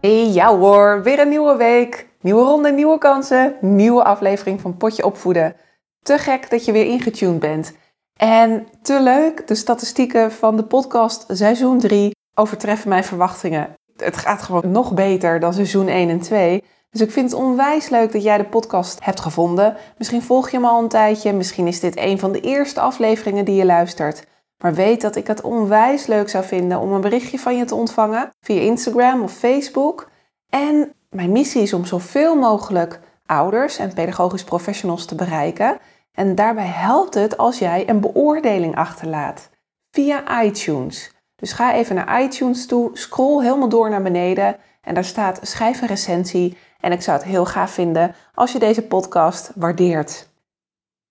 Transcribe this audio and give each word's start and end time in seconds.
Hey, 0.00 0.28
ja 0.28 0.56
hoor, 0.56 1.02
weer 1.02 1.18
een 1.18 1.28
nieuwe 1.28 1.56
week. 1.56 2.08
Nieuwe 2.20 2.42
ronde, 2.42 2.72
nieuwe 2.72 2.98
kansen, 2.98 3.56
nieuwe 3.60 4.04
aflevering 4.04 4.60
van 4.60 4.76
Potje 4.76 5.04
Opvoeden. 5.04 5.56
Te 6.02 6.18
gek 6.18 6.50
dat 6.50 6.64
je 6.64 6.72
weer 6.72 6.84
ingetuned 6.84 7.38
bent. 7.38 7.72
En 8.16 8.66
te 8.82 9.00
leuk, 9.00 9.46
de 9.46 9.54
statistieken 9.54 10.32
van 10.32 10.56
de 10.56 10.64
podcast 10.64 11.24
seizoen 11.28 11.78
3 11.78 12.14
overtreffen 12.34 12.88
mijn 12.88 13.04
verwachtingen. 13.04 13.74
Het 13.96 14.16
gaat 14.16 14.42
gewoon 14.42 14.70
nog 14.70 14.94
beter 14.94 15.40
dan 15.40 15.54
seizoen 15.54 15.88
1 15.88 16.08
en 16.08 16.20
2. 16.20 16.64
Dus 16.90 17.00
ik 17.00 17.10
vind 17.10 17.30
het 17.30 17.40
onwijs 17.40 17.88
leuk 17.88 18.12
dat 18.12 18.22
jij 18.22 18.36
de 18.36 18.44
podcast 18.44 19.04
hebt 19.04 19.20
gevonden. 19.20 19.76
Misschien 19.98 20.22
volg 20.22 20.50
je 20.50 20.56
hem 20.56 20.66
al 20.66 20.82
een 20.82 20.88
tijdje, 20.88 21.32
misschien 21.32 21.66
is 21.66 21.80
dit 21.80 21.98
een 21.98 22.18
van 22.18 22.32
de 22.32 22.40
eerste 22.40 22.80
afleveringen 22.80 23.44
die 23.44 23.56
je 23.56 23.64
luistert. 23.64 24.26
Maar 24.60 24.74
weet 24.74 25.00
dat 25.00 25.16
ik 25.16 25.26
het 25.26 25.40
onwijs 25.40 26.06
leuk 26.06 26.28
zou 26.28 26.44
vinden 26.44 26.80
om 26.80 26.92
een 26.92 27.00
berichtje 27.00 27.38
van 27.38 27.56
je 27.56 27.64
te 27.64 27.74
ontvangen 27.74 28.30
via 28.40 28.60
Instagram 28.60 29.22
of 29.22 29.32
Facebook. 29.32 30.10
En 30.48 30.92
mijn 31.10 31.32
missie 31.32 31.62
is 31.62 31.72
om 31.72 31.84
zoveel 31.84 32.36
mogelijk 32.36 33.00
ouders 33.26 33.78
en 33.78 33.94
pedagogisch 33.94 34.44
professionals 34.44 35.04
te 35.04 35.14
bereiken. 35.14 35.78
En 36.12 36.34
daarbij 36.34 36.66
helpt 36.66 37.14
het 37.14 37.36
als 37.36 37.58
jij 37.58 37.88
een 37.88 38.00
beoordeling 38.00 38.76
achterlaat 38.76 39.50
via 39.90 40.42
iTunes. 40.42 41.14
Dus 41.36 41.52
ga 41.52 41.74
even 41.74 41.94
naar 41.94 42.22
iTunes 42.22 42.66
toe, 42.66 42.90
scroll 42.92 43.42
helemaal 43.42 43.68
door 43.68 43.90
naar 43.90 44.02
beneden 44.02 44.56
en 44.80 44.94
daar 44.94 45.04
staat 45.04 45.38
schrijf 45.42 45.80
een 45.80 45.88
recensie. 45.88 46.56
En 46.80 46.92
ik 46.92 47.02
zou 47.02 47.18
het 47.18 47.26
heel 47.26 47.46
gaaf 47.46 47.70
vinden 47.70 48.14
als 48.34 48.52
je 48.52 48.58
deze 48.58 48.82
podcast 48.82 49.52
waardeert. 49.54 50.28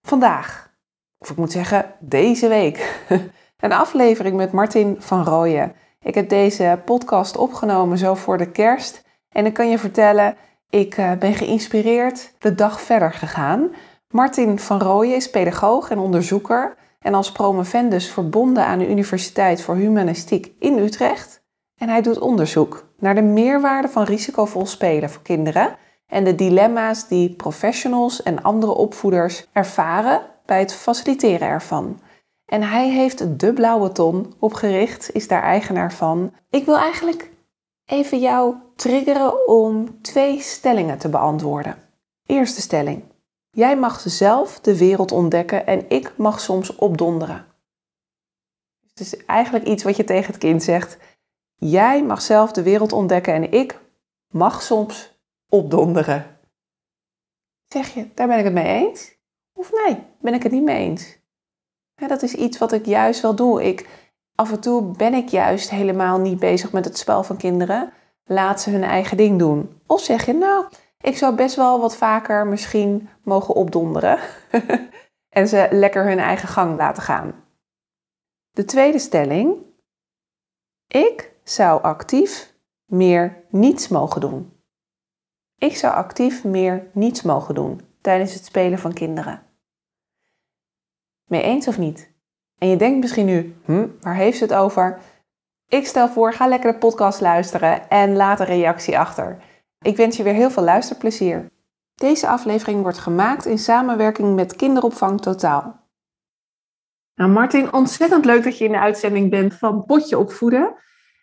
Vandaag, 0.02 0.70
of 1.18 1.30
ik 1.30 1.38
moet 1.38 1.52
zeggen 1.52 1.96
deze 2.00 2.48
week, 2.48 3.04
een 3.60 3.72
aflevering 3.72 4.36
met 4.36 4.52
Martin 4.52 4.96
van 5.00 5.24
Rooyen. 5.24 5.74
Ik 6.02 6.16
heb 6.16 6.30
deze 6.30 6.80
podcast 6.86 7.38
opgenomen 7.38 7.98
zo 7.98 8.14
voor 8.14 8.38
de 8.38 8.52
kerst. 8.52 9.04
En 9.30 9.46
ik 9.46 9.54
kan 9.54 9.70
je 9.70 9.78
vertellen, 9.78 10.36
ik 10.70 10.98
eh, 10.98 11.12
ben 11.12 11.34
geïnspireerd 11.34 12.34
de 12.38 12.56
dag 12.56 12.82
verder 12.82 13.14
gegaan. 13.14 13.70
Martin 14.10 14.60
van 14.60 14.82
Rooyen 14.82 15.16
is 15.16 15.30
pedagoog 15.30 15.90
en 15.90 16.00
onderzoeker 16.00 16.76
en 17.00 17.14
als 17.14 17.32
promovendus 17.32 18.12
verbonden 18.12 18.66
aan 18.66 18.80
de 18.80 18.90
Universiteit 18.90 19.62
voor 19.62 19.76
Humanistiek 19.76 20.52
in 20.60 20.78
Utrecht. 20.78 21.42
En 21.78 21.90
hij 21.90 22.02
doet 22.02 22.20
onderzoek 22.20 22.86
naar 23.00 23.16
de 23.16 23.22
meerwaarde 23.22 23.88
van 23.88 24.04
risicovol 24.04 24.66
spelen 24.66 25.10
voor 25.10 25.22
kinderen 25.22 25.76
en 26.08 26.24
de 26.24 26.36
dilemma's 26.36 27.08
die 27.08 27.36
professionals 27.36 28.24
en 28.24 28.42
andere 28.42 28.74
opvoeders 28.74 29.48
ervaren 29.52 30.22
bij 30.46 30.60
het 30.60 30.74
faciliteren 30.74 31.48
ervan. 31.48 32.00
En 32.50 32.62
hij 32.62 32.90
heeft 32.90 33.40
de 33.40 33.54
Blauwe 33.54 33.92
Ton 33.92 34.34
opgericht, 34.40 35.14
is 35.14 35.28
daar 35.28 35.44
eigenaar 35.44 35.94
van. 35.94 36.34
Ik 36.50 36.66
wil 36.66 36.78
eigenlijk 36.78 37.32
even 37.86 38.20
jou 38.20 38.56
triggeren 38.76 39.48
om 39.48 40.02
twee 40.02 40.42
stellingen 40.42 40.98
te 40.98 41.10
beantwoorden. 41.10 41.76
Eerste 42.26 42.62
stelling. 42.62 43.04
Jij 43.52 43.78
mag 43.78 44.00
zelf 44.00 44.60
de 44.60 44.78
wereld 44.78 45.12
ontdekken 45.12 45.66
en 45.66 45.90
ik 45.90 46.14
mag 46.18 46.40
soms 46.40 46.76
opdonderen. 46.76 47.46
Het 48.88 49.00
is 49.00 49.26
eigenlijk 49.26 49.66
iets 49.66 49.84
wat 49.84 49.96
je 49.96 50.04
tegen 50.04 50.32
het 50.32 50.38
kind 50.38 50.64
zegt. 50.64 50.98
Jij 51.56 52.04
mag 52.04 52.22
zelf 52.22 52.52
de 52.52 52.64
wereld 52.64 52.94
ontdekken 52.94 53.34
en 53.34 53.52
ik 53.52 53.80
mag 54.28 54.62
soms 54.62 55.20
opdonderen. 55.50 56.40
Zeg 57.66 57.94
je, 57.94 58.14
daar 58.14 58.28
ben 58.28 58.38
ik 58.38 58.44
het 58.44 58.54
mee 58.54 58.86
eens? 58.86 59.18
Of 59.54 59.72
nee, 59.72 60.04
ben 60.22 60.34
ik 60.34 60.44
het 60.44 60.52
niet 60.52 60.64
mee 60.64 60.78
eens? 60.78 61.19
Dat 62.08 62.22
is 62.22 62.34
iets 62.34 62.58
wat 62.58 62.72
ik 62.72 62.86
juist 62.86 63.22
wel 63.22 63.36
doe. 63.36 63.64
Ik, 63.64 63.90
af 64.36 64.52
en 64.52 64.60
toe 64.60 64.82
ben 64.82 65.14
ik 65.14 65.30
juist 65.30 65.70
helemaal 65.70 66.20
niet 66.20 66.40
bezig 66.40 66.72
met 66.72 66.86
het 66.86 66.98
spel 66.98 67.24
van 67.24 67.38
kinderen. 67.38 67.94
Laat 68.26 68.62
ze 68.62 68.70
hun 68.70 68.84
eigen 68.84 69.18
ding 69.18 69.40
doen. 69.40 69.82
Of 69.88 70.02
zeg 70.02 70.26
je, 70.26 70.34
nou, 70.34 70.66
ik 71.02 71.18
zou 71.18 71.36
best 71.36 71.56
wel 71.56 71.80
wat 71.80 71.96
vaker 71.96 72.48
misschien 72.48 73.10
mogen 73.24 73.56
opdonderen. 73.56 74.20
en 75.40 75.48
ze 75.48 75.68
lekker 75.72 76.06
hun 76.06 76.20
eigen 76.20 76.48
gang 76.48 76.78
laten 76.78 77.04
gaan. 77.04 77.34
De 78.52 78.66
tweede 78.66 79.00
stelling. 79.00 79.56
Ik 80.88 81.32
zou 81.44 81.82
actief 81.82 82.54
meer 82.86 83.44
niets 83.50 83.88
mogen 83.88 84.22
doen. 84.22 84.54
Ik 85.58 85.76
zou 85.76 85.94
actief 85.94 86.44
meer 86.44 86.90
niets 86.94 87.22
mogen 87.22 87.56
doen 87.56 87.82
tijdens 88.02 88.34
het 88.34 88.46
spelen 88.46 88.80
van 88.80 88.94
kinderen. 88.94 89.49
Mee 91.30 91.42
eens 91.42 91.68
of 91.68 91.78
niet? 91.78 92.12
En 92.58 92.68
je 92.68 92.76
denkt 92.76 93.00
misschien 93.00 93.26
nu, 93.26 93.56
hm, 93.66 93.88
waar 94.02 94.16
heeft 94.16 94.38
ze 94.38 94.44
het 94.44 94.54
over? 94.54 95.00
Ik 95.68 95.88
stel 95.88 96.10
voor, 96.10 96.34
ga 96.34 96.48
lekker 96.48 96.72
de 96.72 96.78
podcast 96.78 97.22
luisteren 97.22 97.90
en 97.90 98.16
laat 98.16 98.40
een 98.40 98.46
reactie 98.46 99.00
achter. 99.00 99.38
Ik 99.82 99.98
wens 99.98 100.18
je 100.18 100.24
weer 100.24 100.34
heel 100.34 100.50
veel 100.52 100.64
luisterplezier. 100.64 101.48
Deze 101.96 102.28
aflevering 102.28 102.82
wordt 102.82 102.98
gemaakt 102.98 103.46
in 103.46 103.58
samenwerking 103.58 104.36
met 104.36 104.56
Kinderopvang 104.56 105.22
Totaal. 105.22 105.88
Nou 107.16 107.32
Martin, 107.32 107.74
ontzettend 107.74 108.26
leuk 108.26 108.44
dat 108.44 108.58
je 108.58 108.66
in 108.66 108.72
de 108.72 108.80
uitzending 108.80 109.30
bent 109.30 109.54
van 109.54 109.86
Potje 109.86 110.18
Opvoeden. 110.18 110.76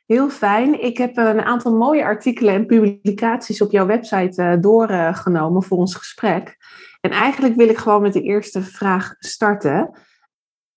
Heel 0.07 0.31
fijn. 0.31 0.83
Ik 0.83 0.99
heb 0.99 1.17
een 1.17 1.43
aantal 1.43 1.77
mooie 1.77 2.05
artikelen 2.05 2.55
en 2.55 2.67
publicaties 2.67 3.61
op 3.61 3.71
jouw 3.71 3.87
website 3.87 4.43
uh, 4.43 4.61
doorgenomen 4.61 5.63
voor 5.63 5.79
ons 5.79 5.95
gesprek. 5.95 6.57
En 7.07 7.13
eigenlijk 7.13 7.55
wil 7.55 7.69
ik 7.69 7.79
gewoon 7.79 8.03
met 8.03 8.13
de 8.13 8.23
eerste 8.23 8.63
vraag 8.63 9.15
starten. 9.19 9.91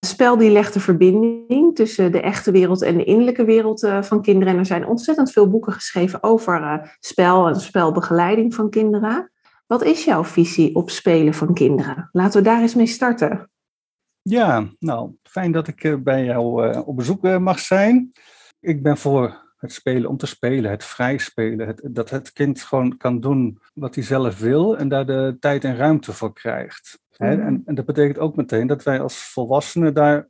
Spel 0.06 0.38
die 0.38 0.52
legt 0.52 0.74
de 0.74 0.80
verbinding 0.80 1.76
tussen 1.76 2.12
de 2.12 2.22
echte 2.22 2.52
wereld 2.52 2.82
en 2.82 2.98
de 2.98 3.04
innerlijke 3.04 3.46
wereld 3.46 3.84
eh, 3.84 4.02
van 4.02 4.22
kinderen. 4.22 4.54
En 4.54 4.60
er 4.60 4.66
zijn 4.66 4.88
ontzettend 4.88 5.32
veel 5.32 5.50
boeken 5.50 5.74
geschreven 5.74 6.24
over 6.24 6.62
uh, 6.62 6.84
spel 7.00 7.48
en 7.48 7.56
spelbegeleiding 7.56 8.56
van 8.56 8.70
kinderen. 8.70 9.32
Wat 9.68 9.84
is 9.84 10.06
jouw 10.06 10.24
visie 10.24 10.76
op 10.76 10.90
spelen 10.90 11.34
van 11.34 11.54
kinderen? 11.54 12.10
Laten 12.12 12.42
we 12.42 12.48
daar 12.48 12.62
eens 12.62 12.76
mee 12.76 12.88
starten. 12.88 13.50
Ja, 14.22 14.70
nou, 14.80 15.12
fijn 15.24 15.52
dat 15.52 15.68
ik 15.68 15.84
uh, 15.84 15.96
bij 15.96 16.24
jou 16.24 16.76
op 16.86 16.96
bezoek 16.96 17.40
mag 17.40 17.60
zijn. 17.60 18.12
Ik 18.60 18.84
ben 18.84 18.98
voor 18.98 19.49
het 19.60 19.72
spelen 19.72 20.10
om 20.10 20.18
te 20.18 20.26
spelen, 20.26 20.72
het 20.72 20.84
vrij 20.84 21.18
spelen. 21.18 21.68
Het, 21.68 21.82
dat 21.84 22.10
het 22.10 22.34
kind 22.34 22.62
gewoon 22.62 22.98
kan 22.98 23.20
doen 23.20 23.60
wat 23.74 23.96
hij 23.96 24.04
zelf 24.04 24.40
wil 24.40 24.78
en 24.78 24.90
daar 24.90 25.06
de 25.06 25.38
tijd 25.40 25.64
en 25.64 25.76
ruimte 25.76 26.14
voor 26.14 26.34
krijgt. 26.34 27.00
Mhm. 27.18 27.32
En, 27.32 27.62
en, 27.66 27.76
dat 27.76 27.86
betekent 27.86 28.18
ook 28.18 28.36
meteen 28.36 28.68
dat 28.68 28.84
wij 28.84 29.02
als 29.02 29.32
volwassenen 29.32 29.94
daar 29.94 30.28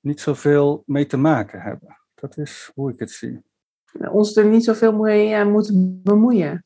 niet 0.00 0.20
zoveel 0.20 0.82
mee 0.86 1.06
te 1.06 1.16
maken 1.16 1.60
hebben. 1.60 1.98
Dat 2.14 2.38
is 2.38 2.70
hoe 2.74 2.92
ik 2.92 2.98
het 2.98 3.10
zie. 3.10 3.42
Ons 4.10 4.36
er 4.36 4.46
niet 4.46 4.64
zoveel 4.64 4.92
mee 4.92 5.30
uh, 5.30 5.46
moeten 5.46 6.02
bemoeien. 6.02 6.64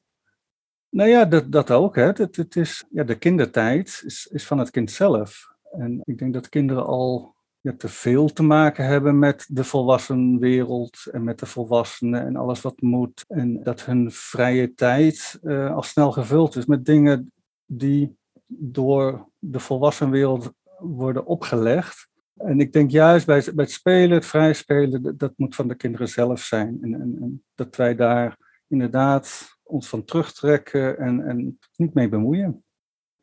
Nou 0.89 1.09
ja, 1.09 1.25
dat, 1.25 1.53
dat 1.53 1.71
ook. 1.71 1.97
Hè. 1.97 2.07
Het, 2.07 2.37
het 2.37 2.57
is, 2.57 2.85
ja, 2.91 3.05
de 3.05 3.19
kindertijd 3.19 4.03
is, 4.05 4.27
is 4.27 4.47
van 4.47 4.59
het 4.59 4.71
kind 4.71 4.91
zelf. 4.91 5.55
En 5.71 6.01
ik 6.05 6.19
denk 6.19 6.33
dat 6.33 6.49
kinderen 6.49 6.87
al 6.87 7.35
ja, 7.61 7.73
te 7.77 7.89
veel 7.89 8.29
te 8.33 8.43
maken 8.43 8.85
hebben 8.85 9.19
met 9.19 9.47
de 9.49 9.65
volwassen 9.65 10.39
wereld 10.39 11.07
en 11.13 11.25
met 11.25 11.39
de 11.39 11.47
volwassenen 11.47 12.27
en 12.27 12.37
alles 12.37 12.61
wat 12.61 12.81
moet. 12.81 13.25
En 13.29 13.63
dat 13.63 13.85
hun 13.85 14.11
vrije 14.11 14.75
tijd 14.75 15.39
uh, 15.43 15.75
al 15.75 15.83
snel 15.83 16.13
gevuld 16.13 16.57
is 16.57 16.67
met 16.67 16.85
dingen 16.85 17.33
die 17.67 18.17
door 18.47 19.29
de 19.39 19.61
volwassen 19.61 20.11
wereld 20.11 20.53
worden 20.79 21.27
opgelegd. 21.27 22.09
En 22.37 22.61
ik 22.61 22.73
denk 22.73 22.91
juist 22.91 23.27
bij, 23.27 23.45
het 23.57 23.71
spelen, 23.71 24.11
het 24.11 24.27
vrij 24.27 24.53
spelen, 24.53 25.03
dat, 25.03 25.19
dat 25.19 25.33
moet 25.37 25.55
van 25.55 25.69
de 25.69 25.75
kinderen 25.75 26.09
zelf 26.09 26.41
zijn. 26.41 26.79
En, 26.83 26.95
en, 26.95 27.17
en, 27.21 27.45
dat 27.55 27.77
wij 27.77 27.95
daar 27.95 28.37
inderdaad 28.69 29.57
ons 29.63 29.89
van 29.89 30.05
terugtrekken 30.05 30.99
en, 30.99 31.27
en 31.27 31.59
niet 31.77 31.95
mee 31.95 32.09
bemoeien. 32.09 32.65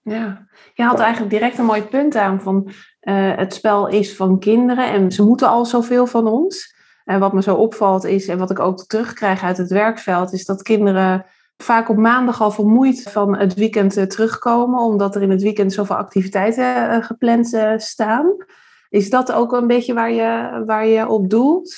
Ja, 0.10 0.48
je 0.74 0.84
had 0.84 1.00
eigenlijk 1.00 1.32
direct 1.32 1.58
een 1.58 1.66
mooi 1.66 1.84
punt 1.84 2.16
aan 2.16 2.42
van 2.42 2.70
uh, 3.02 3.36
het 3.36 3.54
spel 3.54 3.88
is 3.88 4.16
van 4.16 4.40
kinderen 4.40 4.92
en 4.92 5.12
ze 5.12 5.24
moeten 5.24 5.48
al 5.48 5.66
zoveel 5.66 6.08
van 6.08 6.28
ons. 6.28 6.76
En 7.04 7.20
wat 7.20 7.34
me 7.34 7.42
zo 7.42 7.56
opvalt 7.56 8.04
is, 8.04 8.28
en 8.28 8.38
wat 8.38 8.52
ik 8.52 8.60
ook 8.60 8.86
terugkrijg 8.86 9.44
uit 9.44 9.58
het 9.58 9.72
werkveld, 9.72 10.34
is 10.34 10.46
dat 10.46 10.62
kinderen 10.62 11.26
vaak 11.58 11.90
op 11.90 11.98
maandag 11.98 12.42
al 12.42 12.52
vermoeid 12.52 13.02
van 13.04 13.38
het 13.38 13.54
weekend 13.54 13.98
uh, 13.98 14.04
terugkomen, 14.04 14.80
omdat 14.80 15.16
er 15.16 15.22
in 15.22 15.30
het 15.30 15.42
weekend 15.42 15.74
zoveel 15.74 15.96
activiteiten 15.96 16.94
uh, 16.94 17.04
gepland 17.04 17.58
staan. 17.78 18.36
Is 18.90 19.10
dat 19.10 19.32
ook 19.32 19.52
een 19.54 19.68
beetje 19.68 19.94
waar 19.94 20.12
je, 20.12 20.64
waar 20.66 20.86
je 20.86 21.08
op 21.08 21.30
doelt? 21.30 21.76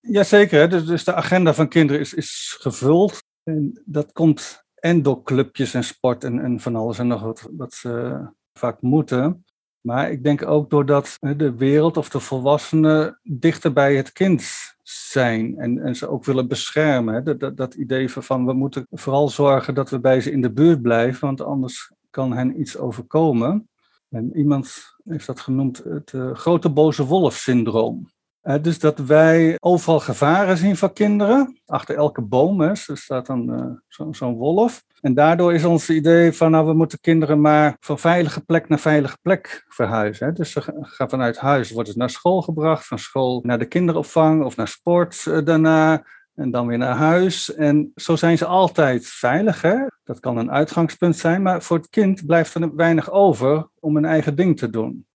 Jazeker, 0.00 0.68
dus, 0.68 0.84
dus 0.84 1.04
de 1.04 1.14
agenda 1.14 1.54
van 1.54 1.68
kinderen 1.68 2.00
is, 2.00 2.14
is 2.14 2.56
gevuld. 2.60 3.22
En 3.44 3.82
dat 3.84 4.12
komt 4.12 4.64
en 4.80 5.02
door 5.02 5.22
clubjes 5.22 5.74
en 5.74 5.84
sport 5.84 6.24
en, 6.24 6.40
en 6.40 6.60
van 6.60 6.76
alles 6.76 6.98
en 6.98 7.06
nog 7.06 7.34
wat, 7.50 7.74
ze 7.74 8.18
vaak 8.52 8.80
moeten. 8.80 9.44
Maar 9.80 10.10
ik 10.10 10.22
denk 10.22 10.46
ook 10.46 10.70
doordat 10.70 11.16
de 11.36 11.54
wereld 11.54 11.96
of 11.96 12.08
de 12.08 12.20
volwassenen 12.20 13.20
dichter 13.22 13.72
bij 13.72 13.96
het 13.96 14.12
kind 14.12 14.44
zijn 14.82 15.58
en, 15.58 15.78
en 15.78 15.96
ze 15.96 16.08
ook 16.08 16.24
willen 16.24 16.48
beschermen. 16.48 17.24
Dat, 17.24 17.40
dat, 17.40 17.56
dat 17.56 17.74
idee 17.74 18.10
van 18.10 18.46
we 18.46 18.52
moeten 18.52 18.86
vooral 18.90 19.28
zorgen 19.28 19.74
dat 19.74 19.90
we 19.90 20.00
bij 20.00 20.20
ze 20.20 20.30
in 20.30 20.42
de 20.42 20.52
buurt 20.52 20.82
blijven, 20.82 21.26
want 21.26 21.40
anders 21.40 21.92
kan 22.10 22.32
hen 22.32 22.60
iets 22.60 22.76
overkomen. 22.76 23.68
En 24.08 24.36
iemand 24.36 24.96
heeft 25.04 25.26
dat 25.26 25.40
genoemd 25.40 25.78
het 25.84 26.12
uh, 26.12 26.34
grote 26.34 26.70
boze 26.70 27.04
wolf 27.04 27.34
syndroom. 27.34 28.08
Uh, 28.42 28.54
dus 28.62 28.78
dat 28.78 28.98
wij 28.98 29.56
overal 29.58 30.00
gevaren 30.00 30.56
zien 30.56 30.76
van 30.76 30.92
kinderen. 30.92 31.60
Achter 31.66 31.96
elke 31.96 32.22
boom 32.22 32.60
hè, 32.60 32.74
staat 32.74 33.26
dan 33.26 33.50
uh, 33.50 33.64
zo'n 33.88 34.14
zo 34.14 34.32
wolf. 34.32 34.82
En 35.00 35.14
daardoor 35.14 35.54
is 35.54 35.64
ons 35.64 35.90
idee 35.90 36.32
van, 36.32 36.50
nou, 36.50 36.66
we 36.66 36.74
moeten 36.74 37.00
kinderen 37.00 37.40
maar 37.40 37.76
van 37.80 37.98
veilige 37.98 38.40
plek 38.40 38.68
naar 38.68 38.78
veilige 38.78 39.18
plek 39.22 39.64
verhuizen. 39.68 40.26
Hè. 40.26 40.32
Dus 40.32 40.52
ze 40.52 40.62
gaan 40.80 41.10
vanuit 41.10 41.38
huis, 41.38 41.70
worden 41.70 41.92
ze 41.92 41.98
naar 41.98 42.10
school 42.10 42.42
gebracht, 42.42 42.86
van 42.86 42.98
school 42.98 43.40
naar 43.42 43.58
de 43.58 43.64
kinderopvang 43.64 44.44
of 44.44 44.56
naar 44.56 44.68
sport 44.68 45.24
uh, 45.28 45.44
daarna. 45.44 46.04
En 46.34 46.50
dan 46.50 46.66
weer 46.66 46.78
naar 46.78 46.96
huis. 46.96 47.54
En 47.54 47.92
zo 47.94 48.16
zijn 48.16 48.38
ze 48.38 48.46
altijd 48.46 49.06
veilig. 49.06 49.62
Hè? 49.62 49.76
Dat 50.04 50.20
kan 50.20 50.36
een 50.36 50.50
uitgangspunt 50.50 51.16
zijn, 51.16 51.42
maar 51.42 51.62
voor 51.62 51.76
het 51.76 51.88
kind 51.88 52.26
blijft 52.26 52.54
er 52.54 52.76
weinig 52.76 53.10
over 53.10 53.68
om 53.80 53.96
een 53.96 54.04
eigen 54.04 54.36
ding 54.36 54.58
te 54.58 54.70
doen. 54.70 55.06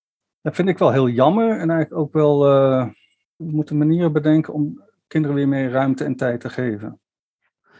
Dat 0.41 0.55
vind 0.55 0.67
ik 0.67 0.77
wel 0.77 0.91
heel 0.91 1.09
jammer 1.09 1.49
en 1.49 1.69
eigenlijk 1.69 2.01
ook 2.01 2.13
wel, 2.13 2.45
we 3.35 3.51
moeten 3.51 3.77
manieren 3.77 4.13
bedenken 4.13 4.53
om 4.53 4.83
kinderen 5.07 5.35
weer 5.35 5.47
meer 5.47 5.71
ruimte 5.71 6.03
en 6.03 6.15
tijd 6.15 6.41
te 6.41 6.49
geven. 6.49 6.99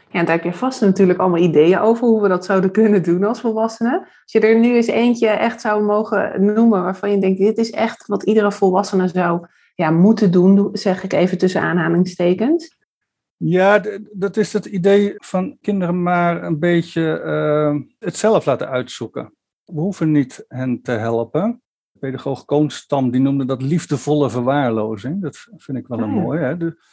Ja, 0.10 0.24
daar 0.24 0.36
heb 0.36 0.44
je 0.44 0.54
vast 0.54 0.82
natuurlijk 0.82 1.20
allemaal 1.20 1.42
ideeën 1.42 1.80
over 1.80 2.08
hoe 2.08 2.22
we 2.22 2.28
dat 2.28 2.46
zouden 2.46 2.72
kunnen 2.72 3.04
doen 3.04 3.24
als 3.24 3.42
volwassenen. 3.42 4.00
Als 4.00 4.32
je 4.32 4.40
er 4.40 4.60
nu 4.60 4.76
eens 4.76 4.88
eentje 4.88 5.28
echt 5.28 5.62
zou 5.62 5.84
mogen 5.84 6.46
noemen 6.46 6.84
waarvan 6.84 7.12
je 7.12 7.20
denkt, 7.20 7.40
dit 7.40 7.58
is 7.58 7.72
echt 7.72 8.08
wat 8.08 8.24
iedere 8.24 8.52
volwassene 8.52 9.08
zou 9.08 9.48
ja, 9.76 9.92
moeten 9.92 10.32
doen, 10.32 10.70
zeg 10.72 11.04
ik 11.04 11.14
even 11.14 11.38
tussen 11.38 11.62
aanhalingstekens. 11.62 12.78
Ja, 13.38 13.82
dat 14.12 14.38
is 14.38 14.54
het 14.54 14.66
idee 14.66 15.14
van 15.18 15.58
kinderen 15.62 16.04
maar 16.04 16.44
een 16.44 16.60
beetje 16.60 17.22
uh, 17.26 17.82
het 18.00 18.18
zelf 18.18 18.46
laten 18.46 18.70
uitzoeken. 18.70 19.34
We 19.66 19.80
hoeven 19.80 20.12
niet 20.12 20.46
hen 20.48 20.82
te 20.82 20.92
helpen. 20.92 21.62
Pedagoog 22.06 22.46
Koonstam 22.46 23.12
die 23.12 23.22
noemde 23.22 23.46
dat 23.46 23.62
liefdevolle 23.62 24.30
verwaarlozing. 24.30 25.22
Dat 25.22 25.48
vind 25.58 25.78
ik 25.78 25.88
wel 25.88 26.00
een 26.00 26.16
oh, 26.16 26.24
mooi. 26.24 26.40
Hè? 26.40 26.58
De, 26.58 26.84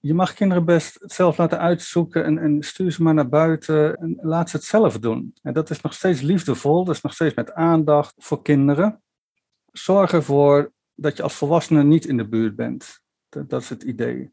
je 0.00 0.14
mag 0.14 0.34
kinderen 0.34 0.64
best 0.64 1.00
het 1.00 1.12
zelf 1.12 1.36
laten 1.36 1.58
uitzoeken 1.58 2.24
en, 2.24 2.38
en, 2.38 2.62
stuur 2.62 2.92
ze 2.92 3.02
maar 3.02 3.14
naar 3.14 3.28
buiten 3.28 3.96
en 3.96 4.18
laat 4.20 4.50
ze 4.50 4.56
het 4.56 4.64
zelf 4.64 4.98
doen. 4.98 5.34
En 5.42 5.52
dat 5.52 5.70
is 5.70 5.80
nog 5.80 5.94
steeds 5.94 6.20
liefdevol, 6.20 6.84
dat 6.84 6.94
is 6.94 7.00
nog 7.00 7.12
steeds 7.12 7.34
met 7.34 7.52
aandacht 7.52 8.14
voor 8.16 8.42
kinderen. 8.42 9.02
Zorg 9.72 10.12
ervoor 10.12 10.72
dat 10.94 11.16
je 11.16 11.22
als 11.22 11.34
volwassene 11.34 11.82
niet 11.82 12.04
in 12.04 12.16
de 12.16 12.28
buurt 12.28 12.56
bent. 12.56 13.00
Dat, 13.28 13.50
dat 13.50 13.62
is 13.62 13.68
het 13.68 13.82
idee. 13.82 14.32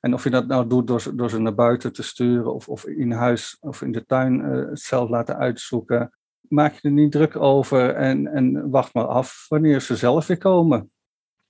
En 0.00 0.14
of 0.14 0.24
je 0.24 0.30
dat 0.30 0.46
nou 0.46 0.66
doet 0.66 0.86
door, 0.86 1.02
door 1.14 1.30
ze 1.30 1.38
naar 1.38 1.54
buiten 1.54 1.92
te 1.92 2.02
sturen 2.02 2.54
of, 2.54 2.68
of 2.68 2.86
in 2.86 3.12
huis 3.12 3.56
of 3.60 3.82
in 3.82 3.92
de 3.92 4.04
tuin 4.04 4.40
uh, 4.40 4.68
het 4.68 4.80
zelf 4.80 5.08
laten 5.08 5.36
uitzoeken, 5.36 6.15
maak 6.48 6.72
je 6.72 6.88
er 6.88 6.94
niet 6.94 7.12
druk 7.12 7.36
over 7.36 7.94
en, 7.94 8.26
en 8.26 8.70
wacht 8.70 8.94
maar 8.94 9.06
af 9.06 9.46
wanneer 9.48 9.80
ze 9.80 9.96
zelf 9.96 10.26
weer 10.26 10.38
komen. 10.38 10.90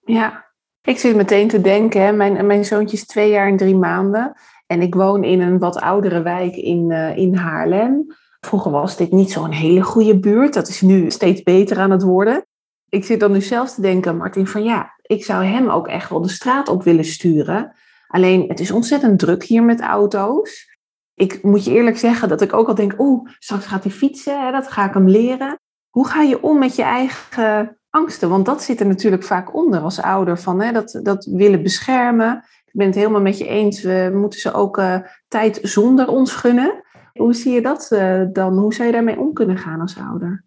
Ja, 0.04 0.46
ik 0.82 0.98
zit 0.98 1.16
meteen 1.16 1.48
te 1.48 1.60
denken, 1.60 2.02
hè, 2.02 2.12
mijn, 2.12 2.46
mijn 2.46 2.64
zoontje 2.64 2.96
is 2.96 3.06
twee 3.06 3.30
jaar 3.30 3.48
en 3.48 3.56
drie 3.56 3.76
maanden. 3.76 4.34
En 4.66 4.82
ik 4.82 4.94
woon 4.94 5.24
in 5.24 5.40
een 5.40 5.58
wat 5.58 5.80
oudere 5.80 6.22
wijk 6.22 6.56
in, 6.56 6.90
uh, 6.90 7.16
in 7.16 7.34
Haarlem. 7.34 8.06
Vroeger 8.40 8.70
was 8.70 8.96
dit 8.96 9.12
niet 9.12 9.30
zo'n 9.30 9.50
hele 9.50 9.82
goede 9.82 10.18
buurt. 10.18 10.54
Dat 10.54 10.68
is 10.68 10.80
nu 10.80 11.10
steeds 11.10 11.42
beter 11.42 11.78
aan 11.78 11.90
het 11.90 12.02
worden. 12.02 12.46
Ik 12.88 13.04
zit 13.04 13.20
dan 13.20 13.32
nu 13.32 13.40
zelf 13.40 13.74
te 13.74 13.80
denken, 13.80 14.16
Martin, 14.16 14.46
van 14.46 14.64
ja, 14.64 14.94
ik 15.02 15.24
zou 15.24 15.44
hem 15.44 15.68
ook 15.68 15.88
echt 15.88 16.10
wel 16.10 16.20
de 16.20 16.28
straat 16.28 16.68
op 16.68 16.82
willen 16.82 17.04
sturen. 17.04 17.74
Alleen 18.06 18.44
het 18.48 18.60
is 18.60 18.70
ontzettend 18.70 19.18
druk 19.18 19.42
hier 19.44 19.62
met 19.62 19.80
auto's. 19.80 20.75
Ik 21.16 21.42
moet 21.42 21.64
je 21.64 21.70
eerlijk 21.70 21.98
zeggen 21.98 22.28
dat 22.28 22.40
ik 22.40 22.52
ook 22.52 22.68
al 22.68 22.74
denk, 22.74 22.94
oeh, 22.98 23.30
straks 23.38 23.66
gaat 23.66 23.82
hij 23.82 23.92
fietsen, 23.92 24.44
hè, 24.44 24.50
dat 24.50 24.70
ga 24.70 24.88
ik 24.88 24.94
hem 24.94 25.08
leren. 25.08 25.58
Hoe 25.90 26.08
ga 26.08 26.22
je 26.22 26.42
om 26.42 26.58
met 26.58 26.76
je 26.76 26.82
eigen 26.82 27.78
angsten? 27.90 28.28
Want 28.28 28.46
dat 28.46 28.62
zit 28.62 28.80
er 28.80 28.86
natuurlijk 28.86 29.22
vaak 29.22 29.54
onder 29.54 29.80
als 29.80 30.00
ouder, 30.00 30.38
van 30.38 30.60
hè, 30.60 30.72
dat, 30.72 31.00
dat 31.02 31.24
willen 31.24 31.62
beschermen. 31.62 32.44
Ik 32.64 32.72
ben 32.72 32.86
het 32.86 32.94
helemaal 32.94 33.20
met 33.20 33.38
je 33.38 33.46
eens, 33.46 33.82
we 33.82 34.10
moeten 34.14 34.40
ze 34.40 34.52
ook 34.52 34.78
uh, 34.78 34.98
tijd 35.28 35.58
zonder 35.62 36.08
ons 36.08 36.32
gunnen. 36.32 36.82
Hoe 37.12 37.34
zie 37.34 37.52
je 37.52 37.62
dat 37.62 37.90
uh, 37.92 38.22
dan? 38.32 38.58
Hoe 38.58 38.74
zou 38.74 38.86
je 38.86 38.92
daarmee 38.94 39.18
om 39.18 39.32
kunnen 39.32 39.58
gaan 39.58 39.80
als 39.80 39.98
ouder? 39.98 40.44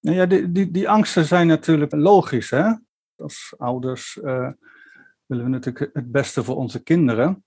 Nou 0.00 0.16
ja, 0.16 0.26
die, 0.26 0.52
die, 0.52 0.70
die 0.70 0.88
angsten 0.88 1.24
zijn 1.24 1.46
natuurlijk 1.46 1.92
logisch. 1.92 2.50
Hè? 2.50 2.72
Als 3.16 3.54
ouders 3.58 4.18
uh, 4.22 4.48
willen 5.26 5.44
we 5.44 5.50
natuurlijk 5.50 5.90
het 5.92 6.10
beste 6.12 6.44
voor 6.44 6.56
onze 6.56 6.82
kinderen. 6.82 7.44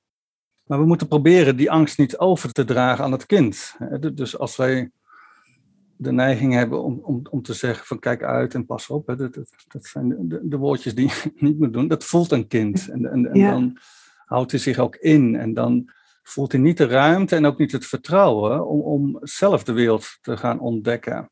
Maar 0.64 0.80
we 0.80 0.86
moeten 0.86 1.08
proberen 1.08 1.56
die 1.56 1.72
angst 1.72 1.98
niet 1.98 2.18
over 2.18 2.52
te 2.52 2.64
dragen 2.64 3.04
aan 3.04 3.12
het 3.12 3.26
kind. 3.26 3.76
Dus 4.14 4.38
als 4.38 4.56
wij 4.56 4.92
de 5.98 6.12
neiging 6.12 6.54
hebben 6.54 6.84
om, 6.84 7.00
om, 7.04 7.22
om 7.30 7.42
te 7.42 7.54
zeggen 7.54 7.86
van 7.86 8.00
kijk 8.00 8.24
uit 8.24 8.54
en 8.54 8.66
pas 8.66 8.88
op. 8.88 9.08
Hè, 9.08 9.16
dat, 9.16 9.34
dat, 9.34 9.50
dat 9.68 9.86
zijn 9.86 10.28
de, 10.28 10.40
de, 10.44 10.58
woordjes 10.58 10.96
die 10.96 11.08
je 11.08 11.32
niet 11.46 11.60
moet 11.60 11.74
doen. 11.74 11.88
Dat 11.88 12.04
voelt 12.04 12.32
een 12.32 12.48
kind. 12.48 12.90
En, 12.90 13.06
en, 13.06 13.32
en 13.32 13.42
dan 13.42 13.78
houdt 14.26 14.52
hij 14.52 14.60
zich 14.60 14.78
ook 14.78 14.96
in. 14.96 15.36
En 15.36 15.54
dan 15.54 15.90
voelt 16.24 16.52
hij 16.52 16.62
niet 16.62 16.78
de 16.78 16.86
ruimte 16.86 17.36
en 17.36 17.46
ook 17.46 17.58
niet 17.58 17.72
het 17.72 17.86
vertrouwen 17.86 18.68
om, 18.68 18.82
om 18.82 19.18
zelf 19.22 19.64
de 19.64 19.74
wereld 19.74 20.18
te 20.22 20.38
gaan 20.38 20.60
ontdekken. 20.60 21.30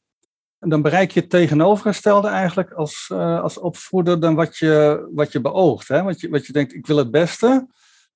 En 0.60 0.69
dan 0.69 0.81
bereik 0.81 1.12
je 1.12 1.19
het 1.19 1.30
tegenovergestelde 1.30 2.28
eigenlijk 2.28 2.72
als, 2.72 3.10
uh, 3.13 3.42
als 3.42 3.60
opvoeder 3.60 4.19
dan 4.19 4.36
wat 4.36 4.57
je, 4.57 5.07
wat 5.13 5.31
je 5.31 5.42
beoogt. 5.42 5.88
Hè? 5.88 6.04
Wat, 6.04 6.19
je, 6.19 6.30
wat 6.30 6.45
je 6.45 6.54
denkt, 6.54 6.74
ik 6.74 6.88
wil 6.88 6.98
het 6.98 7.12
beste, 7.12 7.68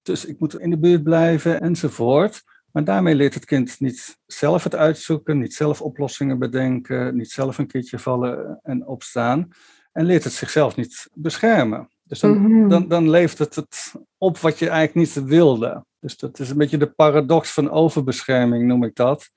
dus 0.06 0.26
ik 0.26 0.40
moet 0.40 0.60
in 0.60 0.70
de 0.70 0.78
buurt 0.78 1.04
blijven 1.04 1.62
enzovoort. 1.62 2.44
Maar 2.72 2.84
daarmee 2.84 3.16
leert 3.16 3.34
het 3.34 3.46
kind 3.46 3.80
niet 3.80 4.18
zelf 4.26 4.64
het 4.64 4.76
uitzoeken, 4.76 5.40
niet 5.40 5.54
zelf 5.54 5.82
oplossingen 5.82 6.40
bedenken, 6.40 7.16
niet 7.16 7.32
zelf 7.32 7.58
een 7.58 7.68
keertje 7.68 8.00
vallen 8.00 8.60
en 8.64 8.88
opstaan. 8.88 9.50
En 9.92 10.06
leert 10.06 10.24
het 10.24 10.34
zichzelf 10.34 10.76
niet 10.76 11.10
beschermen. 11.14 11.90
Dus 12.04 12.20
dan, 12.20 12.42
mhm. 12.42 12.70
dan, 12.70 12.88
dan 12.88 13.10
leeft 13.10 13.38
het, 13.38 13.56
het 13.56 13.94
op 14.18 14.38
wat 14.38 14.60
je 14.60 14.70
eigenlijk 14.70 15.16
niet 15.16 15.26
wilde. 15.26 15.86
Dus 16.00 16.18
dat 16.18 16.40
is 16.40 16.50
een 16.50 16.58
beetje 16.58 16.78
de 16.78 16.92
paradox 16.92 17.52
van 17.52 17.72
overbescherming, 17.72 18.66
noem 18.66 18.84
ik 18.84 18.96
dat. 18.96 19.30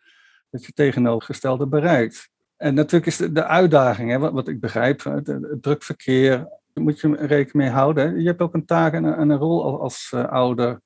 Dat 0.51 0.65
je 0.65 0.73
tegenovergestelde 0.73 1.67
bereikt. 1.67 2.31
En 2.57 2.75
natuurlijk 2.75 3.07
is 3.07 3.17
de, 3.17 3.33
de 3.33 3.45
uitdaging, 3.45 4.11
hè, 4.11 4.19
wat, 4.19 4.33
wat, 4.33 4.49
ik 4.49 4.61
begrijp, 4.61 5.05
het, 5.05 5.27
het 5.27 5.63
druk 5.63 5.83
verkeer, 5.83 6.49
moet 6.79 7.01
je 7.01 7.17
rekening 7.17 7.53
mee 7.53 7.69
houden. 7.69 8.21
Je 8.21 8.27
hebt 8.27 8.41
ook 8.41 8.55
een 8.55 8.67
taak 8.67 8.93
en 8.93 9.05
een, 9.05 9.21
een 9.21 9.37
rol 9.37 9.65
als, 9.65 9.81
als 9.81 10.13
uh, 10.15 10.31
ouder, 10.31 10.81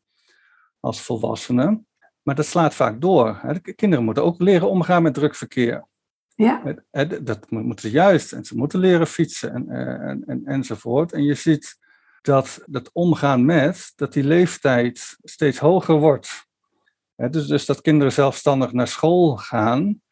als 0.81 1.03
volwassene. 1.03 1.83
Maar 2.23 2.35
dat 2.35 2.47
slaat 2.47 2.75
vaak 2.75 3.01
door. 3.01 3.39
Hè. 3.43 3.61
De 3.61 3.75
kinderen 3.75 4.05
moeten 4.05 4.25
ook 4.25 4.41
leren 4.41 4.69
omgaan 4.69 5.03
met 5.03 5.15
druk 5.15 5.35
verkeer. 5.35 5.87
Ja. 6.35 6.77
Dat 7.23 7.51
moeten 7.51 7.89
ze 7.89 7.95
juist. 7.95 8.33
En 8.33 8.45
ze 8.45 8.57
moeten 8.57 8.79
leren 8.79 9.07
fietsen 9.07 9.53
en, 9.55 9.69
eh, 9.69 10.09
en, 10.09 10.25
en, 10.27 10.45
enzovoort. 10.45 11.13
En 11.13 11.23
je 11.23 11.35
ziet 11.35 11.79
dat 12.21 12.63
dat 12.67 12.91
omgaan 12.93 13.45
met, 13.45 13.93
dat 13.97 14.13
die 14.13 14.25
leeftijd 14.25 15.17
steeds 15.23 15.59
hoger 15.59 15.95
wordt. 15.95 16.47
Dus, 17.17 17.47
dus 17.47 17.67
dat 17.67 17.81
kinderen 17.81 18.13
zelfstandig 18.13 18.73
naar 18.73 18.89
school 18.89 19.37
gaan, 19.37 20.03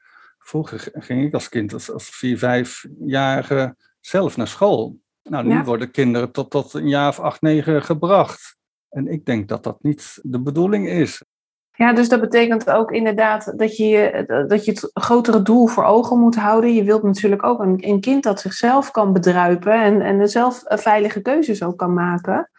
Vroeger 0.50 0.88
ging 0.92 1.24
ik 1.24 1.34
als 1.34 1.48
kind, 1.48 1.72
als, 1.72 1.90
als 1.90 2.08
vier, 2.08 2.38
vijfjarige, 2.38 3.76
zelf 4.00 4.36
naar 4.36 4.48
school. 4.48 5.00
Nou, 5.30 5.46
nu 5.46 5.62
worden 5.62 5.90
kinderen 5.90 6.32
tot, 6.32 6.50
tot 6.50 6.74
een 6.74 6.88
jaar 6.88 7.08
of 7.08 7.20
acht, 7.20 7.40
negen 7.40 7.82
gebracht. 7.82 8.56
En 8.88 9.08
ik 9.08 9.24
denk 9.24 9.48
dat 9.48 9.64
dat 9.64 9.76
niet 9.80 10.18
de 10.22 10.40
bedoeling 10.40 10.88
is. 10.88 11.24
Ja, 11.72 11.92
dus 11.92 12.08
dat 12.08 12.20
betekent 12.20 12.70
ook 12.70 12.90
inderdaad 12.90 13.58
dat 13.58 13.76
je, 13.76 14.24
dat 14.48 14.64
je 14.64 14.70
het 14.70 14.90
grotere 14.92 15.42
doel 15.42 15.66
voor 15.66 15.84
ogen 15.84 16.18
moet 16.18 16.36
houden. 16.36 16.74
Je 16.74 16.84
wilt 16.84 17.02
natuurlijk 17.02 17.44
ook 17.44 17.60
een, 17.60 17.88
een 17.88 18.00
kind 18.00 18.22
dat 18.22 18.40
zichzelf 18.40 18.90
kan 18.90 19.12
bedruipen 19.12 19.72
en, 19.72 20.00
en 20.00 20.28
zelf 20.28 20.62
veilige 20.66 21.20
keuzes 21.22 21.62
ook 21.62 21.78
kan 21.78 21.94
maken. 21.94 22.50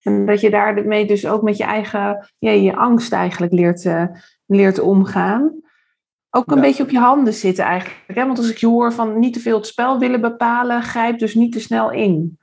En 0.00 0.26
dat 0.26 0.40
je 0.40 0.50
daarmee 0.50 1.06
dus 1.06 1.26
ook 1.26 1.42
met 1.42 1.56
je 1.56 1.64
eigen, 1.64 2.30
ja, 2.38 2.50
je 2.50 2.76
angst 2.76 3.12
eigenlijk 3.12 3.52
leert, 3.52 3.84
uh, 3.84 4.04
leert 4.46 4.80
omgaan 4.80 5.60
ook 6.30 6.50
een 6.50 6.60
beetje 6.60 6.82
op 6.82 6.90
je 6.90 6.98
handen 6.98 7.34
zitten 7.34 7.64
eigenlijk. 7.64 8.18
Hè? 8.18 8.26
Want 8.26 8.38
als 8.38 8.50
ik 8.50 8.56
je 8.56 8.66
hoor 8.66 8.92
van 8.92 9.18
niet 9.18 9.32
te 9.32 9.40
veel 9.40 9.56
het 9.56 9.66
spel 9.66 9.98
willen 9.98 10.20
bepalen, 10.20 10.82
grijp 10.82 11.18
dus 11.18 11.34
niet 11.34 11.52
te 11.52 11.60
snel 11.60 11.90
in. 11.90 12.38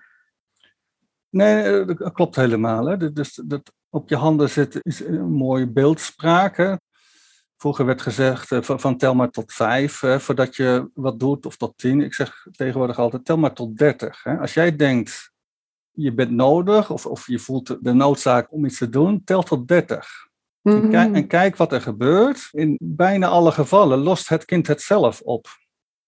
Nee, 1.29 1.61
eh, 1.63 1.87
dat 1.97 2.13
klopt 2.13 2.35
helemaal. 2.35 2.85
Hè. 2.85 3.13
Dus 3.13 3.41
dat 3.45 3.73
op 3.89 4.09
je 4.09 4.15
handen 4.15 4.49
zitten 4.49 4.81
is 4.83 4.99
een 4.99 5.31
mooie 5.31 5.67
beeldspraak. 5.67 6.57
Hè. 6.57 6.75
Vroeger 7.57 7.85
werd 7.85 8.01
gezegd 8.01 8.51
eh, 8.51 8.61
van, 8.61 8.79
van, 8.79 8.97
tel 8.97 9.15
maar 9.15 9.29
tot 9.29 9.53
vijf 9.53 9.99
hè, 9.99 10.19
voordat 10.19 10.55
je 10.55 10.89
wat 10.93 11.19
doet, 11.19 11.45
of 11.45 11.57
tot 11.57 11.77
tien. 11.77 12.01
Ik 12.01 12.13
zeg 12.13 12.47
tegenwoordig 12.51 12.99
altijd 12.99 13.25
tel 13.25 13.37
maar 13.37 13.53
tot 13.53 13.77
dertig. 13.77 14.23
Hè. 14.23 14.37
Als 14.37 14.53
jij 14.53 14.75
denkt 14.75 15.31
je 15.91 16.13
bent 16.13 16.31
nodig 16.31 16.89
of, 16.89 17.05
of 17.05 17.27
je 17.27 17.39
voelt 17.39 17.77
de 17.81 17.93
noodzaak 17.93 18.51
om 18.51 18.65
iets 18.65 18.77
te 18.77 18.89
doen, 18.89 19.23
tel 19.23 19.43
tot 19.43 19.67
30. 19.67 20.26
En, 20.67 20.81
Mhm. 20.81 20.89
kijk, 20.89 21.13
en 21.13 21.27
kijk 21.27 21.55
wat 21.55 21.71
er 21.71 21.81
gebeurt. 21.81 22.47
In 22.51 22.75
bijna 22.83 23.27
alle 23.27 23.51
gevallen 23.51 23.97
lost 23.99 24.29
het 24.29 24.45
kind 24.45 24.67
het 24.67 24.81
zelf 24.81 25.21
op. 25.21 25.47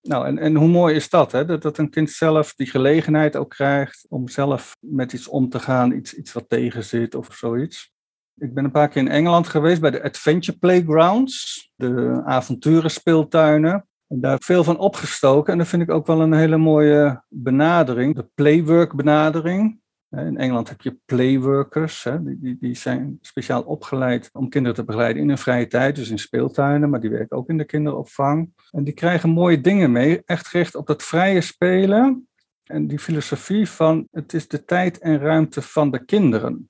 Nou, 0.01 0.25
en, 0.25 0.37
en 0.37 0.55
hoe 0.55 0.67
mooi 0.67 0.95
is 0.95 1.09
dat, 1.09 1.31
hè? 1.31 1.45
Dat, 1.45 1.61
dat 1.61 1.77
een 1.77 1.89
kind 1.89 2.09
zelf 2.11 2.53
die 2.55 2.67
gelegenheid 2.67 3.35
ook 3.35 3.49
krijgt 3.49 4.05
om 4.09 4.27
zelf 4.27 4.75
met 4.79 5.13
iets 5.13 5.27
om 5.27 5.49
te 5.49 5.59
gaan, 5.59 5.91
iets, 5.91 6.13
iets 6.13 6.33
wat 6.33 6.45
tegen 6.49 6.83
zit 6.83 7.15
of 7.15 7.27
zoiets. 7.33 7.91
Ik 8.37 8.53
ben 8.53 8.63
een 8.63 8.71
paar 8.71 8.87
keer 8.89 9.01
in 9.01 9.07
Engeland 9.07 9.47
geweest 9.47 9.81
bij 9.81 9.91
de 9.91 10.03
Adventure 10.03 10.57
Playgrounds, 10.57 11.71
de 11.75 12.21
avonturenspeeltuinen. 12.25 13.87
En 14.07 14.19
daar 14.21 14.37
veel 14.39 14.63
van 14.63 14.77
opgestoken. 14.77 15.51
En 15.53 15.59
dat 15.59 15.67
vind 15.67 15.81
ik 15.81 15.91
ook 15.91 16.07
wel 16.07 16.21
een 16.21 16.33
hele 16.33 16.57
mooie 16.57 17.23
benadering, 17.27 18.15
de 18.15 18.29
playwork 18.35 18.95
benadering. 18.95 19.79
In 20.11 20.37
Engeland 20.37 20.69
heb 20.69 20.81
je 20.81 20.97
playworkers, 21.05 22.03
hè, 22.03 22.23
die, 22.23 22.39
die, 22.39 22.57
die 22.59 22.75
zijn 22.75 23.17
speciaal 23.21 23.61
opgeleid 23.61 24.29
om 24.33 24.49
kinderen 24.49 24.77
te 24.77 24.83
begeleiden 24.83 25.21
in 25.21 25.27
hun 25.27 25.37
vrije 25.37 25.67
tijd, 25.67 25.95
dus 25.95 26.09
in 26.09 26.19
speeltuinen, 26.19 26.89
maar 26.89 26.99
die 26.99 27.09
werken 27.09 27.37
ook 27.37 27.49
in 27.49 27.57
de 27.57 27.63
kinderopvang. 27.65 28.49
En 28.71 28.83
die 28.83 28.93
krijgen 28.93 29.29
mooie 29.29 29.61
dingen 29.61 29.91
mee, 29.91 30.21
echt 30.25 30.47
gericht 30.47 30.75
op 30.75 30.87
dat 30.87 31.03
vrije 31.03 31.41
spelen 31.41 32.27
en 32.63 32.87
die 32.87 32.99
filosofie 32.99 33.69
van 33.69 34.07
het 34.11 34.33
is 34.33 34.47
de 34.47 34.65
tijd 34.65 34.97
en 34.99 35.19
ruimte 35.19 35.61
van 35.61 35.91
de 35.91 36.05
kinderen. 36.05 36.69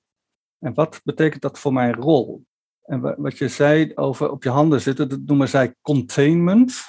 En 0.60 0.74
wat 0.74 1.02
betekent 1.04 1.42
dat 1.42 1.60
voor 1.60 1.74
mijn 1.74 1.94
rol? 1.94 2.44
En 2.84 3.00
wa- 3.00 3.16
wat 3.18 3.38
je 3.38 3.48
zei 3.48 3.92
over 3.96 4.32
op 4.32 4.44
je 4.44 4.50
handen 4.50 4.82
zitten, 4.82 5.10
dat 5.10 5.20
noemen 5.26 5.50
zij 5.50 5.76
containment. 5.82 6.82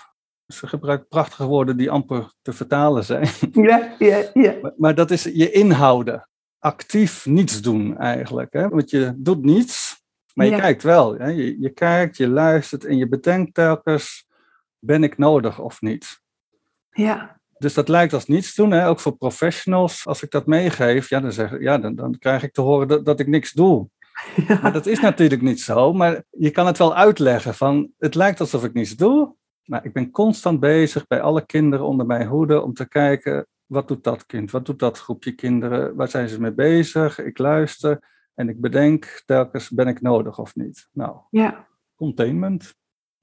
Ze 0.47 0.67
gebruiken 0.67 1.09
prachtige 1.09 1.47
woorden 1.47 1.77
die 1.77 1.91
amper 1.91 2.33
te 2.43 2.53
vertalen 2.53 3.05
zijn. 3.05 3.29
Ja, 3.53 3.95
ja, 3.99 4.31
ja. 4.33 4.55
Maar, 4.63 4.73
maar 4.77 4.95
dat 4.95 5.11
is 5.11 5.23
je 5.25 5.51
inhouden. 5.51 6.29
Actief 6.61 7.27
niets 7.27 7.63
doen 7.63 7.99
eigenlijk. 7.99 8.53
Hè? 8.53 8.69
Want 8.69 8.91
je 8.91 9.13
doet 9.17 9.43
niets, 9.45 10.03
maar 10.35 10.47
je 10.47 10.53
Ja. 10.53 10.59
kijkt 10.61 10.83
wel. 10.83 11.15
Hè? 11.19 11.27
Je, 11.29 11.61
je 11.61 11.71
kijkt, 11.71 12.17
je 12.17 12.29
luistert 12.29 12.85
en 12.85 12.97
je 12.97 13.09
bedenkt 13.09 13.55
telkens, 13.55 14.27
ben 14.79 15.03
ik 15.03 15.19
nodig 15.19 15.59
of 15.61 15.81
niet? 15.81 16.21
Ja, 16.91 17.39
Dus 17.59 17.75
dat 17.75 17.89
lijkt 17.89 18.13
als 18.13 18.27
niets 18.27 18.55
doen, 18.55 18.71
hè? 18.71 18.89
ook 18.89 19.01
voor 19.01 19.17
professionals. 19.17 20.07
Als 20.07 20.23
ik 20.23 20.31
dat 20.31 20.47
meegeef, 20.47 21.09
ja, 21.09 21.21
dan, 21.21 21.33
zeg, 21.33 21.61
ja, 21.61 21.79
dan, 21.79 21.95
dan 21.95 22.19
krijg 22.19 22.43
ik 22.43 22.53
te 22.53 22.61
horen 22.61 22.89
dat, 22.89 23.05
dat 23.05 23.21
ik 23.21 23.27
niks 23.27 23.53
doe. 23.53 23.89
Maar 24.63 24.73
dat 24.73 24.87
is 24.87 25.01
natuurlijk 25.01 25.43
niet 25.43 25.61
zo. 25.61 25.93
Maar 25.93 26.23
je 26.31 26.51
kan 26.51 26.67
het 26.67 26.79
wel 26.79 26.95
uitleggen 26.97 27.55
van, 27.55 27.91
het 27.99 28.15
lijkt 28.15 28.41
alsof 28.41 28.65
ik 28.65 28.73
niets 28.73 28.97
doe. 28.97 29.35
Maar 29.65 29.85
ik 29.85 29.93
ben 29.93 30.11
constant 30.11 30.61
bezig 30.61 31.07
bij 31.07 31.21
alle 31.21 31.47
kinderen 31.47 31.87
onder 31.87 32.07
mijn 32.07 32.27
hoede 32.27 32.63
om 32.63 32.75
te 32.75 32.89
kijken, 32.89 33.47
wat 33.71 33.89
doet 33.89 34.05
dat 34.05 34.27
kind? 34.27 34.51
Wat 34.51 34.67
doet 34.67 34.79
dat 34.79 34.99
groepje 34.99 35.33
kinderen? 35.33 35.97
Waar 35.97 36.09
zijn 36.09 36.29
ze 36.29 36.41
mee 36.41 36.53
bezig? 36.53 37.19
Ik 37.19 37.39
luister 37.39 37.99
en 38.35 38.49
ik 38.49 38.61
bedenk 38.61 39.23
telkens, 39.27 39.71
ben 39.71 39.89
ik 39.89 40.01
nodig 40.01 40.39
of 40.39 40.55
niet? 40.55 40.89
Nou, 40.93 41.17
ja. 41.31 41.67
containment. 41.97 42.75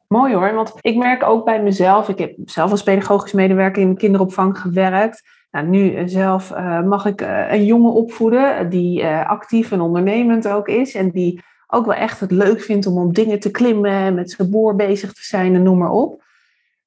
Mooi 0.07 0.33
hoor, 0.33 0.53
want 0.53 0.73
ik 0.81 0.95
merk 0.95 1.23
ook 1.23 1.45
bij 1.45 1.63
mezelf, 1.63 2.09
ik 2.09 2.17
heb 2.17 2.35
zelf 2.45 2.71
als 2.71 2.83
pedagogisch 2.83 3.31
medewerker 3.31 3.81
in 3.81 3.89
de 3.89 3.97
kinderopvang 3.97 4.59
gewerkt. 4.59 5.21
Nou, 5.51 5.67
nu 5.67 5.93
eh, 5.93 6.03
zelf 6.05 6.51
eh, 6.51 6.83
mag 6.83 7.05
ik 7.05 7.21
eh, 7.21 7.51
een 7.51 7.65
jongen 7.65 7.93
opvoeden 7.93 8.69
die 8.69 9.05
actief 9.05 9.71
en 9.71 9.81
ondernemend 9.81 10.47
ook 10.47 10.67
is. 10.67 10.95
En 10.95 11.11
die 11.11 11.41
ook 11.67 11.85
wel 11.85 11.95
echt 11.95 12.19
het 12.19 12.31
leuk 12.31 12.61
vindt 12.61 12.85
om 12.85 12.97
op 12.97 13.15
dingen 13.15 13.39
te 13.39 13.51
klimmen, 13.51 14.13
met 14.13 14.31
zijn 14.31 14.49
boor 14.49 14.75
bezig 14.75 15.13
te 15.13 15.23
zijn 15.23 15.55
en 15.55 15.63
noem 15.63 15.77
maar 15.77 15.91
op. 15.91 16.23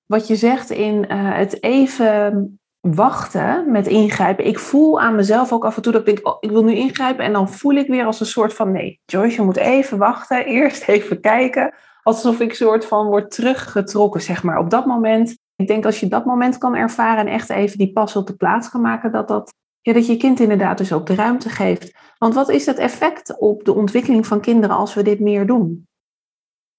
Wat 0.07 0.27
je 0.27 0.37
zegt 0.37 0.71
in 0.71 1.05
het 1.13 1.63
even 1.63 2.60
wachten 2.81 3.71
met 3.71 3.87
ingrijpen. 3.87 4.47
Ik 4.47 4.59
voel 4.59 5.01
aan 5.01 5.15
mezelf 5.15 5.53
ook 5.53 5.65
af 5.65 5.77
en 5.77 5.83
toe 5.83 5.93
dat 5.93 6.01
ik 6.01 6.15
denk, 6.15 6.27
oh, 6.27 6.37
ik 6.41 6.51
wil 6.51 6.65
nu 6.65 6.75
ingrijpen. 6.75 7.25
En 7.25 7.33
dan 7.33 7.51
voel 7.51 7.75
ik 7.75 7.87
weer 7.87 8.05
als 8.05 8.21
een 8.21 8.27
soort 8.27 8.55
van, 8.55 8.73
nee, 8.73 9.01
Joyce, 9.05 9.37
je 9.37 9.43
moet 9.43 9.57
even 9.57 9.99
wachten. 9.99 10.47
Eerst 10.61 10.89
even 10.89 11.21
kijken 11.21 11.75
alsof 12.03 12.41
ik 12.41 12.55
soort 12.55 12.87
van 12.87 13.07
word 13.07 13.31
teruggetrokken, 13.31 14.21
zeg 14.21 14.43
maar. 14.43 14.59
Op 14.59 14.71
dat 14.71 14.87
moment, 14.87 15.39
ik 15.57 15.67
denk 15.67 15.85
als 15.85 16.01
je 16.01 16.09
dat 16.09 16.25
moment 16.25 16.59
kan 16.59 16.75
ervaren 16.75 17.27
en 17.27 17.33
echt 17.33 17.51
even 17.51 17.79
die 17.79 17.93
pas 17.93 18.17
op 18.17 18.27
de 18.27 18.37
plaats 18.37 18.71
kan 18.71 18.81
maken, 18.81 19.13
dat, 19.13 19.29
dat, 19.29 19.55
ja, 19.81 19.93
dat 19.93 20.07
je 20.07 20.17
kind 20.17 20.41
inderdaad 20.41 20.79
dus 20.79 20.93
ook 20.93 21.07
de 21.07 21.15
ruimte 21.15 21.49
geeft. 21.49 21.93
Want 22.19 22.35
wat 22.35 22.49
is 22.49 22.67
het 22.67 22.79
effect 22.79 23.39
op 23.39 23.65
de 23.65 23.75
ontwikkeling 23.75 24.27
van 24.27 24.41
kinderen 24.41 24.77
als 24.77 24.95
we 24.95 25.03
dit 25.03 25.21
meer 25.21 25.47
doen? 25.47 25.89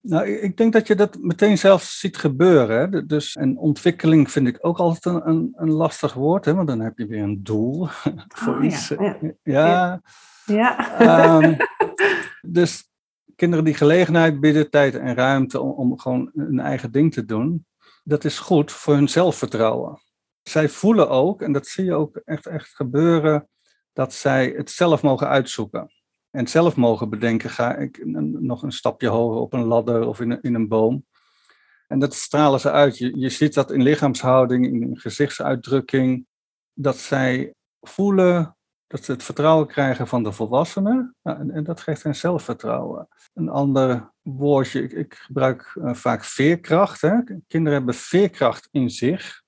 Nou, 0.01 0.27
ik- 0.27 0.57
denk 0.57 0.73
dat 0.73 0.87
je 0.87 0.95
dat 0.95 1.17
meteen 1.19 1.57
zelf 1.57 1.83
ziet 1.83 2.17
gebeuren. 2.17 2.79
Hè? 2.91 3.05
Dus, 3.05 3.35
en 3.35 3.57
ontwikkeling 3.57 4.31
vind 4.31 4.47
ik 4.47 4.57
ook 4.61 4.77
altijd 4.77 5.05
een, 5.15 5.27
een, 5.29 5.53
een 5.55 5.71
lastig 5.71 6.13
woord, 6.13 6.45
hè? 6.45 6.53
want 6.53 6.67
dan 6.67 6.79
heb 6.79 6.97
je 6.97 7.05
weer 7.05 7.23
een 7.23 7.43
doel 7.43 7.87
voor 8.41 8.55
Oh, 8.55 8.61
ja, 8.63 8.67
iets. 8.67 8.87
ja. 8.87 9.17
ja, 9.43 10.01
Ja, 10.45 10.99
Ehm, 10.99 11.55
dus 12.59 12.89
kinderen 13.35 13.65
die 13.65 13.73
gelegenheid 13.73 14.39
bieden, 14.39 14.69
tijd 14.69 14.95
en 14.95 15.15
ruimte 15.15 15.59
om, 15.61 15.71
om 15.71 15.99
gewoon 15.99 16.31
hun 16.35 16.59
eigen 16.59 16.91
ding 16.91 17.13
te 17.13 17.25
doen, 17.25 17.65
dat 18.03 18.23
is 18.23 18.39
goed 18.39 18.71
voor 18.71 18.93
hun 18.93 19.09
zelfvertrouwen. 19.09 20.01
Zij 20.41 20.69
voelen 20.69 21.09
ook, 21.09 21.41
en 21.41 21.51
dat 21.51 21.67
zie 21.67 21.85
je 21.85 21.93
ook 21.93 22.15
echt, 22.25 22.45
echt 22.45 22.69
gebeuren, 22.75 23.47
dat 23.93 24.13
zij 24.13 24.53
het 24.57 24.69
zelf 24.71 25.01
mogen 25.01 25.27
uitzoeken. 25.27 25.91
En 26.31 26.47
zelf 26.47 26.75
mogen 26.75 27.09
bedenken, 27.09 27.49
ga 27.49 27.75
ik 27.75 27.97
een- 27.97 28.37
nog 28.39 28.63
een 28.63 28.71
stapje 28.71 29.07
hoger 29.07 29.39
op 29.39 29.53
een 29.53 29.63
ladder 29.63 30.07
of 30.07 30.19
in 30.19 30.31
een, 30.31 30.41
in 30.41 30.55
een 30.55 30.67
boom. 30.67 31.05
En 31.87 31.99
dat 31.99 32.13
stralen 32.13 32.59
ze 32.59 32.71
uit. 32.71 32.97
Je, 32.97 33.19
je 33.19 33.29
ziet 33.29 33.53
dat 33.53 33.71
in 33.71 33.81
lichaamshouding, 33.81 34.65
in 34.65 34.97
gezichtsuitdrukking, 34.99 36.25
dat 36.73 36.97
zij 36.97 37.53
voelen 37.81 38.55
dat 38.87 39.03
ze 39.03 39.11
het 39.11 39.23
vertrouwen 39.23 39.67
krijgen 39.67 40.07
van 40.07 40.23
de 40.23 40.31
volwassenen. 40.31 41.15
Nou, 41.23 41.39
en, 41.39 41.51
en 41.51 41.63
dat 41.63 41.81
geeft 41.81 42.03
hen 42.03 42.15
zelfvertrouwen. 42.15 43.07
Een 43.33 43.49
ander 43.49 44.11
woordje, 44.21 44.81
ik, 44.83 44.91
ik 44.91 45.13
gebruik 45.13 45.77
eh, 45.83 45.93
vaak 45.93 46.23
veerkracht. 46.23 47.01
Hè. 47.01 47.17
Kinderen 47.47 47.77
hebben 47.77 47.95
veerkracht 47.95 48.67
in 48.71 48.89
zich 48.89 49.41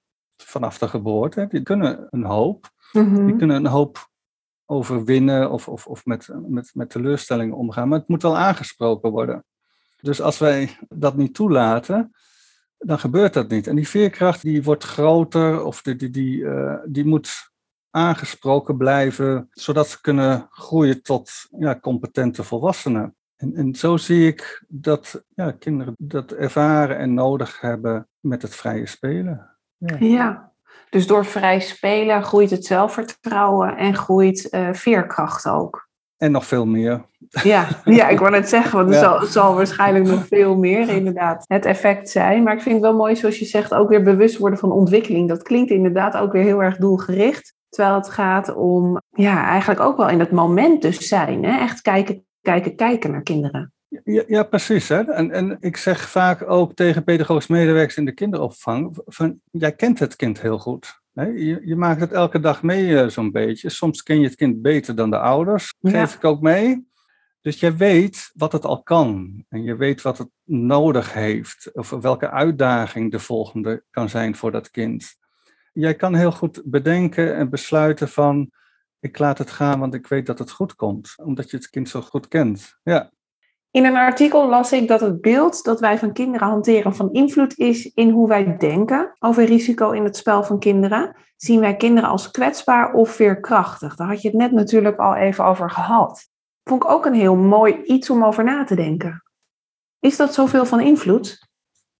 vanaf 0.43 0.77
de 0.77 0.87
geboorte. 0.87 1.45
Die 1.49 1.61
kunnen 1.61 2.07
een 2.09 2.23
hoop. 2.25 2.69
Mhm. 2.91 3.25
Die 3.25 3.35
kunnen 3.35 3.55
een 3.55 3.71
hoop 3.71 4.09
overwinnen 4.65 5.51
of, 5.51 5.67
of, 5.67 5.87
of 5.87 6.05
met, 6.05 6.29
met, 6.47 6.71
met 6.73 6.89
teleurstellingen 6.89 7.55
omgaan. 7.55 7.87
Maar 7.87 7.99
het 7.99 8.07
moet 8.07 8.21
wel 8.21 8.37
aangesproken 8.37 9.11
worden. 9.11 9.45
Dus 10.01 10.21
als 10.21 10.37
wij 10.37 10.77
dat 10.89 11.15
niet 11.15 11.33
toelaten, 11.33 12.11
dan 12.77 12.99
gebeurt 12.99 13.33
dat 13.33 13.49
niet. 13.49 13.67
En 13.67 13.75
die 13.75 13.87
veerkracht 13.87 14.41
die 14.41 14.63
wordt 14.63 14.83
groter 14.83 15.63
of 15.63 15.81
die, 15.81 15.95
die, 15.95 16.09
die, 16.09 16.45
eh, 16.45 16.75
die 16.85 17.05
moet 17.05 17.51
aangesproken 17.89 18.77
blijven, 18.77 19.47
zodat 19.51 19.87
ze 19.87 20.01
kunnen 20.01 20.47
groeien 20.49 21.01
tot 21.01 21.31
ja, 21.57 21.79
competente 21.79 22.43
volwassenen. 22.43 23.15
En, 23.35 23.55
en 23.55 23.75
zo 23.75 23.97
zie 23.97 24.27
ik 24.27 24.65
dat 24.67 25.23
ja, 25.35 25.51
kinderen 25.51 25.95
dat 25.97 26.31
ervaren 26.31 26.97
en 26.97 27.13
nodig 27.13 27.61
hebben 27.61 28.07
met 28.19 28.41
het 28.41 28.55
vrije 28.55 28.85
spelen. 28.85 29.49
Ja. 29.77 29.97
ja. 29.99 30.52
Dus 30.93 31.07
door 31.07 31.25
vrij 31.25 31.59
spelen 31.59 32.23
groeit 32.23 32.49
het 32.49 32.65
zelfvertrouwen 32.65 33.77
en 33.77 33.95
groeit 33.95 34.49
eh, 34.49 34.67
veerkracht 34.71 35.47
ook. 35.47 35.87
En 36.17 36.31
nog 36.31 36.45
veel 36.45 36.65
meer. 36.65 37.05
Ja, 37.43 37.67
ja, 37.85 38.07
ik 38.07 38.19
wou 38.19 38.31
net 38.31 38.49
zeggen, 38.49 38.77
want 38.77 38.89
er 38.89 38.95
Ja. 38.95 39.01
zal, 39.01 39.19
het 39.19 39.29
zal 39.31 39.55
waarschijnlijk 39.55 40.05
nog 40.05 40.27
veel 40.27 40.55
meer 40.57 40.89
inderdaad 40.89 41.43
het 41.47 41.65
effect 41.65 42.09
zijn. 42.09 42.43
Maar 42.43 42.53
ik 42.53 42.61
vind 42.61 42.75
het 42.75 42.83
wel 42.83 42.95
mooi, 42.95 43.15
zoals 43.15 43.39
je 43.39 43.45
zegt, 43.45 43.73
ook 43.73 43.89
weer 43.89 44.03
bewust 44.03 44.37
worden 44.37 44.59
van 44.59 44.71
ontwikkeling. 44.71 45.27
Dat 45.27 45.43
klinkt 45.43 45.71
inderdaad 45.71 46.17
ook 46.17 46.31
weer 46.31 46.43
heel 46.43 46.63
erg 46.63 46.77
doelgericht. 46.77 47.53
Terwijl 47.69 47.95
het 47.95 48.09
gaat 48.09 48.55
om, 48.55 49.01
ja, 49.09 49.45
eigenlijk 49.45 49.79
ook 49.79 49.97
wel 49.97 50.09
in 50.09 50.19
het 50.19 50.31
moment 50.31 50.81
dus 50.81 51.07
zijn. 51.07 51.43
Hè? 51.45 51.59
Echt 51.59 51.81
kijken, 51.81 52.25
kijken, 52.41 52.75
kijken 52.75 53.11
naar 53.11 53.23
kinderen. 53.23 53.73
Ja, 54.03 54.23
ja 54.27 54.43
precies. 54.43 54.89
Hè? 54.89 55.01
En, 55.01 55.31
en 55.31 55.57
ik 55.59 55.77
zeg 55.77 56.09
vaak 56.09 56.49
ook 56.49 56.73
tegen 56.73 57.03
pedagogisch 57.03 57.47
medewerkers 57.47 57.97
in 57.97 58.05
de 58.05 58.11
kinderopvang: 58.13 59.01
van, 59.05 59.39
jij 59.51 59.75
kent 59.75 59.99
het 59.99 60.15
kind 60.15 60.41
heel 60.41 60.59
goed. 60.59 61.01
Hè? 61.13 61.25
Je, 61.25 61.61
je 61.63 61.75
maakt 61.75 62.01
het 62.01 62.11
elke 62.11 62.39
dag 62.39 62.63
mee, 62.63 62.99
eh, 62.99 63.07
zo'n 63.07 63.31
beetje. 63.31 63.69
Soms 63.69 64.03
ken 64.03 64.19
je 64.19 64.25
het 64.25 64.35
kind 64.35 64.61
beter 64.61 64.95
dan 64.95 65.09
de 65.09 65.19
ouders, 65.19 65.73
Ja. 65.79 65.89
geef 65.89 66.15
ik 66.15 66.23
ook 66.23 66.41
mee. 66.41 66.91
Dus 67.41 67.59
jij 67.59 67.75
weet 67.77 68.31
wat 68.33 68.51
het 68.51 68.65
al 68.65 68.83
kan. 68.83 69.43
En 69.49 69.63
je 69.63 69.75
weet 69.75 70.01
wat 70.01 70.17
het 70.17 70.29
nodig 70.43 71.13
heeft. 71.13 71.69
Of 71.73 71.89
welke 71.89 72.29
uitdaging 72.29 73.11
de 73.11 73.19
volgende 73.19 73.83
kan 73.89 74.09
zijn 74.09 74.35
voor 74.35 74.51
dat 74.51 74.71
kind. 74.71 75.15
Jij 75.73 75.95
kan 75.95 76.15
heel 76.15 76.31
goed 76.31 76.61
bedenken 76.65 77.35
en 77.35 77.49
besluiten 77.49 78.07
van... 78.09 78.51
ik 78.99 79.17
laat 79.19 79.37
het 79.37 79.51
gaan, 79.51 79.79
want 79.79 79.93
ik 79.93 80.07
weet 80.07 80.25
dat 80.25 80.39
het 80.39 80.51
goed 80.51 80.75
komt. 80.75 81.13
Omdat 81.15 81.51
je 81.51 81.57
het 81.57 81.69
kind 81.69 81.89
zo 81.89 82.01
goed 82.01 82.27
kent. 82.27 82.77
Ja. 82.83 83.11
In 83.73 83.85
een 83.85 83.95
artikel 83.95 84.49
las 84.49 84.71
ik 84.71 84.87
dat 84.87 85.01
het 85.01 85.21
beeld 85.21 85.63
dat 85.63 85.79
wij 85.79 85.97
van 85.97 86.13
kinderen 86.13 86.47
hanteren 86.47 86.95
van 86.95 87.11
invloed 87.11 87.57
is 87.57 87.85
in 87.93 88.09
hoe 88.09 88.27
wij 88.27 88.57
denken 88.57 89.15
over 89.19 89.45
risico 89.45 89.91
in 89.91 90.03
het 90.03 90.17
spel 90.17 90.43
van 90.43 90.59
kinderen. 90.59 91.15
Zien 91.35 91.59
wij 91.59 91.75
kinderen 91.75 92.09
als 92.09 92.31
kwetsbaar 92.31 92.93
of 92.93 93.09
veerkrachtig? 93.09 93.95
Daar 93.95 94.07
had 94.07 94.21
je 94.21 94.27
het 94.27 94.37
net 94.37 94.51
natuurlijk 94.51 94.97
al 94.97 95.15
even 95.15 95.45
over 95.45 95.71
gehad. 95.71 96.29
Vond 96.63 96.83
ik 96.83 96.89
ook 96.89 97.05
een 97.05 97.13
heel 97.13 97.35
mooi 97.35 97.81
iets 97.83 98.09
om 98.09 98.23
over 98.23 98.43
na 98.43 98.63
te 98.63 98.75
denken. 98.75 99.23
Is 99.99 100.17
dat 100.17 100.33
zoveel 100.33 100.65
van 100.65 100.79
invloed? 100.79 101.47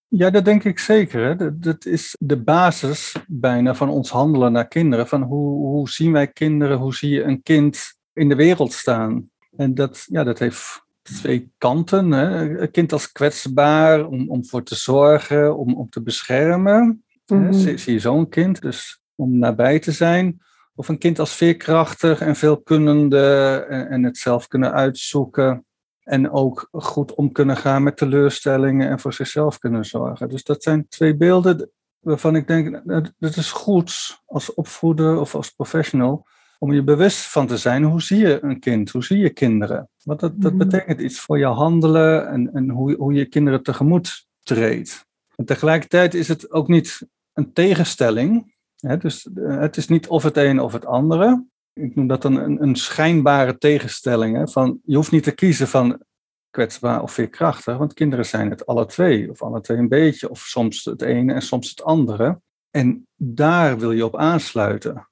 Ja, 0.08 0.30
dat 0.30 0.46
denk 0.46 0.64
ik 0.64 0.80
zeker. 0.80 1.24
Hè. 1.24 1.36
Dat, 1.36 1.62
dat 1.62 1.86
is 1.86 2.16
de 2.20 2.42
basis 2.42 3.16
bijna 3.28 3.76
van 3.76 3.90
ons 3.90 4.10
handelen 4.10 4.52
naar 4.52 4.68
kinderen. 4.68 5.08
Van 5.08 5.22
hoe, 5.22 5.68
hoe 5.68 5.90
zien 5.90 6.12
wij 6.12 6.28
kinderen, 6.28 6.78
hoe 6.78 6.96
zie 6.96 7.10
je 7.10 7.24
een 7.24 7.42
kind 7.42 7.94
in 8.14 8.30
de 8.30 8.36
wereld 8.36 8.74
staan? 8.74 9.30
En 9.56 9.74
dat, 9.74 10.06
ja, 10.08 10.24
dat 10.24 10.40
heeft 10.40 10.83
twee 11.04 11.52
kanten. 11.58 12.12
Hè. 12.12 12.60
Een 12.60 12.72
kind 12.72 12.94
als 12.94 13.12
kwetsbaar, 13.12 14.06
om, 14.06 14.30
om 14.30 14.46
voor 14.46 14.64
te 14.64 14.76
zorgen, 14.76 15.58
om, 15.58 15.76
om 15.76 15.90
te 15.90 16.02
beschermen. 16.02 17.04
Mm 17.26 17.54
zie, 17.54 17.78
zie, 17.78 17.94
je 17.94 18.00
zo'n 18.00 18.30
kind, 18.30 18.62
dus 18.62 19.02
om 19.16 19.38
nabij 19.38 19.80
te 19.80 19.92
zijn. 19.92 20.42
Of 20.76 20.88
een 20.88 20.98
kind 20.98 21.20
als 21.20 21.36
veerkrachtig 21.36 22.22
en 22.22 22.36
veelkunnende 22.36 23.66
en, 23.70 23.90
en 23.90 24.04
het 24.04 24.18
zelf 24.18 24.48
kunnen 24.48 24.74
uitzoeken. 24.74 25.66
En 26.04 26.32
ook 26.32 26.68
goed 26.72 27.14
om 27.14 27.32
kunnen 27.32 27.58
gaan 27.58 27.84
met 27.84 27.98
teleurstellingen 27.98 28.90
en 28.90 29.00
voor 29.00 29.14
zichzelf 29.14 29.60
kunnen 29.60 29.86
zorgen. 29.86 30.30
Dus 30.30 30.44
dat 30.44 30.64
zijn 30.64 30.88
twee 30.88 31.16
beelden 31.18 31.72
waarvan 32.00 32.36
ik 32.36 32.48
denk, 32.48 32.82
dat 33.20 33.36
is 33.36 33.52
goed 33.52 34.22
als 34.26 34.54
opvoeder 34.54 35.20
of 35.20 35.36
als 35.36 35.50
professional 35.50 36.28
om 36.64 36.74
je 36.74 36.84
bewust 36.84 37.32
van 37.32 37.48
te 37.48 37.58
zijn, 37.58 37.84
hoe 37.84 38.02
zie 38.02 38.18
je 38.18 38.44
een 38.44 38.60
kind? 38.60 38.90
Hoe 38.90 39.04
zie 39.04 39.18
je 39.18 39.30
kinderen? 39.30 39.90
Want 40.04 40.20
dat, 40.20 40.42
dat 40.42 40.54
mhm. 40.54 40.68
betekent 40.68 41.02
iets 41.02 41.20
voor 41.20 41.38
je 41.38 41.46
handelen 41.46 42.28
en, 42.28 42.54
en 42.54 42.70
hoe, 42.70 42.96
hoe 42.96 43.14
je 43.14 43.26
kinderen 43.26 43.64
tegemoet 43.64 44.28
treedt. 44.44 45.06
En 45.36 45.46
tegelijkertijd 45.46 46.14
is 46.14 46.28
het 46.28 46.52
ook 46.52 46.68
niet 46.68 47.08
een 47.34 47.54
tegenstelling. 47.54 48.56
Hè? 48.76 48.98
Dus 48.98 49.30
eh, 49.34 49.60
het 49.60 49.78
is 49.78 49.88
niet 49.88 50.08
of 50.08 50.24
het 50.24 50.38
een 50.38 50.60
of 50.60 50.74
het 50.74 50.86
andere. 50.86 51.46
Ik 51.74 51.96
noem 51.96 52.08
dat 52.08 52.22
dan 52.22 52.36
een, 52.38 52.64
een 52.64 52.76
schijnbare 52.76 53.58
tegenstelling. 53.58 54.38
Hè? 54.38 54.48
Van, 54.48 54.80
je 54.84 54.96
hoeft 54.96 55.12
niet 55.12 55.24
te 55.24 55.32
kiezen 55.32 55.68
van 55.68 56.02
kwetsbaar 56.50 57.02
of 57.02 57.12
veerkrachtig, 57.12 57.78
want 57.78 57.94
kinderen 57.94 58.26
zijn 58.26 58.50
het 58.50 58.66
alle 58.66 58.86
twee, 58.86 59.30
of 59.30 59.42
alle 59.42 59.62
twee 59.62 59.78
een 59.78 59.88
beetje, 59.88 60.30
of 60.30 60.40
soms 60.40 60.86
het 60.86 61.02
ene 61.02 61.34
en 61.34 61.42
soms 61.42 61.70
het 61.70 61.84
andere. 61.84 62.42
En 62.70 63.08
daar 63.16 63.80
wil 63.80 63.92
je 63.92 64.06
op 64.06 64.18
aansluiten. 64.18 65.08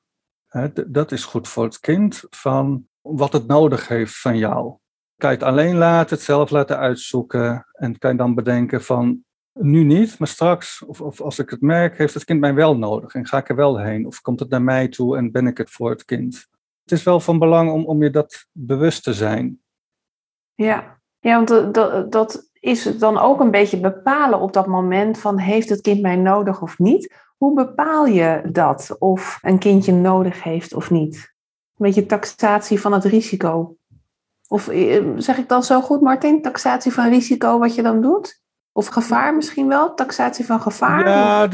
Dat 0.88 1.12
is 1.12 1.25
goed 1.25 1.48
voor 1.48 1.63
het 1.63 1.79
kind, 1.79 2.24
van 2.29 2.88
wat 3.01 3.34
het 3.34 3.48
nodig 3.48 3.88
heeft 3.88 4.20
van 4.20 4.38
jou. 4.38 4.77
Kan 5.17 5.29
je 5.29 5.38
het 5.38 5.46
alleen 5.46 5.75
laten, 5.75 6.15
het 6.15 6.25
zelf 6.25 6.50
laten 6.50 6.77
uitzoeken 6.77 7.65
en 7.72 7.98
kan 7.98 8.12
je 8.12 8.17
dan 8.17 8.36
bedenken 8.36 8.84
van 8.84 9.24
nu 9.53 9.84
niet, 9.84 10.20
maar 10.20 10.27
straks, 10.27 10.84
of, 10.86 11.01
of 11.01 11.22
als 11.22 11.39
ik 11.39 11.50
het 11.50 11.62
merk, 11.62 11.98
heeft 11.98 12.13
het 12.13 12.24
kind 12.24 12.39
mij 12.39 12.53
wel 12.53 12.77
nodig 12.77 13.13
en 13.13 13.27
ga 13.27 13.38
ik 13.38 13.50
er 13.50 13.55
wel 13.55 13.79
heen? 13.79 14.05
Of 14.05 14.22
komt 14.22 14.39
het 14.39 14.50
naar 14.50 14.62
mij 14.62 14.88
toe 14.88 15.17
en 15.17 15.31
ben 15.31 15.48
ik 15.48 15.58
het 15.58 15.70
voor 15.70 15.89
het 15.89 16.05
kind? 16.05 16.48
Het 16.84 16.91
is 16.91 17.03
wel 17.03 17.20
van 17.20 17.39
belang 17.39 17.72
om, 17.72 17.86
om 17.86 18.03
je 18.03 18.10
dat 18.10 18.48
bewust 18.51 19.03
te 19.03 19.13
zijn. 19.13 19.62
Ja, 20.53 21.00
ja 21.20 21.43
want 21.43 21.74
dat, 21.74 22.12
dat 22.12 22.50
is 22.60 22.98
dan 22.98 23.17
ook 23.17 23.39
een 23.39 23.51
beetje 23.51 23.79
bepalen 23.79 24.39
op 24.39 24.53
dat 24.53 24.67
moment 24.67 25.20
van 25.20 25.38
heeft 25.38 25.70
het 25.70 25.81
kind 25.81 26.01
mij 26.01 26.15
nodig 26.15 26.62
of 26.62 26.79
niet? 26.79 27.30
Hoe 27.41 27.53
bepaal 27.53 28.05
je 28.05 28.41
dat 28.51 28.95
of 29.00 29.39
een 29.41 29.60
kindje 29.60 29.93
nodig 29.93 30.43
heeft 30.43 30.74
of 30.74 30.91
niet? 30.91 31.15
Een 31.15 31.86
beetje 31.86 32.05
taxatie 32.05 32.79
van 32.79 32.93
het 32.93 33.03
risico. 33.03 33.75
Of 34.48 34.67
eh, 34.67 35.03
zeg 35.17 35.38
ik 35.38 35.50
dan 35.50 35.63
zo 35.63 35.81
goed, 35.81 36.01
Martin? 36.01 36.41
Taxatie 36.41 36.91
van 36.91 37.10
risico 37.10 37.60
wat 37.60 37.75
je 37.75 37.81
dan 37.81 38.01
doet? 38.01 38.41
Of 38.71 38.88
gevaar 38.88 39.36
misschien 39.36 39.67
wel? 39.67 39.93
Taxatie 39.93 40.45
van 40.45 40.62
gevaar? 40.62 41.07
Ja, 41.07 41.50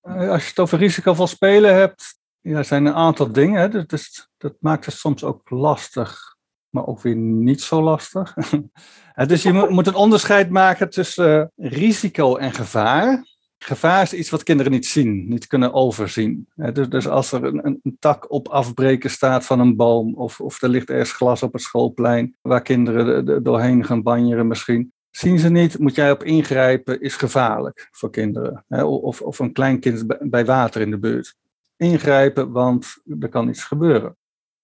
eh, 0.00 0.30
als 0.30 0.42
je 0.42 0.48
het 0.48 0.58
over 0.58 0.78
risicovol 0.78 1.26
spelen 1.26 1.74
hebt, 1.74 2.18
ja, 2.40 2.62
zijn 2.62 2.86
een 2.86 2.94
aantal 2.94 3.32
dingen. 3.32 3.60
Hè. 3.60 3.86
Dus, 3.86 4.28
dat 4.36 4.54
maakt 4.60 4.84
het 4.84 4.94
soms 4.94 5.24
ook 5.24 5.50
lastig, 5.50 6.36
maar 6.68 6.86
ook 6.86 7.00
weer 7.00 7.16
niet 7.16 7.62
zo 7.62 7.82
lastig. 7.82 8.34
dus 9.26 9.42
je 9.42 9.52
moet 9.52 9.86
een 9.86 9.94
onderscheid 9.94 10.50
maken 10.50 10.90
tussen 10.90 11.52
eh, 11.56 11.70
risico 11.70 12.36
en 12.36 12.52
gevaar. 12.52 13.35
Gevaar 13.66 14.02
is 14.02 14.12
iets 14.12 14.30
wat 14.30 14.42
kinderen 14.42 14.72
niet 14.72 14.86
zien, 14.86 15.28
niet 15.28 15.46
kunnen 15.46 15.72
overzien. 15.72 16.48
Dus, 16.54 16.88
dus 16.88 17.08
als 17.08 17.32
er 17.32 17.44
een, 17.44 17.66
een, 17.66 17.96
tak 17.98 18.30
op 18.30 18.48
afbreken 18.48 19.10
staat 19.10 19.44
van 19.44 19.60
een 19.60 19.76
boom, 19.76 20.14
of, 20.14 20.40
of 20.40 20.62
er 20.62 20.68
ligt 20.68 20.90
ergens 20.90 21.12
glas 21.12 21.42
op 21.42 21.52
het 21.52 21.62
schoolplein 21.62 22.36
waar 22.42 22.62
kinderen 22.62 23.42
doorheen 23.42 23.84
gaan 23.84 24.02
banjeren 24.02 24.46
misschien, 24.46 24.92
zien 25.10 25.38
ze 25.38 25.50
niet, 25.50 25.78
moet 25.78 25.94
jij 25.94 26.10
op 26.10 26.22
ingrijpen, 26.22 27.00
is 27.00 27.16
gevaarlijk 27.16 27.88
voor 27.90 28.10
kinderen. 28.10 28.64
Of, 28.86 29.22
of 29.22 29.38
een 29.38 29.52
klein 29.52 29.80
kind 29.80 30.30
bij 30.30 30.44
water 30.44 30.80
in 30.80 30.90
de 30.90 30.98
buurt. 30.98 31.36
Ingrijpen, 31.76 32.52
want 32.52 32.96
er 33.20 33.28
kan 33.28 33.48
iets 33.48 33.64
gebeuren. 33.64 34.16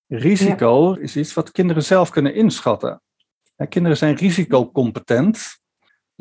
Risico 0.07 0.93
is 0.93 1.17
iets 1.17 1.35
wat 1.35 1.51
kinderen 1.51 1.83
zelf 1.83 2.11
kunnen 2.11 2.35
inschatten. 2.35 3.03
Kinderen 3.69 3.97
zijn 3.97 4.15
risicocompetent. 4.15 5.61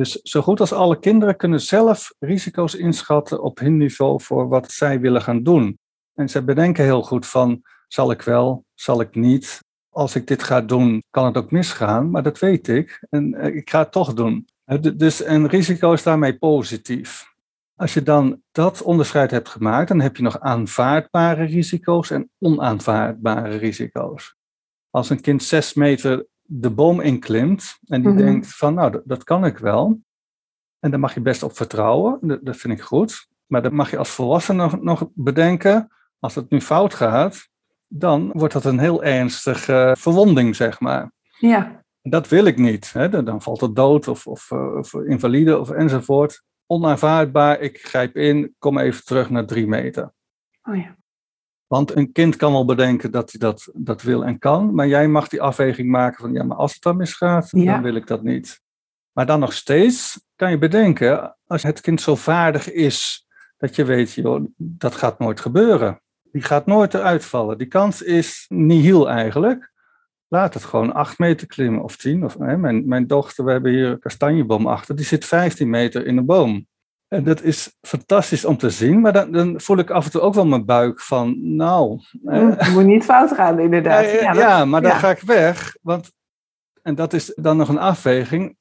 Dus 0.02 0.12
zo 0.22 0.42
goed 0.42 0.60
als 0.60 0.74
alle 0.74 1.00
kinderen 1.00 1.36
kunnen 1.36 1.62
zelf 1.62 2.14
risico's 2.20 2.76
inschatten 2.76 3.42
op 3.42 3.60
hun 3.60 3.78
niveau 3.78 4.22
voor 4.22 4.48
wat 4.48 4.72
zij 4.72 5.00
willen 5.00 5.22
gaan 5.22 5.44
doen. 5.44 5.80
En 6.14 6.30
ze 6.30 6.44
bedenken 6.44 6.84
heel 6.84 7.04
goed 7.04 7.28
van, 7.28 7.62
zal 7.88 8.12
ik 8.12 8.22
wel, 8.22 8.66
zal 8.74 9.02
ik 9.02 9.16
niet? 9.16 9.64
Als 9.90 10.16
ik 10.16 10.28
dit 10.28 10.44
ga 10.44 10.62
doen, 10.62 11.04
kan 11.10 11.26
het 11.26 11.38
ook 11.38 11.52
misgaan, 11.52 12.10
maar 12.10 12.24
dat 12.24 12.40
weet 12.40 12.68
ik 12.68 13.06
en 13.10 13.34
eh, 13.34 13.56
ik 13.56 13.70
ga 13.70 13.80
het 13.80 13.92
toch 13.92 14.14
doen. 14.14 14.48
Dus 14.96 15.26
een 15.26 15.48
risico 15.48 15.94
is 15.94 16.04
daarmee 16.04 16.38
positief. 16.38 17.34
Als 17.76 17.94
je 17.94 18.04
dan 18.04 18.42
dat 18.52 18.82
onderscheid 18.82 19.32
hebt 19.32 19.50
gemaakt, 19.50 19.88
dan 19.88 20.00
heb 20.00 20.18
je 20.18 20.24
nog 20.24 20.40
aanvaardbare 20.40 21.44
risico's 21.44 22.10
en 22.10 22.30
onaanvaardbare 22.40 23.58
risico's. 23.58 24.36
Als 24.90 25.10
een 25.10 25.22
kind 25.22 25.44
zes 25.44 25.74
meter 25.74 26.26
de 26.54 26.70
boom 26.70 27.00
inklimt 27.00 27.78
en 27.88 28.02
die 28.02 28.12
mhm. 28.12 28.18
denkt 28.18 28.56
van 28.56 28.74
nou, 28.74 28.92
dat, 28.92 29.02
dat, 29.06 29.24
kan 29.24 29.46
ik 29.46 29.58
wel. 29.58 30.00
En 30.80 30.92
daar 30.92 31.00
mag 31.00 31.14
je 31.14 31.22
best 31.22 31.44
op 31.44 31.56
vertrouwen, 31.56 32.18
dat, 32.22 32.40
dat 32.46 32.58
vind 32.58 32.74
ik 32.74 32.82
goed. 32.82 33.28
Maar 33.46 33.62
dat 33.62 33.72
mag 33.72 33.92
je 33.92 33.98
als 33.98 34.10
volwassene 34.10 34.64
nog, 34.64 34.82
nog 34.82 35.10
bedenken, 35.14 35.88
als 36.20 36.36
het 36.36 36.50
nu 36.50 36.62
fout 36.62 36.94
gaat, 36.94 37.50
dan 37.88 38.32
wordt 38.34 38.54
dat 38.54 38.66
een 38.66 38.80
heel 38.80 39.04
ernstige 39.04 39.96
verwonding, 40.00 40.56
zeg 40.56 40.80
maar. 40.80 41.12
Ja. 41.40 41.84
Dat 42.02 42.28
wil 42.28 42.46
ik 42.46 42.58
niet. 42.58 42.94
Hè? 42.94 43.24
Dan 43.24 43.42
valt 43.42 43.62
het 43.62 43.76
dood 43.76 44.08
of, 44.08 44.28
of, 44.28 44.52
eh, 44.52 44.76
of 44.76 44.94
invalide 44.94 45.60
of 45.60 45.70
enzovoort. 45.70 46.44
Onaanvaardbaar, 46.66 47.60
ik 47.60 47.78
grijp 47.78 48.16
in, 48.16 48.56
kom 48.60 48.78
even 48.78 49.06
terug 49.06 49.30
naar 49.30 49.46
drie 49.46 49.68
meter. 49.68 50.14
Oh 50.64 50.76
ja. 50.76 50.96
Want 51.72 51.96
een 51.96 52.12
kind 52.12 52.36
kan 52.36 52.52
wel 52.52 52.66
bedenken 52.66 53.12
dat 53.12 53.32
hij 53.32 53.40
dat, 53.40 53.70
dat 53.74 54.02
wil 54.02 54.26
en 54.26 54.40
kan, 54.40 54.74
maar 54.74 54.88
jij 54.88 55.08
mag 55.08 55.28
die 55.28 55.42
afweging 55.42 55.90
maken 55.90 56.22
van 56.22 56.34
ja, 56.34 56.44
maar 56.44 56.58
als 56.58 56.74
het 56.74 56.82
dan 56.82 56.98
misgaat, 56.98 57.50
dan 57.52 57.82
wil 57.82 57.96
ik 57.96 58.08
dat 58.08 58.24
niet. 58.24 58.62
Maar 59.12 59.26
dan 59.26 59.40
nog 59.40 59.54
steeds 59.54 60.26
kan 60.36 60.52
je 60.52 60.58
bedenken, 60.58 61.38
als 61.48 61.64
het 61.64 61.82
kind 61.82 62.02
zo 62.02 62.16
vaardig 62.16 62.72
is 62.72 63.28
dat 63.58 63.76
je 63.76 63.84
weet, 63.84 64.14
joh, 64.14 64.46
dat 64.58 64.96
gaat 64.96 65.20
nooit 65.20 65.40
gebeuren. 65.40 66.02
Die 66.32 66.42
gaat 66.42 66.66
nooit 66.66 66.94
eruit 66.94 67.26
vallen. 67.26 67.58
Die 67.58 67.68
kans 67.68 68.02
is 68.02 68.46
nihil 68.50 69.10
eigenlijk. 69.10 69.72
Laat 70.28 70.54
het 70.54 70.64
gewoon 70.64 70.94
acht 70.94 71.20
meter 71.20 71.48
klimmen 71.48 71.84
of 71.84 71.96
tien. 71.96 72.24
Of, 72.24 72.38
hè, 72.38 72.58
mijn, 72.58 72.88
mijn 72.88 73.08
dochter, 73.08 73.46
we 73.46 73.52
hebben 73.52 73.72
hier 73.72 73.90
een 73.90 74.00
kastanjeboom 74.00 74.68
achter, 74.68 74.96
die 74.96 75.06
zit 75.06 75.26
15 75.26 75.70
meter 75.70 76.06
in 76.06 76.18
een 76.18 76.26
boom. 76.26 76.68
En 77.14 77.24
dat 77.24 77.42
is 77.42 77.78
fantastisch 77.82 78.46
om 78.46 78.58
te 78.58 78.70
zien, 78.70 79.02
maar 79.02 79.14
dan, 79.14 79.32
dan, 79.32 79.62
voel 79.62 79.78
ik 79.78 79.90
af 79.90 80.06
en 80.06 80.12
toe 80.12 80.22
ook 80.22 80.34
wel 80.34 80.46
mijn 80.46 80.66
buik 80.66 81.02
van, 81.02 81.56
nou... 81.56 82.00
Het 82.26 82.74
moet 82.74 82.86
niet 82.86 83.04
fout 83.04 83.32
gaan, 83.32 83.60
inderdaad. 83.60 84.12
Ja, 84.12 84.34
ja 84.34 84.66
maar 84.66 84.82
dan 84.82 84.92
ga 84.92 85.10
ik 85.10 85.20
weg, 85.20 85.78
want... 85.82 86.12
En 86.82 86.96
dat 86.96 87.14
is 87.14 87.34
dan 87.36 87.58
nog 87.58 87.70
een 87.70 87.78
afweging 87.78 88.58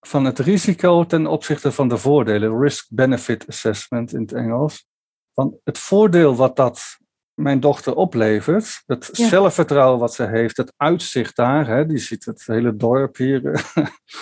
van 0.00 0.24
het 0.24 0.38
risico 0.38 1.04
ten 1.04 1.26
opzichte 1.26 1.72
van 1.72 1.88
de 1.88 1.96
voordelen. 1.96 2.60
Risk-benefit 2.60 3.46
assessment 3.48 4.12
in 4.12 4.20
het 4.20 4.32
Engels. 4.32 4.86
Van 5.34 5.58
het 5.64 5.78
voordeel 5.78 6.36
wat 6.36 6.56
dat 6.56 6.98
mijn 7.42 7.60
dochter 7.60 7.94
oplevert. 7.94 8.82
Het 8.86 9.08
zelfvertrouwen 9.12 9.98
wat 10.00 10.14
ze 10.14 10.26
heeft, 10.26 10.56
het 10.56 10.72
uitzicht 10.76 11.36
daar. 11.36 11.66
Hè, 11.66 11.86
die 11.86 11.98
ziet 11.98 12.24
het 12.24 12.42
hele 12.46 12.76
dorp 12.76 13.16
hier. 13.16 13.64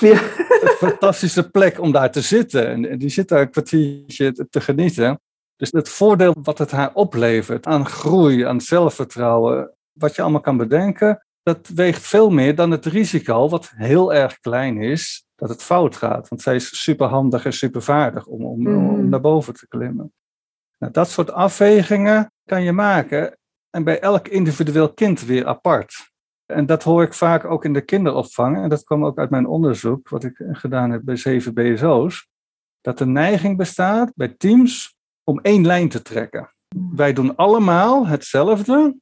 Ja. 0.01 0.21
een 0.63 0.69
fantastische 0.79 1.51
plek 1.51 1.81
om 1.81 1.93
daar 1.93 2.11
te 2.11 2.21
zitten. 2.21 2.89
En 2.89 2.99
die 2.99 3.09
zit 3.09 3.29
daar 3.29 3.41
een 3.41 3.51
kwartiertje 3.51 4.47
te 4.51 4.61
genieten. 4.61 5.21
Dus 5.57 5.71
het 5.71 5.89
voordeel 5.89 6.35
wat 6.43 6.59
het 6.59 6.71
haar 6.71 6.91
oplevert 6.95 7.67
aan 7.67 7.87
groei, 7.87 8.43
aan 8.43 8.61
zelfvertrouwen, 8.61 9.75
wat 9.93 10.17
je 10.17 10.23
allemaal 10.23 10.41
kan 10.41 10.57
bedenken, 10.57 11.27
dat 11.43 11.69
weegt 11.69 12.07
veel 12.07 12.31
meer 12.31 12.55
dan 12.55 12.71
het 12.71 12.87
risico, 12.87 13.49
wat 13.49 13.73
heel 13.75 14.15
erg 14.15 14.41
klein 14.41 14.83
is, 14.83 15.27
dat 15.35 15.49
het 15.49 15.63
fout 15.63 15.97
gaat. 15.97 16.29
Want 16.29 16.43
zij 16.43 16.55
is 16.55 16.83
superhandig 16.83 17.45
en 17.45 17.53
supervaardig 17.53 18.27
om, 18.27 18.45
om, 18.45 18.67
om 18.67 19.01
mm. 19.01 19.09
naar 19.09 19.21
boven 19.21 19.55
te 19.55 19.69
klimmen. 19.69 20.13
Nou, 20.79 20.93
dat 20.93 21.11
soort 21.11 21.31
afwegingen 21.31 22.33
kan 22.45 22.63
je 22.63 22.73
maken 22.73 23.39
en 23.71 23.85
bij 23.85 24.01
elk 24.01 24.29
individueel 24.29 24.93
kind 24.93 25.21
weer 25.21 25.47
apart. 25.47 26.11
En 26.47 26.67
dat 26.67 26.83
hoor 26.83 27.03
ik 27.03 27.15
vaak 27.15 27.45
ook 27.45 27.65
in 27.65 27.73
de 27.73 27.81
kinderopvang, 27.81 28.57
en 28.57 28.69
dat 28.69 28.85
kwam 28.85 29.05
ook 29.05 29.19
uit 29.19 29.31
mijn 29.31 29.47
onderzoek, 29.47 30.09
wat 30.09 30.25
ik 30.25 30.45
gedaan 30.51 30.91
heb 30.91 31.03
bij 31.05 31.17
zeven 31.17 31.55
BSO's, 31.55 32.29
dat 32.81 32.99
de 32.99 33.07
neiging 33.07 33.57
bestaat 33.57 34.13
bij 34.15 34.29
teams 34.29 34.97
om 35.25 35.41
één 35.41 35.67
lijn 35.67 35.89
te 35.89 36.03
trekken. 36.03 36.55
Wij 36.91 37.13
doen 37.13 37.37
allemaal 37.37 38.07
hetzelfde 38.07 38.97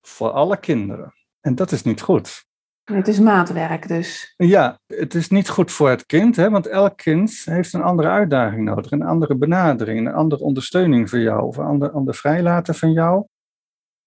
voor 0.00 0.30
alle 0.30 0.56
kinderen. 0.56 1.14
En 1.40 1.54
dat 1.54 1.72
is 1.72 1.82
niet 1.82 2.00
goed. 2.00 2.44
Het 2.84 3.08
is 3.08 3.18
maatwerk 3.18 3.88
dus. 3.88 4.34
Ja, 4.36 4.80
het 4.86 5.14
is 5.14 5.28
niet 5.28 5.48
goed 5.48 5.72
voor 5.72 5.90
het 5.90 6.06
kind, 6.06 6.36
hè, 6.36 6.50
want 6.50 6.66
elk 6.66 6.96
kind 6.96 7.42
heeft 7.44 7.72
een 7.72 7.82
andere 7.82 8.08
uitdaging 8.08 8.64
nodig, 8.64 8.90
een 8.90 9.02
andere 9.02 9.36
benadering, 9.36 9.98
een 9.98 10.14
andere 10.14 10.42
ondersteuning 10.42 11.10
van 11.10 11.20
jou, 11.20 11.42
of 11.42 11.56
een 11.56 11.64
ander, 11.64 11.90
ander 11.90 12.14
vrijlaten 12.14 12.74
van 12.74 12.92
jou. 12.92 13.14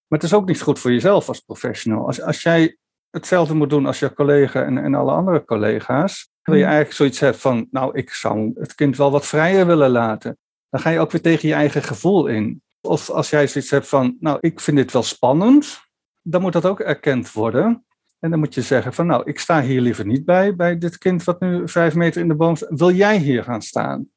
Maar 0.08 0.20
het 0.20 0.24
is 0.24 0.34
ook 0.34 0.48
niet 0.48 0.62
goed 0.62 0.80
voor 0.80 0.92
jezelf 0.92 1.28
als 1.28 1.40
professional. 1.40 2.06
Als, 2.06 2.22
als 2.22 2.42
jij 2.42 2.78
hetzelfde 3.10 3.54
moet 3.54 3.70
doen 3.70 3.86
als 3.86 4.00
je 4.00 4.14
collega 4.14 4.64
en, 4.64 4.78
en 4.78 4.96
alle 4.96 5.12
andere 5.12 5.46
collega's, 5.46 6.30
wil 6.42 6.56
je 6.56 6.62
hmm. 6.62 6.70
eigenlijk 6.70 6.98
zoiets 6.98 7.20
hebben 7.20 7.40
van, 7.40 7.68
nou, 7.72 7.98
ik 7.98 8.10
zou 8.10 8.52
het 8.60 8.76
kind 8.76 8.98
wel 8.98 9.12
wat 9.12 9.26
vrijer 9.26 9.66
willen 9.66 9.90
laten. 9.90 10.38
Dan 10.70 10.82
ga 10.82 10.90
je 10.90 11.00
ook 11.00 11.12
weer 11.12 11.22
tegen 11.22 11.48
je 11.48 11.54
eigen 11.54 11.84
gevoel 11.84 12.28
in. 12.28 12.62
Of 12.82 13.10
als 13.10 13.30
jij 13.30 13.48
zoiets 13.48 13.72
hebt 13.72 13.88
van, 13.88 14.18
nou, 14.20 14.38
ik 14.42 14.60
vind 14.60 14.78
dit 14.78 14.92
wel 14.92 15.04
spannend, 15.04 15.82
dan 16.22 16.42
moet 16.42 16.54
dat 16.54 16.66
ook 16.66 16.80
erkend 16.80 17.32
worden. 17.32 17.86
En 18.26 18.32
dan 18.32 18.40
moet 18.40 18.54
je 18.54 18.62
zeggen 18.62 18.94
van, 18.94 19.06
nou, 19.06 19.22
ik 19.26 19.40
sta 19.40 19.62
hier 19.62 19.82
liever 19.82 20.06
niet 20.06 20.26
bij, 20.26 20.56
bij 20.56 20.78
dit 20.78 20.98
kind 20.98 21.24
wat 21.24 21.40
nu 21.40 21.68
vijf 21.68 21.96
meter 21.96 22.22
in 22.22 22.28
de 22.28 22.36
boom 22.36 22.56
staat. 22.56 22.70
Wil 22.80 22.92
jij 22.92 23.18
hier 23.18 23.44
gaan 23.44 23.62
staan? 23.62 24.08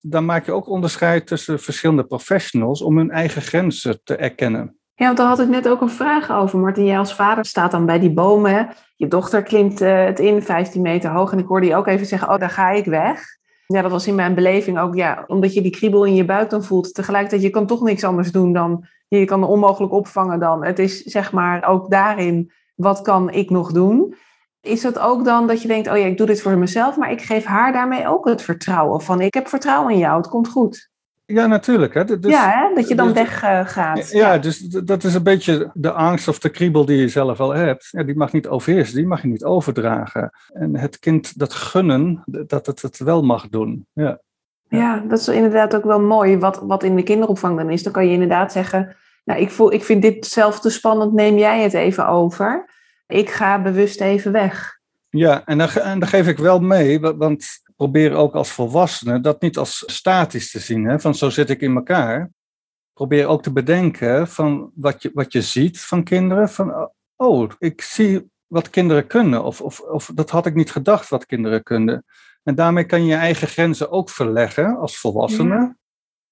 Dan 0.00 0.24
maak 0.24 0.46
je 0.46 0.52
ook 0.52 0.68
onderscheid 0.68 1.26
tussen 1.26 1.60
verschillende 1.60 2.04
professionals 2.04 2.82
om 2.82 2.96
hun 2.96 3.10
eigen 3.10 3.42
grenzen 3.42 4.00
te 4.04 4.16
erkennen. 4.16 4.76
Ja, 4.94 5.04
want 5.04 5.16
daar 5.16 5.26
had 5.26 5.40
ik 5.40 5.48
net 5.48 5.68
ook 5.68 5.80
een 5.80 5.90
vraag 5.90 6.30
over. 6.30 6.58
Martin, 6.58 6.84
jij 6.84 6.98
als 6.98 7.14
vader 7.14 7.44
staat 7.44 7.70
dan 7.70 7.86
bij 7.86 7.98
die 7.98 8.12
bomen. 8.12 8.68
Je 8.96 9.08
dochter 9.08 9.42
klimt 9.42 9.80
uh, 9.80 10.04
het 10.04 10.18
in, 10.18 10.42
15 10.42 10.82
meter 10.82 11.10
hoog. 11.10 11.32
En 11.32 11.38
ik 11.38 11.46
hoorde 11.46 11.66
je 11.66 11.76
ook 11.76 11.86
even 11.86 12.06
zeggen, 12.06 12.28
oh, 12.28 12.38
daar 12.38 12.50
ga 12.50 12.70
ik 12.70 12.84
weg. 12.84 13.22
Ja, 13.66 13.82
dat 13.82 13.90
was 13.90 14.06
in 14.06 14.14
mijn 14.14 14.34
beleving 14.34 14.78
ook, 14.78 14.94
ja, 14.94 15.24
omdat 15.26 15.54
je 15.54 15.62
die 15.62 15.70
kriebel 15.70 16.04
in 16.04 16.14
je 16.14 16.24
buik 16.24 16.50
dan 16.50 16.64
voelt. 16.64 16.94
Tegelijkertijd, 16.94 17.42
je 17.42 17.50
kan 17.50 17.66
toch 17.66 17.82
niks 17.82 18.04
anders 18.04 18.32
doen 18.32 18.52
dan, 18.52 18.86
je 19.08 19.24
kan 19.24 19.44
onmogelijk 19.44 19.92
opvangen 19.92 20.40
dan. 20.40 20.64
Het 20.64 20.78
is 20.78 21.02
zeg 21.02 21.32
maar 21.32 21.68
ook 21.68 21.90
daarin, 21.90 22.52
wat 22.78 23.02
kan 23.02 23.30
ik 23.30 23.50
nog 23.50 23.72
doen? 23.72 24.14
Is 24.60 24.82
het 24.82 24.98
ook 24.98 25.24
dan 25.24 25.46
dat 25.46 25.62
je 25.62 25.68
denkt, 25.68 25.88
oh 25.88 25.96
ja, 25.96 26.04
ik 26.04 26.16
doe 26.16 26.26
dit 26.26 26.42
voor 26.42 26.58
mezelf, 26.58 26.96
maar 26.96 27.10
ik 27.10 27.22
geef 27.22 27.44
haar 27.44 27.72
daarmee 27.72 28.08
ook 28.08 28.28
het 28.28 28.42
vertrouwen 28.42 29.00
van, 29.00 29.20
ik 29.20 29.34
heb 29.34 29.48
vertrouwen 29.48 29.92
in 29.92 29.98
jou, 29.98 30.16
het 30.16 30.28
komt 30.28 30.48
goed. 30.48 30.90
Ja, 31.24 31.46
natuurlijk. 31.46 31.94
Hè. 31.94 32.04
Dus, 32.04 32.32
ja, 32.32 32.50
hè? 32.50 32.74
dat 32.74 32.88
je 32.88 32.94
dan 32.94 33.06
dus, 33.06 33.16
weggaat. 33.16 34.10
ja, 34.10 34.32
ja, 34.32 34.38
dus 34.38 34.58
dat 34.60 35.04
is 35.04 35.14
een 35.14 35.22
beetje 35.22 35.70
de 35.74 35.92
angst 35.92 36.28
of 36.28 36.38
de 36.38 36.48
kriebel 36.48 36.84
die 36.84 36.96
je 36.96 37.08
zelf 37.08 37.40
al 37.40 37.54
hebt. 37.54 37.88
Ja, 37.90 38.02
die 38.02 38.16
mag 38.16 38.32
niet 38.32 38.48
overheersen, 38.48 38.96
die 38.96 39.06
mag 39.06 39.22
je 39.22 39.28
niet 39.28 39.44
overdragen. 39.44 40.30
En 40.52 40.76
het 40.76 40.98
kind 40.98 41.38
dat 41.38 41.54
gunnen, 41.54 42.22
dat 42.26 42.66
het 42.66 42.82
het 42.82 42.98
wel 42.98 43.22
mag 43.22 43.48
doen. 43.48 43.86
Ja, 43.92 44.20
ja 44.68 45.04
dat 45.08 45.18
is 45.18 45.28
inderdaad 45.28 45.76
ook 45.76 45.84
wel 45.84 46.00
mooi. 46.00 46.38
Wat, 46.38 46.60
wat 46.62 46.82
in 46.82 46.96
de 46.96 47.02
kinderopvang 47.02 47.56
dan 47.56 47.70
is, 47.70 47.82
dan 47.82 47.92
kan 47.92 48.06
je 48.06 48.12
inderdaad 48.12 48.52
zeggen... 48.52 48.96
Nou, 49.28 49.40
ik, 49.40 49.50
voel, 49.50 49.72
ik 49.72 49.84
vind 49.84 50.02
dit 50.02 50.26
zelf 50.26 50.60
te 50.60 50.70
spannend, 50.70 51.12
neem 51.12 51.38
jij 51.38 51.62
het 51.62 51.74
even 51.74 52.08
over. 52.08 52.70
Ik 53.06 53.30
ga 53.30 53.62
bewust 53.62 54.00
even 54.00 54.32
weg. 54.32 54.78
Ja, 55.08 55.44
en 55.44 55.58
dan, 55.58 55.68
en 55.68 56.06
geef 56.06 56.26
ik 56.26 56.38
wel 56.38 56.60
mee, 56.60 57.00
want 57.00 57.46
probeer 57.76 58.14
ook 58.14 58.34
als 58.34 58.50
volwassene 58.50 59.20
dat 59.20 59.40
niet 59.40 59.58
als 59.58 59.82
statisch 59.86 60.50
te 60.50 60.58
zien, 60.58 60.84
hè, 60.84 61.00
van 61.00 61.14
zo 61.14 61.30
zit 61.30 61.50
ik 61.50 61.60
in 61.60 61.74
elkaar. 61.74 62.30
Probeer 62.92 63.26
ook 63.26 63.42
te 63.42 63.52
bedenken 63.52 64.28
van 64.28 64.70
wat 64.74 65.02
je, 65.02 65.10
wat 65.14 65.32
je 65.32 65.42
ziet 65.42 65.80
van 65.80 66.04
kinderen, 66.04 66.48
van 66.48 66.90
oh, 67.16 67.50
ik 67.58 67.82
zie 67.82 68.30
wat 68.46 68.70
kinderen 68.70 69.06
kunnen, 69.06 69.44
of, 69.44 69.60
of, 69.60 69.80
of 69.80 70.10
dat 70.14 70.30
had 70.30 70.46
ik 70.46 70.54
niet 70.54 70.72
gedacht 70.72 71.08
wat 71.08 71.26
kinderen 71.26 71.62
kunnen. 71.62 72.04
En 72.42 72.54
daarmee 72.54 72.84
kan 72.84 73.00
je 73.00 73.08
je 73.08 73.14
eigen 73.14 73.48
grenzen 73.48 73.90
ook 73.90 74.10
verleggen 74.10 74.76
als 74.76 74.98
volwassene. 74.98 75.76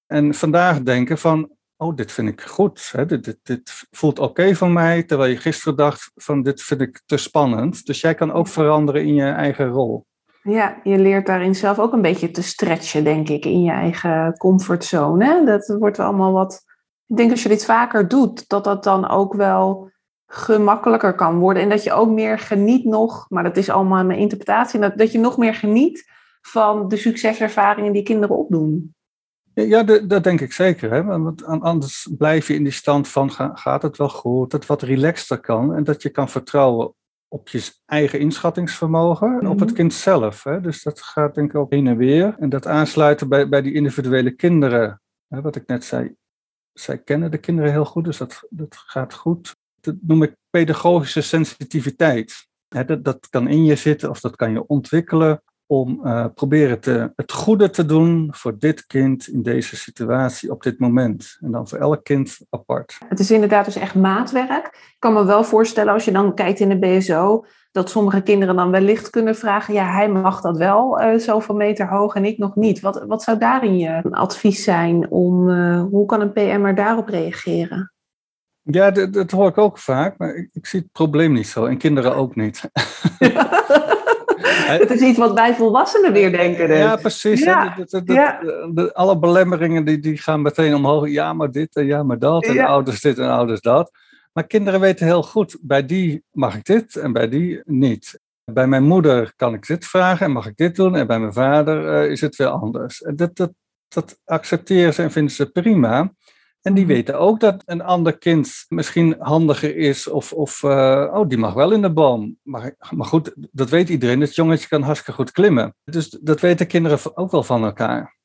En 0.05 0.33
vandaag 0.33 0.81
denken 0.81 1.17
van, 1.17 1.56
oh, 1.77 1.95
dit 1.95 2.11
vind 2.11 2.27
ik 2.27 2.41
goed, 2.41 2.89
hè, 2.91 3.05
dit, 3.05 3.23
dit, 3.23 3.37
dit 3.43 3.85
voelt 3.91 4.19
oké 4.19 4.55
van 4.55 4.73
mij, 4.73 5.03
terwijl 5.03 5.31
je 5.31 5.37
gisteren 5.37 5.77
dacht 5.77 6.11
van, 6.15 6.41
dit 6.41 6.61
vind 6.61 6.81
ik 6.81 7.01
te 7.05 7.17
spannend. 7.17 7.85
Dus 7.85 8.01
jij 8.01 8.15
kan 8.15 8.31
ook 8.31 8.47
veranderen 8.47 9.05
in 9.05 9.13
je 9.13 9.29
eigen 9.29 9.67
rol. 9.67 10.05
Ja, 10.43 10.79
je 10.83 10.97
leert 10.97 11.25
daarin 11.25 11.55
zelf 11.55 11.79
ook 11.79 11.93
een 11.93 12.01
beetje 12.01 12.31
te 12.31 12.41
stretchen, 12.41 13.03
denk 13.03 13.29
ik, 13.29 13.45
in 13.45 13.61
je 13.61 13.71
eigen 13.71 14.37
comfortzone. 14.37 15.45
Dat 15.45 15.75
wordt 15.79 15.99
allemaal 15.99 16.31
wat. 16.31 16.63
Ik 17.07 17.17
denk 17.17 17.31
als 17.31 17.43
je 17.43 17.49
dit 17.49 17.65
vaker 17.65 18.07
doet, 18.07 18.49
dat 18.49 18.63
dat 18.63 18.83
dan 18.83 19.09
ook 19.09 19.33
wel 19.33 19.91
gemakkelijker 20.25 21.15
kan 21.15 21.39
worden. 21.39 21.63
En 21.63 21.69
dat 21.69 21.83
je 21.83 21.93
ook 21.93 22.09
meer 22.09 22.39
geniet 22.39 22.85
nog, 22.85 23.25
maar 23.29 23.43
dat 23.43 23.57
is 23.57 23.69
allemaal 23.69 24.05
mijn 24.05 24.19
interpretatie, 24.19 24.79
dat, 24.79 24.97
dat 24.97 25.11
je 25.11 25.19
nog 25.19 25.37
meer 25.37 25.55
geniet 25.55 26.11
van 26.41 26.87
de 26.87 26.97
succeservaringen 26.97 27.93
die 27.93 28.03
kinderen 28.03 28.37
opdoen. 28.37 28.95
Ja, 29.65 29.83
dat 29.83 30.23
denk 30.23 30.41
ik 30.41 30.53
zeker. 30.53 30.91
Hè? 30.91 31.03
Want 31.03 31.43
anders 31.43 32.09
blijf 32.17 32.47
je 32.47 32.53
in 32.53 32.63
die 32.63 32.71
stand 32.71 33.07
van 33.07 33.31
gaat 33.57 33.81
het 33.81 33.97
wel 33.97 34.09
goed, 34.09 34.51
dat 34.51 34.65
wat 34.65 34.81
relaxter 34.81 35.39
kan 35.39 35.73
en 35.73 35.83
dat 35.83 36.01
je 36.01 36.09
kan 36.09 36.29
vertrouwen 36.29 36.93
op 37.27 37.49
je 37.49 37.71
eigen 37.85 38.19
inschattingsvermogen 38.19 39.39
en 39.39 39.47
op 39.47 39.59
het 39.59 39.67
mhm. 39.69 39.77
kind 39.77 39.93
zelf. 39.93 40.43
Hè? 40.43 40.61
Dus 40.61 40.83
dat 40.83 41.01
gaat 41.01 41.35
denk 41.35 41.49
ik 41.49 41.55
ook 41.55 41.71
heen 41.71 41.87
en 41.87 41.97
weer. 41.97 42.35
En 42.39 42.49
dat 42.49 42.67
aansluiten 42.67 43.29
bij, 43.29 43.49
bij 43.49 43.61
die 43.61 43.73
individuele 43.73 44.31
kinderen, 44.31 45.01
hè, 45.27 45.41
wat 45.41 45.55
ik 45.55 45.67
net 45.67 45.83
zei. 45.83 46.15
Zij 46.73 46.97
kennen 46.97 47.31
de 47.31 47.37
kinderen 47.37 47.71
heel 47.71 47.85
goed, 47.85 48.05
dus 48.05 48.17
dat, 48.17 48.47
dat 48.49 48.75
gaat 48.77 49.13
goed. 49.13 49.55
Dat 49.79 49.95
noem 50.01 50.23
ik 50.23 50.35
pedagogische 50.49 51.21
sensitiviteit. 51.21 52.47
Hè, 52.67 52.85
dat, 52.85 53.03
dat 53.03 53.29
kan 53.29 53.47
in 53.47 53.65
je 53.65 53.75
zitten 53.75 54.09
of 54.09 54.19
dat 54.19 54.35
kan 54.35 54.51
je 54.51 54.67
ontwikkelen 54.67 55.41
om 55.67 56.01
uh, 56.03 56.25
proberen 56.33 56.79
te, 56.79 57.11
het 57.15 57.31
goede 57.31 57.69
te 57.69 57.85
doen 57.85 58.27
voor 58.31 58.59
dit 58.59 58.85
kind 58.85 59.27
in 59.27 59.41
deze 59.41 59.75
situatie 59.75 60.51
op 60.51 60.63
dit 60.63 60.79
moment. 60.79 61.37
En 61.41 61.51
dan 61.51 61.67
voor 61.67 61.77
elk 61.77 62.03
kind 62.03 62.37
apart. 62.49 62.97
Het 63.09 63.19
is 63.19 63.31
inderdaad 63.31 63.65
dus 63.65 63.75
echt 63.75 63.95
maatwerk. 63.95 64.65
Ik 64.65 64.95
kan 64.99 65.13
me 65.13 65.25
wel 65.25 65.43
voorstellen 65.43 65.93
als 65.93 66.05
je 66.05 66.11
dan 66.11 66.35
kijkt 66.35 66.59
in 66.59 66.69
de 66.69 66.79
BSO, 66.79 67.45
dat 67.71 67.89
sommige 67.89 68.21
kinderen 68.21 68.55
dan 68.55 68.71
wellicht 68.71 69.09
kunnen 69.09 69.35
vragen, 69.35 69.73
ja, 69.73 69.91
hij 69.91 70.09
mag 70.09 70.41
dat 70.41 70.57
wel 70.57 71.01
uh, 71.01 71.19
zoveel 71.19 71.55
meter 71.55 71.89
hoog 71.89 72.15
en 72.15 72.25
ik 72.25 72.37
nog 72.37 72.55
niet. 72.55 72.79
Wat, 72.79 73.03
wat 73.07 73.23
zou 73.23 73.37
daarin 73.37 73.77
je 73.77 74.01
advies 74.11 74.63
zijn 74.63 75.11
om, 75.11 75.49
uh, 75.49 75.83
hoe 75.83 76.05
kan 76.05 76.21
een 76.21 76.31
PM'er 76.31 76.75
daarop 76.75 77.07
reageren? 77.07 77.91
Ja, 78.61 78.91
dat, 78.91 79.13
dat, 79.13 79.31
hoor 79.31 79.47
ik 79.47 79.57
ook 79.57 79.77
vaak, 79.77 80.17
maar 80.17 80.35
ik, 80.35 80.49
ik, 80.53 80.65
zie 80.65 80.79
het 80.79 80.91
probleem 80.91 81.33
niet 81.33 81.47
zo 81.47 81.65
en 81.65 81.77
kinderen 81.77 82.15
ook 82.15 82.35
niet. 82.35 82.69
het 84.79 84.91
is 84.91 85.01
iets 85.01 85.17
wat 85.17 85.33
wij 85.33 85.55
volwassenen 85.55 86.13
weer 86.13 86.31
denken. 86.31 86.67
Dus. 86.67 86.77
Ja, 86.77 86.95
precies. 86.95 87.43
Ja. 87.43 87.75
De, 88.73 88.89
alle 88.93 89.19
belemmeringen 89.19 89.85
die, 89.85 89.99
die 89.99 90.17
gaan 90.17 90.41
meteen 90.41 90.75
omhoog. 90.75 91.09
Ja, 91.09 91.33
maar 91.33 91.51
dit 91.51 91.75
en 91.75 91.85
ja, 91.85 92.03
maar 92.03 92.19
dat. 92.19 92.45
En 92.45 92.59
ouders 92.59 93.01
dit 93.01 93.17
en 93.19 93.29
ouders 93.29 93.61
dat. 93.61 93.91
Maar 94.33 94.47
kinderen 94.47 94.79
weten 94.79 95.05
heel 95.05 95.23
goed, 95.23 95.57
bij 95.61 95.85
die 95.85 96.23
mag 96.31 96.55
ik 96.55 96.65
dit 96.65 96.95
en 96.95 97.13
bij 97.13 97.29
die 97.29 97.61
niet. 97.63 98.19
Bij 98.45 98.67
mijn 98.67 98.83
moeder 98.83 99.33
kan 99.35 99.53
ik 99.53 99.67
dit 99.67 99.85
vragen 99.85 100.25
en 100.25 100.31
mag 100.31 100.47
ik 100.47 100.57
dit 100.57 100.75
doen. 100.75 100.95
En 100.95 101.07
bij 101.07 101.19
mijn 101.19 101.33
vader 101.33 102.03
uh, 102.03 102.11
is 102.11 102.21
het 102.21 102.35
weer 102.35 102.47
anders. 102.47 103.01
En 103.01 103.15
dat, 103.15 103.35
dat, 103.35 103.51
dat 103.87 104.19
accepteren 104.25 104.93
ze 104.93 105.01
en 105.01 105.11
vinden 105.11 105.33
ze 105.33 105.51
prima. 105.51 106.11
En 106.67 106.73
die 106.73 106.85
mhm. 106.85 106.93
weten 106.93 107.19
ook 107.19 107.39
dat 107.39 107.63
een 107.65 107.81
ander 107.81 108.17
kind 108.17 108.65
misschien 108.67 109.15
handiger 109.19 109.75
is 109.75 110.07
of, 110.07 110.33
of 110.33 110.63
uh, 110.63 111.11
oh, 111.13 111.27
die 111.27 111.37
mag 111.37 111.53
wel 111.53 111.71
in 111.71 111.81
de 111.81 111.93
boom. 111.93 112.37
Maar, 112.43 112.75
maar 112.89 113.05
goed, 113.05 113.33
dat 113.51 113.69
weet 113.69 113.89
iedereen. 113.89 114.21
Het 114.21 114.35
jongetje 114.35 114.67
kan 114.67 114.81
hartstikke 114.81 115.21
goed 115.21 115.31
klimmen. 115.31 115.75
Dus 115.83 116.09
dat 116.09 116.39
weten 116.39 116.67
kinderen 116.67 117.17
ook 117.17 117.31
wel 117.31 117.43
van 117.43 117.63
elkaar. 117.63 118.15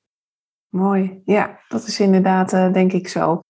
Mooi, 0.68 1.20
ja, 1.24 1.60
dat 1.68 1.86
is 1.86 2.00
inderdaad 2.00 2.52
uh, 2.52 2.72
denk 2.72 2.92
ik 2.92 3.08
zo. 3.08 3.40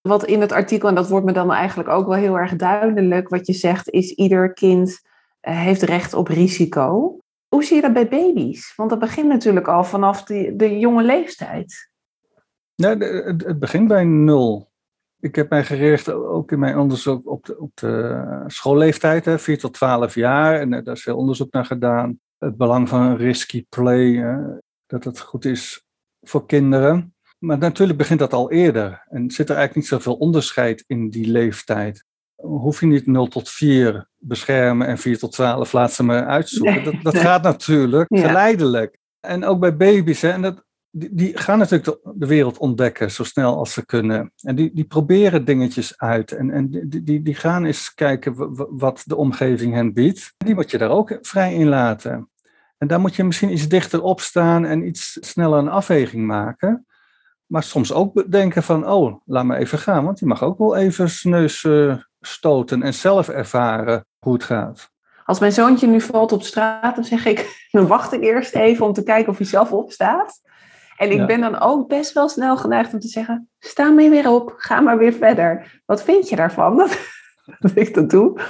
Wat 0.00 0.24
in 0.24 0.40
het 0.40 0.52
artikel, 0.52 0.88
en 0.88 0.94
dat 0.94 1.08
wordt 1.08 1.26
me 1.26 1.32
dan 1.32 1.52
eigenlijk 1.52 1.88
ook 1.88 2.06
wel 2.06 2.16
heel 2.16 2.38
erg 2.38 2.56
duidelijk, 2.56 3.28
wat 3.28 3.46
je 3.46 3.52
zegt, 3.52 3.90
is 3.90 4.10
ieder 4.10 4.52
kind 4.52 4.88
uh, 4.88 5.60
heeft 5.60 5.82
recht 5.82 6.14
op 6.14 6.28
risico. 6.28 7.18
Hoe 7.48 7.64
zie 7.64 7.76
je 7.76 7.82
dat 7.82 7.92
bij 7.92 8.08
baby's? 8.08 8.72
Want 8.76 8.90
dat 8.90 8.98
begint 8.98 9.28
natuurlijk 9.28 9.68
al 9.68 9.84
vanaf 9.84 10.24
de, 10.24 10.56
de 10.56 10.78
jonge 10.78 11.02
leeftijd. 11.02 11.89
Nee, 12.80 12.96
het, 12.96 13.44
het 13.44 13.58
begint 13.58 13.88
bij 13.88 14.04
nul. 14.04 14.70
Ik 15.20 15.34
heb 15.34 15.50
mij 15.50 15.64
gericht 15.64 16.10
ook 16.10 16.52
in 16.52 16.58
mijn 16.58 16.78
onderzoek 16.78 17.28
op 17.28 17.44
de, 17.44 17.58
op 17.58 17.70
de 17.74 18.24
schoolleeftijd, 18.46 19.24
hè, 19.24 19.38
4 19.38 19.58
tot 19.58 19.74
12 19.74 20.14
jaar. 20.14 20.60
En 20.60 20.72
eh, 20.72 20.84
daar 20.84 20.94
is 20.94 21.02
veel 21.02 21.16
onderzoek 21.16 21.52
naar 21.52 21.64
gedaan. 21.64 22.20
Het 22.38 22.56
belang 22.56 22.88
van 22.88 23.16
risky 23.16 23.66
play, 23.68 24.12
hè, 24.12 24.36
dat 24.86 25.04
het 25.04 25.20
goed 25.20 25.44
is 25.44 25.84
voor 26.20 26.46
kinderen. 26.46 27.14
Maar 27.38 27.58
natuurlijk 27.58 27.98
begint 27.98 28.18
dat 28.18 28.32
al 28.32 28.50
eerder. 28.50 29.06
En 29.08 29.30
zit 29.30 29.48
er 29.48 29.56
eigenlijk 29.56 29.74
niet 29.74 30.00
zoveel 30.00 30.16
onderscheid 30.16 30.84
in 30.86 31.10
die 31.10 31.30
leeftijd. 31.30 32.04
Hoef 32.34 32.80
je 32.80 32.86
niet 32.86 33.06
0 33.06 33.26
tot 33.26 33.50
4 33.50 34.08
beschermen 34.18 34.86
en 34.86 34.98
4 34.98 35.18
tot 35.18 35.32
12 35.32 35.72
laat 35.72 35.92
ze 35.92 36.04
me 36.04 36.24
uitzoeken. 36.24 36.84
dat, 36.84 36.94
dat 37.02 37.18
gaat 37.18 37.42
natuurlijk 37.42 38.06
geleidelijk. 38.26 38.98
En 39.20 39.44
ook 39.44 39.60
bij 39.60 39.76
baby's. 39.76 40.22
Hè, 40.22 40.30
en 40.30 40.42
dat, 40.42 40.64
die, 40.90 41.38
gaan 41.38 41.58
natuurlijk 41.58 41.98
de, 42.14 42.26
wereld 42.26 42.58
ontdekken 42.58 43.10
zo 43.10 43.24
snel 43.24 43.56
als 43.56 43.72
ze 43.72 43.86
kunnen. 43.86 44.32
En 44.42 44.54
die, 44.54 44.70
die 44.74 44.84
proberen 44.84 45.44
dingetjes 45.44 45.98
uit. 45.98 46.32
En, 46.32 46.50
en 46.50 46.70
die, 46.70 47.02
die, 47.02 47.22
die 47.22 47.34
gaan 47.34 47.64
eens 47.64 47.94
kijken 47.94 48.34
wat 48.78 49.02
de 49.06 49.16
omgeving 49.16 49.74
hen 49.74 49.92
biedt. 49.92 50.34
Die 50.36 50.54
moet 50.54 50.70
je 50.70 50.78
daar 50.78 50.90
ook 50.90 51.18
vrij 51.20 51.54
in 51.54 51.68
laten. 51.68 52.30
En 52.78 52.86
daar 52.86 53.00
moet 53.00 53.14
je 53.14 53.24
misschien 53.24 53.52
iets 53.52 53.68
dichter 53.68 54.02
op 54.02 54.20
staan 54.20 54.64
en 54.64 54.86
iets 54.86 55.18
sneller 55.20 55.58
een 55.58 55.68
afweging 55.68 56.26
maken. 56.26 56.86
Maar 57.46 57.62
soms 57.62 57.92
ook 57.92 58.30
denken 58.30 58.62
van, 58.62 58.88
oh, 58.88 59.20
laat 59.24 59.44
me 59.44 59.56
even 59.56 59.78
gaan. 59.78 60.04
Want 60.04 60.18
die 60.18 60.28
mag 60.28 60.42
ook 60.42 60.58
wel 60.58 60.76
even 60.76 61.10
zijn 61.10 61.34
neus 61.34 61.62
uh, 61.62 61.96
stoten 62.20 62.82
en 62.82 62.94
zelf 62.94 63.28
ervaren 63.28 64.06
hoe 64.18 64.32
het 64.32 64.44
gaat. 64.44 64.90
Als 65.24 65.38
mijn 65.38 65.52
zoontje 65.52 65.86
nu 65.86 66.00
valt 66.00 66.32
op 66.32 66.42
straat, 66.42 66.94
dan 66.94 67.04
zeg 67.04 67.26
ik, 67.26 67.56
dan 67.70 67.86
wacht 67.86 68.12
ik 68.12 68.22
eerst 68.22 68.54
even 68.54 68.86
om 68.86 68.92
te 68.92 69.02
kijken 69.02 69.32
of 69.32 69.38
hij 69.38 69.46
zelf 69.46 69.72
opstaat. 69.72 70.40
En 71.00 71.10
ik 71.10 71.16
Ja. 71.16 71.26
ben 71.26 71.40
dan 71.40 71.60
ook 71.60 71.88
best 71.88 72.12
wel 72.12 72.28
snel 72.28 72.56
geneigd 72.56 72.92
om 72.92 73.00
te 73.00 73.08
zeggen, 73.08 73.48
sta 73.58 73.90
maar 73.90 74.10
weer 74.10 74.30
op, 74.30 74.54
ga 74.56 74.80
maar 74.80 74.98
weer 74.98 75.12
verder. 75.12 75.80
Wat 75.86 76.02
vind 76.02 76.28
je 76.28 76.36
daarvan 76.36 76.76
dat, 76.76 76.98
dat 77.58 77.70
ik 77.74 77.94
dat 77.94 78.10
doe? 78.10 78.40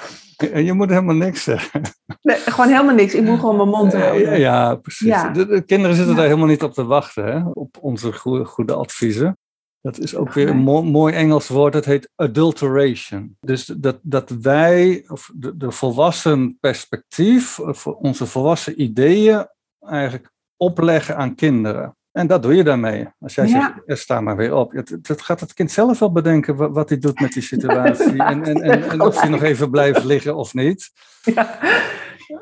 En 0.52 0.64
je 0.64 0.72
moet 0.72 0.88
helemaal 0.88 1.14
niks 1.14 1.42
zeggen. 1.42 1.80
Nee, 2.22 2.36
gewoon 2.36 2.70
helemaal 2.70 2.94
niks, 2.94 3.14
ik 3.14 3.22
moet 3.24 3.38
gewoon 3.38 3.56
mijn 3.56 3.68
mond 3.68 3.92
houden. 3.92 4.20
Ja, 4.30 4.32
ja, 4.34 4.74
precies. 4.74 5.06
Ja. 5.06 5.28
De, 5.28 5.46
de 5.46 5.60
kinderen 5.60 5.96
zitten 5.96 6.14
daar 6.16 6.24
helemaal 6.24 6.46
niet 6.46 6.62
op 6.62 6.72
te 6.72 6.84
wachten, 6.84 7.24
hè? 7.24 7.42
op 7.52 7.76
onze 7.80 8.12
goede, 8.12 8.44
goede 8.44 8.74
adviezen. 8.74 9.38
Dat 9.80 9.98
is 9.98 10.16
ook 10.16 10.32
weer 10.32 10.48
een 10.48 10.62
mooi, 10.90 11.14
Engels 11.14 11.48
woord, 11.48 11.72
dat 11.72 11.84
heet 11.84 12.10
adulteration. 12.14 13.36
Dus 13.40 13.64
dat, 13.64 13.98
dat 14.02 14.30
wij, 14.30 15.04
of 15.08 15.30
de, 15.34 15.56
de 15.56 15.70
volwassen 15.70 16.56
perspectief, 16.60 17.58
of 17.58 17.86
onze 17.86 18.26
volwassen 18.26 18.82
ideeën 18.82 19.46
eigenlijk 19.80 20.30
opleggen 20.56 21.16
aan 21.16 21.34
kinderen. 21.34 21.94
En 22.12 22.26
dat 22.26 22.42
doe 22.42 22.54
je 22.54 22.64
daarmee. 22.64 23.08
Als 23.18 23.34
jij 23.34 23.46
Ja. 23.46 23.50
zegt, 23.50 23.72
"Ja, 23.86 23.94
sta 23.94 24.20
maar 24.20 24.36
weer 24.36 24.54
op. 24.54 24.72
Het, 24.72 24.98
het 25.02 25.22
gaat 25.22 25.40
het 25.40 25.54
kind 25.54 25.70
zelf 25.70 25.98
wel 25.98 26.12
bedenken 26.12 26.56
wa- 26.56 26.70
wat 26.70 26.88
hij 26.88 26.98
doet 26.98 27.20
met 27.20 27.32
die 27.32 27.42
situatie. 27.42 28.22
en, 28.32 28.44
en, 28.44 28.62
en, 28.62 28.82
en 28.82 29.00
of 29.00 29.20
hij 29.20 29.28
nog 29.30 29.42
even 29.42 29.70
blijft 29.70 30.04
liggen 30.04 30.36
of 30.36 30.54
niet. 30.54 30.90
Ja, 31.22 31.58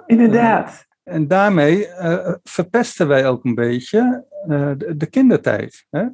inderdaad. 0.07 0.87
En 1.03 1.27
daarmee 1.29 1.87
eh, 1.87 2.35
verpesten 2.43 3.09
wij 3.09 3.29
ook 3.29 3.45
een 3.45 3.55
beetje 3.55 4.25
eh, 4.49 4.71
de, 4.77 4.97
de 4.97 5.07
kindertijd. 5.07 5.87
Hè? 5.91 6.05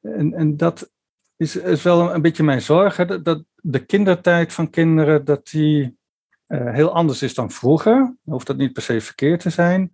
En, 0.00 0.34
en 0.34 0.56
dat 0.56 0.90
is, 1.36 1.56
is 1.56 1.82
wel 1.82 2.00
een, 2.00 2.14
een 2.14 2.22
beetje 2.22 2.42
mijn 2.42 2.62
zorg, 2.62 2.96
hè, 2.96 3.04
dat, 3.06 3.24
dat 3.24 3.44
de 3.54 3.84
kindertijd 3.84 4.52
van 4.52 4.70
kinderen 4.70 5.24
dat 5.24 5.46
die, 5.46 5.98
eh, 6.46 6.72
heel 6.72 6.92
anders 6.94 7.22
is 7.22 7.34
dan 7.34 7.50
vroeger. 7.50 8.16
Hoeft 8.24 8.46
dat 8.46 8.56
niet 8.56 8.72
per 8.72 8.82
se 8.82 9.00
verkeerd 9.00 9.40
te 9.40 9.50
zijn. 9.50 9.92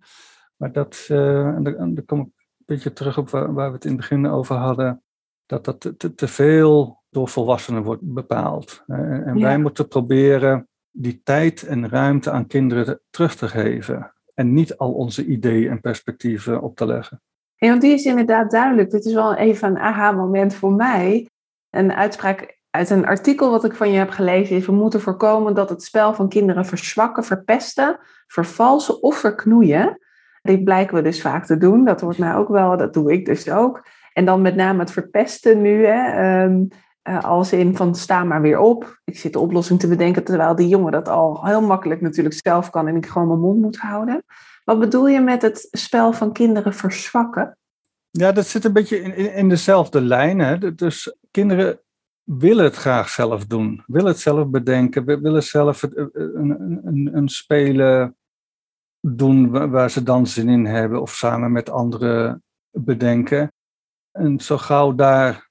Maar 0.55 0.71
dat, 0.71 1.05
eh, 1.07 1.45
en 1.47 2.03
kom 2.05 2.19
ik 2.19 2.36
beetje 2.67 2.93
terug 2.93 3.17
op 3.17 3.29
waar, 3.29 3.53
waar 3.53 3.67
we 3.67 3.75
het 3.75 3.83
in 3.85 3.91
het 3.91 3.99
begin 3.99 4.27
over 4.27 4.55
hadden, 4.55 5.03
dat 5.45 5.65
dat 5.65 5.93
te, 6.15 6.27
veel 6.27 7.03
door 7.09 7.27
volwassenen 7.27 7.83
wordt 7.83 8.01
bepaald. 8.13 8.83
En, 8.87 9.23
en 9.25 9.37
Ja. 9.37 9.43
wij 9.43 9.57
moeten 9.57 9.87
proberen 9.87 10.67
die 10.91 11.21
tijd 11.23 11.63
en 11.63 11.89
ruimte 11.89 12.31
aan 12.31 12.47
kinderen 12.47 12.85
te- 12.85 13.01
terug 13.09 13.35
te 13.35 13.47
geven. 13.47 14.13
En 14.33 14.53
niet 14.53 14.77
al 14.77 14.93
onze 14.93 15.25
ideeën 15.25 15.69
en 15.71 15.81
perspectieven 15.81 16.61
op 16.61 16.75
te 16.75 16.85
leggen. 16.85 17.21
Ja, 17.55 17.69
want 17.69 17.81
die 17.81 17.93
is 17.93 18.05
inderdaad 18.05 18.51
duidelijk. 18.51 18.91
Dit 18.91 19.05
is 19.05 19.13
wel 19.13 19.35
even 19.35 19.69
een 19.69 19.77
aha-moment 19.77 20.53
voor 20.55 20.73
mij. 20.73 21.29
Een 21.69 21.93
uitspraak 21.93 22.59
uit 22.69 22.89
een 22.89 23.05
artikel 23.05 23.51
wat 23.51 23.63
ik 23.63 23.73
van 23.73 23.91
je 23.91 23.97
heb 23.97 24.09
gelezen 24.09 24.55
is: 24.55 24.65
we 24.65 24.71
moeten 24.71 25.01
voorkomen 25.01 25.53
dat 25.55 25.69
het 25.69 25.83
spel 25.83 26.13
van 26.13 26.29
kinderen 26.29 26.65
verzwakken, 26.65 27.23
verpesten, 27.23 27.99
vervalsen 28.27 29.03
of 29.03 29.17
verknoeien. 29.17 29.97
Dit 30.47 30.63
blijken 30.63 30.95
we 30.95 31.01
dus 31.01 31.21
vaak 31.21 31.45
te 31.45 31.57
doen. 31.57 31.85
Dat 31.85 32.01
wordt 32.01 32.17
mij 32.17 32.35
ook 32.35 32.47
wel, 32.47 32.77
dat 32.77 32.93
doe 32.93 33.11
ik 33.11 33.25
dus 33.25 33.49
ook. 33.49 33.85
En 34.13 34.25
dan 34.25 34.41
met 34.41 34.55
name 34.55 34.79
het 34.79 34.91
verpesten 34.91 35.61
nu, 35.61 35.85
hè, 35.85 36.11
ehm, 36.11 36.63
eh, 37.01 37.23
als 37.23 37.53
in 37.53 37.75
van 37.75 37.95
sta 37.95 38.23
maar 38.23 38.41
weer 38.41 38.59
op. 38.59 38.99
Ik 39.03 39.17
zit 39.17 39.33
de 39.33 39.39
oplossing 39.39 39.79
te 39.79 39.87
bedenken, 39.87 40.23
terwijl 40.23 40.55
die 40.55 40.67
jongen 40.67 40.91
dat 40.91 41.07
al 41.07 41.45
heel 41.45 41.61
makkelijk 41.61 42.01
natuurlijk 42.01 42.35
zelf 42.43 42.69
kan 42.69 42.87
en 42.87 42.95
ik 42.95 43.05
gewoon 43.05 43.27
mijn 43.27 43.39
mond 43.39 43.61
moet 43.61 43.77
houden. 43.77 44.23
Wat 44.63 44.79
bedoel 44.79 45.07
je 45.07 45.21
met 45.21 45.41
het 45.41 45.67
spel 45.71 46.13
van 46.13 46.33
kinderen 46.33 46.73
verzwakken? 46.73 47.57
Ja, 48.09 48.31
dat 48.31 48.47
zit 48.47 48.65
een 48.65 48.73
beetje 48.73 49.01
in, 49.01 49.33
in, 49.33 49.49
dezelfde 49.49 50.01
lijn. 50.01 50.39
Hè? 50.39 50.75
Dus 50.75 51.15
kinderen 51.31 51.79
willen 52.23 52.63
het 52.63 52.75
graag 52.75 53.09
zelf 53.09 53.45
doen, 53.45 53.83
willen 53.85 54.07
het 54.07 54.19
zelf 54.19 54.47
bedenken, 54.47 55.05
wi- 55.05 55.19
willen 55.19 55.43
zelf 55.43 55.83
eh, 55.83 56.01
eh, 56.03 56.07
een, 56.13 56.79
een, 56.83 57.09
een 57.13 57.29
spelen 57.29 58.16
doen 58.99 59.49
wa- 59.49 59.69
waar 59.69 59.89
ze 59.89 60.03
dan 60.03 60.27
zin 60.27 60.49
in 60.49 60.65
hebben 60.65 61.01
of 61.01 61.15
samen 61.15 61.51
met 61.51 61.69
anderen 61.69 62.43
bedenken. 62.71 63.51
En 64.11 64.39
zo 64.39 64.57
gauw 64.57 64.95
daar 64.95 65.49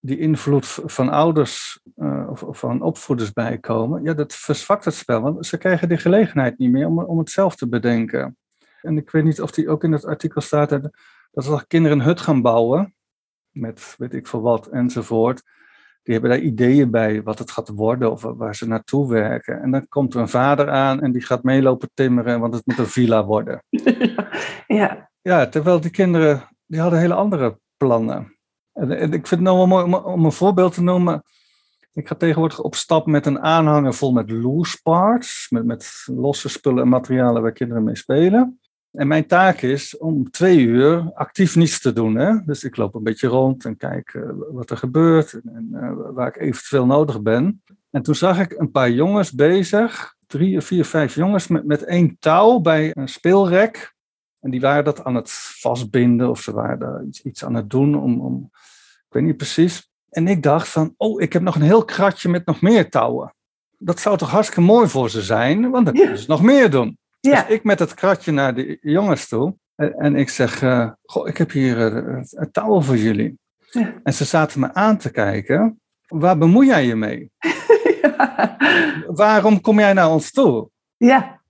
die 0.00 0.18
invloed 0.18 0.66
van 0.84 1.08
ouders 1.08 1.80
eh, 1.96 2.28
of, 2.30 2.58
van 2.58 2.82
opvoeders 2.82 3.32
bij 3.32 3.58
komen, 3.58 4.02
ja, 4.02 4.14
dat 4.14 4.34
verzwakt 4.34 4.84
het 4.84 4.94
spel, 4.94 5.20
want 5.20 5.46
ze 5.46 5.58
krijgen 5.58 5.88
die 5.88 5.98
gelegenheid 5.98 6.58
niet 6.58 6.70
meer 6.70 6.86
om, 6.86 6.98
om 6.98 7.18
het 7.18 7.30
zelf 7.30 7.56
te 7.56 7.68
bedenken. 7.68 8.36
En 8.82 8.96
ik 8.96 9.10
weet 9.10 9.24
niet 9.24 9.40
of 9.40 9.50
die 9.50 9.68
ook 9.68 9.84
in 9.84 9.92
het 9.92 10.04
artikel 10.04 10.40
staat, 10.40 10.68
dat 10.68 10.90
als 11.32 11.66
kinderen 11.66 11.98
een 11.98 12.04
hut 12.04 12.20
gaan 12.20 12.42
bouwen, 12.42 12.94
met 13.50 13.94
weet 13.98 14.14
ik 14.14 14.26
veel 14.26 14.40
wat 14.40 14.66
enzovoort, 14.66 15.42
die 16.06 16.14
hebben 16.14 16.30
daar 16.30 16.40
ideeën 16.40 16.90
bij 16.90 17.22
wat 17.22 17.38
het 17.38 17.50
gaat 17.50 17.68
worden 17.68 18.10
of 18.10 18.22
waar 18.22 18.54
ze 18.54 18.66
naartoe 18.66 19.08
werken. 19.08 19.62
En 19.62 19.70
dan 19.70 19.88
komt 19.88 20.14
er 20.14 20.20
een 20.20 20.28
vader 20.28 20.70
aan 20.70 21.00
en 21.00 21.12
die 21.12 21.22
gaat 21.22 21.42
meelopen 21.42 21.90
timmeren, 21.94 22.40
want 22.40 22.54
het 22.54 22.66
moet 22.66 22.78
een 22.78 22.86
villa 22.86 23.24
worden. 23.24 23.62
ja, 24.66 25.10
Ja, 25.22 25.46
terwijl 25.46 25.80
die 25.80 25.90
kinderen, 25.90 26.48
die 26.66 26.80
hadden 26.80 26.98
hele 26.98 27.14
andere 27.14 27.58
plannen. 27.76 28.36
En, 28.72 28.90
en 28.90 29.12
ik 29.12 29.26
vind 29.26 29.30
het 29.30 29.40
nou 29.40 29.56
wel 29.56 29.66
mooi 29.66 29.84
om, 29.84 29.94
om 29.94 30.24
een 30.24 30.32
voorbeeld 30.32 30.74
te 30.74 30.82
noemen. 30.82 31.22
Ik 31.92 32.08
ga 32.08 32.14
tegenwoordig 32.14 32.60
op 32.60 32.74
stap 32.74 33.06
met 33.06 33.26
een 33.26 33.40
aanhanger 33.40 33.94
vol 33.94 34.12
met 34.12 34.30
loose 34.30 34.80
parts, 34.82 35.46
met, 35.50 35.64
met 35.64 36.02
losse 36.04 36.48
spullen 36.48 36.82
en 36.82 36.88
materialen 36.88 37.42
waar 37.42 37.52
kinderen 37.52 37.84
mee 37.84 37.96
spelen. 37.96 38.60
En 38.96 39.06
mijn 39.06 39.26
taak 39.26 39.60
is 39.60 39.96
om 39.96 40.30
twee 40.30 40.58
uur 40.58 41.10
actief 41.14 41.56
niets 41.56 41.80
te 41.80 41.92
doen. 41.92 42.16
Hè? 42.16 42.44
Dus 42.44 42.64
ik 42.64 42.76
loop 42.76 42.94
een 42.94 43.02
beetje 43.02 43.28
rond 43.28 43.64
en 43.64 43.76
kijk 43.76 44.14
eh, 44.14 44.22
wat 44.50 44.70
er 44.70 44.76
gebeurt 44.76 45.32
en, 45.32 45.42
en, 45.54 45.68
eh, 45.72 45.92
waar 46.14 46.28
ik 46.28 46.36
eventueel 46.36 46.86
nodig 46.86 47.22
ben. 47.22 47.62
En 47.90 48.02
toen 48.02 48.14
zag 48.14 48.40
ik 48.40 48.52
een 48.52 48.70
paar 48.70 48.90
jongens 48.90 49.32
bezig, 49.32 50.14
drie, 50.26 50.60
vier, 50.60 50.84
vijf 50.84 51.14
jongens, 51.14 51.46
met, 51.46 51.66
met 51.66 51.84
één 51.84 52.16
touw 52.18 52.58
bij 52.58 52.90
een 52.94 53.08
speelrek. 53.08 53.94
En 54.40 54.50
die 54.50 54.60
waren 54.60 54.84
dat 54.84 55.04
aan 55.04 55.14
het 55.14 55.30
vastbinden 55.30 56.30
of 56.30 56.40
ze 56.40 56.52
waren 56.52 56.78
daar 56.78 57.04
iets, 57.04 57.22
iets 57.22 57.44
aan 57.44 57.54
het 57.54 57.70
doen 57.70 58.02
om, 58.02 58.20
om, 58.20 58.50
ik 58.96 59.12
weet 59.12 59.22
niet 59.22 59.36
precies. 59.36 59.90
En 60.08 60.28
ik 60.28 60.42
dacht 60.42 60.68
van, 60.68 60.94
oh, 60.96 61.22
ik 61.22 61.32
heb 61.32 61.42
nog 61.42 61.54
een 61.54 61.62
heel 61.62 61.84
kratje 61.84 62.28
met 62.28 62.46
nog 62.46 62.60
meer 62.60 62.90
touwen. 62.90 63.34
Dat 63.78 64.00
zou 64.00 64.16
toch 64.16 64.30
hartstikke 64.30 64.60
mooi 64.60 64.88
voor 64.88 65.10
ze 65.10 65.22
zijn, 65.22 65.70
want 65.70 65.84
dan 65.84 65.94
kunnen 65.94 66.18
ze 66.18 66.28
nog 66.28 66.42
meer 66.42 66.70
doen. 66.70 66.98
Ja. 67.26 67.42
Dus 67.42 67.54
ik 67.54 67.64
met 67.64 67.78
het 67.78 67.94
kratje 67.94 68.32
naar 68.32 68.54
de 68.54 68.78
jongens 68.80 69.28
toe. 69.28 69.56
En, 69.74 69.94
en 69.94 70.16
ik 70.16 70.28
zeg, 70.28 70.62
eh, 70.62 70.90
goh, 71.04 71.28
ik 71.28 71.36
heb 71.36 71.50
hier 71.50 71.96
eh, 71.96 72.22
een 72.30 72.50
touw 72.50 72.80
voor 72.80 72.96
jullie. 72.96 73.38
Ja. 73.70 73.92
En 74.02 74.12
ze 74.12 74.24
zaten 74.24 74.60
me 74.60 74.74
aan 74.74 74.96
te 74.96 75.10
kijken. 75.10 75.80
Waar 76.08 76.38
bemoei 76.38 76.66
jij 76.66 76.86
je 76.86 76.94
mee? 76.94 77.30
Waarom 79.06 79.60
kom 79.60 79.78
jij 79.78 79.92
naar 79.92 80.10
ons 80.10 80.32
toe? 80.32 80.68
ja, 80.96 81.40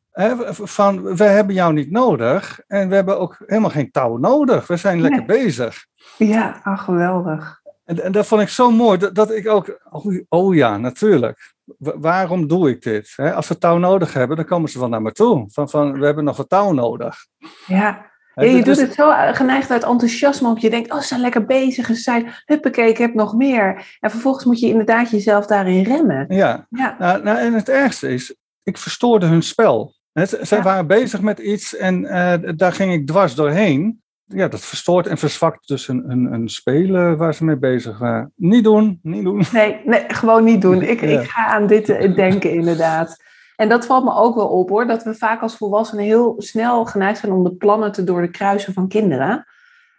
van, 0.48 1.02
we 1.02 1.24
hebben 1.24 1.54
jou 1.54 1.72
niet 1.72 1.90
nodig 1.90 2.60
en 2.66 2.88
we 2.88 2.94
hebben 2.94 3.18
ook 3.18 3.42
helemaal 3.46 3.70
geen 3.70 3.90
touw 3.90 4.16
nodig. 4.16 4.66
We 4.66 4.76
zijn 4.76 5.00
lekker 5.00 5.24
bezig. 5.24 5.86
ja, 6.18 6.60
ah, 6.62 6.78
geweldig. 6.78 7.60
En, 7.86 8.02
en 8.02 8.12
dat 8.12 8.26
vond 8.26 8.40
ik 8.42 8.48
zo 8.48 8.70
mooi, 8.70 8.98
dat, 8.98 9.14
dat 9.14 9.30
ik 9.30 9.48
ook, 9.48 9.78
oh, 9.90 10.20
oh 10.28 10.54
ja, 10.54 10.76
natuurlijk. 10.76 11.54
Wa- 11.78 11.98
waarom 11.98 12.46
doe 12.48 12.70
ik 12.70 12.82
dit? 12.82 13.14
Als 13.34 13.46
ze 13.46 13.58
touw 13.58 13.78
nodig 13.78 14.12
hebben, 14.12 14.36
dan 14.36 14.46
komen 14.46 14.70
ze 14.70 14.78
wel 14.78 14.88
naar 14.88 15.02
me 15.02 15.12
toe. 15.12 15.44
Van, 15.52 15.68
van, 15.70 15.98
we 15.98 16.04
hebben 16.06 16.24
nog 16.24 16.36
wat 16.36 16.48
touw 16.48 16.72
nodig. 16.72 17.26
Ja. 17.66 18.14
Je 18.34 18.62
dus- 18.62 18.64
doet 18.64 18.86
het 18.86 18.94
zo 18.94 19.10
geneigd 19.32 19.70
uit 19.70 19.84
enthousiasme 19.84 20.48
op. 20.50 20.58
Je 20.58 20.70
denkt, 20.70 20.92
oh, 20.92 20.98
ze 21.00 21.06
zijn 21.06 21.20
lekker 21.20 21.44
bezig. 21.44 21.88
En 21.88 21.94
ze 21.94 22.02
zijn, 22.02 22.32
huppakee, 22.44 22.88
ik 22.88 22.98
heb 22.98 23.14
nog 23.14 23.34
meer. 23.34 23.96
En 24.00 24.10
vervolgens 24.10 24.44
moet 24.44 24.60
je 24.60 24.66
inderdaad 24.68 25.10
jezelf 25.10 25.46
daarin 25.46 25.82
remmen. 25.84 26.24
Ja, 26.28 26.66
Ja, 26.70 26.96
nou, 26.98 27.22
nou, 27.22 27.38
en 27.38 27.52
het 27.54 27.68
ergste 27.68 28.08
is, 28.08 28.36
ik 28.62 28.78
verstoorde 28.78 29.26
hun 29.26 29.42
spel. 29.42 29.94
Ze- 30.12 30.38
zij 30.42 30.58
Ja. 30.58 30.64
waren 30.64 30.86
bezig 30.86 31.20
met 31.20 31.38
iets 31.38 31.76
en 31.76 32.04
eh, 32.04 32.52
daar 32.56 32.72
ging 32.72 32.92
ik 32.92 33.06
dwars 33.06 33.34
doorheen. 33.34 34.02
Ja, 34.28 34.48
dat 34.48 34.60
verstoort 34.60 35.06
en 35.06 35.18
verzwakt 35.18 35.68
dus 35.68 35.86
hun, 35.86 36.04
hun, 36.06 36.24
hun 36.24 36.48
spelen 36.48 37.16
waar 37.16 37.34
ze 37.34 37.44
mee 37.44 37.56
bezig 37.58 37.98
waren. 37.98 38.32
Niet 38.36 38.64
doen, 38.64 38.98
niet 39.02 39.24
doen. 39.24 39.44
nee, 39.52 39.80
nee, 39.84 40.04
gewoon 40.08 40.44
niet 40.44 40.62
doen. 40.62 40.82
Ik, 40.82 41.00
Ja. 41.00 41.20
ik 41.20 41.28
ga 41.28 41.46
aan 41.46 41.66
dit 41.66 41.88
eh, 41.88 42.14
denken, 42.14 42.50
inderdaad. 42.50 43.22
En 43.56 43.68
dat 43.68 43.86
valt 43.86 44.04
me 44.04 44.14
ook 44.14 44.34
wel 44.34 44.48
op, 44.48 44.68
hoor. 44.68 44.86
Dat 44.86 45.02
we 45.02 45.14
vaak 45.14 45.42
als 45.42 45.56
volwassenen 45.56 46.04
heel 46.04 46.34
snel 46.38 46.84
geneigd 46.84 47.18
zijn 47.18 47.32
om 47.32 47.44
de 47.44 47.54
plannen 47.54 47.92
te 47.92 48.04
door 48.04 48.20
de 48.20 48.30
kruisen 48.30 48.72
van 48.72 48.88
kinderen. 48.88 49.46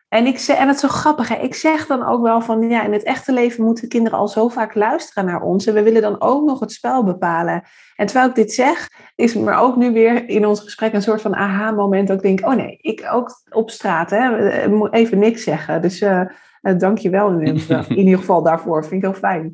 En, 0.07 0.25
ik 0.25 0.39
zeg, 0.39 0.57
en 0.57 0.67
het 0.67 0.75
is 0.75 0.81
zo 0.81 0.87
grappig, 0.87 1.27
hè? 1.27 1.35
ik 1.35 1.55
zeg 1.55 1.85
dan 1.87 2.03
ook 2.05 2.21
wel 2.21 2.41
van, 2.41 2.69
ja, 2.69 2.83
in 2.83 2.93
het 2.93 3.03
echte 3.03 3.33
leven 3.33 3.63
moeten 3.63 3.87
kinderen 3.87 4.17
al 4.19 4.27
zo 4.27 4.47
vaak 4.47 4.75
luisteren 4.75 5.25
naar 5.25 5.41
ons. 5.41 5.65
En 5.65 5.73
we 5.73 5.83
willen 5.83 6.01
dan 6.01 6.21
ook 6.21 6.45
nog 6.45 6.59
het 6.59 6.71
spel 6.71 7.03
bepalen. 7.03 7.63
En 7.95 8.05
terwijl 8.05 8.29
ik 8.29 8.35
dit 8.35 8.53
zeg, 8.53 8.89
is 9.15 9.35
er 9.35 9.53
ook 9.55 9.75
nu 9.75 9.91
weer 9.91 10.29
in 10.29 10.45
ons 10.45 10.59
gesprek 10.59 10.93
een 10.93 11.01
soort 11.01 11.21
van 11.21 11.35
aha-moment. 11.35 12.07
Dat 12.07 12.17
ik 12.17 12.23
denk, 12.23 12.51
oh 12.51 12.55
nee, 12.55 12.77
ik 12.81 13.07
ook 13.11 13.41
op 13.49 13.69
straat, 13.69 14.09
hè, 14.09 14.67
moet 14.69 14.93
even 14.93 15.19
niks 15.19 15.43
zeggen. 15.43 15.81
Dus 15.81 16.01
eh 16.01 16.21
eh, 16.67 16.77
dank 16.77 16.97
je 16.97 17.09
wel 17.09 17.29
in, 17.31 17.55
ieder- 17.55 17.85
in 17.91 17.97
ieder 17.97 18.19
geval 18.19 18.43
daarvoor, 18.43 18.81
vind 18.85 19.03
ik 19.03 19.09
heel 19.09 19.19
fijn. 19.19 19.53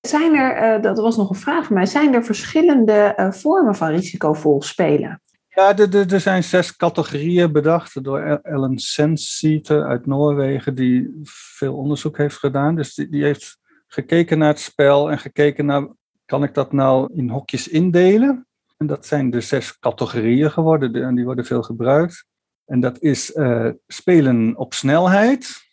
Zijn 0.00 0.34
er, 0.34 0.52
eh, 0.56 0.82
dat 0.82 0.98
was 0.98 1.16
nog 1.16 1.30
een 1.30 1.36
vraag 1.36 1.66
van 1.66 1.76
mij, 1.76 1.86
zijn 1.86 2.14
er 2.14 2.24
verschillende 2.24 2.92
eh, 2.92 3.30
vormen 3.30 3.74
van 3.74 3.88
risicovol 3.88 4.62
spelen? 4.62 5.22
Ja, 5.54 5.76
er- 5.78 6.20
zijn 6.20 6.44
zes 6.44 6.76
categorieën 6.76 7.52
bedacht 7.52 8.04
door 8.04 8.20
El- 8.20 8.40
Ellen 8.42 8.78
Sensiete 8.78 9.84
uit 9.84 10.06
Noorwegen, 10.06 10.74
die 10.74 11.20
veel 11.22 11.76
onderzoek 11.76 12.16
heeft 12.16 12.36
gedaan. 12.36 12.74
Dus 12.74 12.94
die, 12.94 13.08
die 13.08 13.22
heeft 13.24 13.58
gekeken 13.86 14.38
naar 14.38 14.48
het 14.48 14.58
spel 14.60 15.10
en 15.10 15.18
gekeken 15.18 15.66
naar, 15.66 15.88
kan 16.24 16.42
ik 16.42 16.54
dat 16.54 16.72
nou 16.72 17.12
in 17.14 17.28
hokjes 17.28 17.68
indelen? 17.68 18.46
En 18.76 18.86
dat 18.86 19.06
zijn 19.06 19.30
de 19.30 19.40
zes 19.40 19.78
categorieën 19.78 20.50
geworden 20.50 20.94
en 20.94 21.14
die 21.14 21.24
worden 21.24 21.44
veel 21.44 21.62
gebruikt. 21.62 22.24
En 22.64 22.80
dat 22.80 23.00
is 23.02 23.34
uh, 23.34 23.70
spelen 23.86 24.56
op 24.56 24.74
snelheid. 24.74 25.63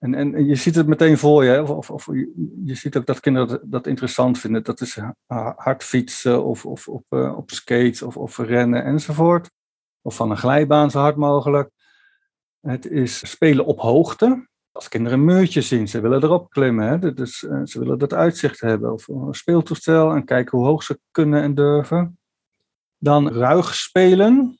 En, 0.00 0.14
en, 0.14 0.44
je 0.46 0.54
ziet 0.54 0.74
het 0.74 0.86
meteen 0.86 1.18
voor 1.18 1.44
je, 1.44 1.62
of, 1.62 1.90
of, 1.90 2.06
je 2.64 2.74
ziet 2.74 2.96
ook 2.96 3.06
dat 3.06 3.20
kinderen 3.20 3.60
dat 3.70 3.86
interessant 3.86 4.38
vinden. 4.38 4.62
Dat 4.62 4.80
is 4.80 4.98
hard 5.56 5.84
fietsen 5.84 6.44
of, 6.44 6.66
of 6.66 6.88
op, 6.88 7.04
uh, 7.10 7.36
op 7.36 7.50
skates 7.50 8.02
of, 8.02 8.16
of 8.16 8.38
rennen 8.38 8.84
enzovoort. 8.84 9.50
Of 10.02 10.16
van 10.16 10.30
een 10.30 10.36
glijbaan 10.36 10.90
zo 10.90 10.98
hard 10.98 11.16
mogelijk. 11.16 11.70
Het 12.60 12.86
is 12.86 13.30
spelen 13.30 13.66
op 13.66 13.78
hoogte. 13.78 14.48
Als 14.72 14.88
kinderen 14.88 15.18
een 15.18 15.24
muurtje 15.24 15.60
zien, 15.60 15.88
ze 15.88 16.00
willen 16.00 16.22
erop 16.22 16.50
klimmen. 16.50 16.88
Hè? 16.88 17.14
Dus, 17.14 17.42
uh, 17.42 17.60
ze 17.64 17.78
willen 17.78 17.98
dat 17.98 18.14
uitzicht 18.14 18.60
hebben. 18.60 18.92
Of 18.92 19.08
een 19.08 19.34
speeltoestel 19.34 20.14
en 20.14 20.24
kijken 20.24 20.58
hoe 20.58 20.66
hoog 20.66 20.82
ze 20.82 21.00
kunnen 21.10 21.42
en 21.42 21.54
durven. 21.54 22.18
Dan 22.98 23.28
ruig 23.32 23.74
spelen. 23.74 24.59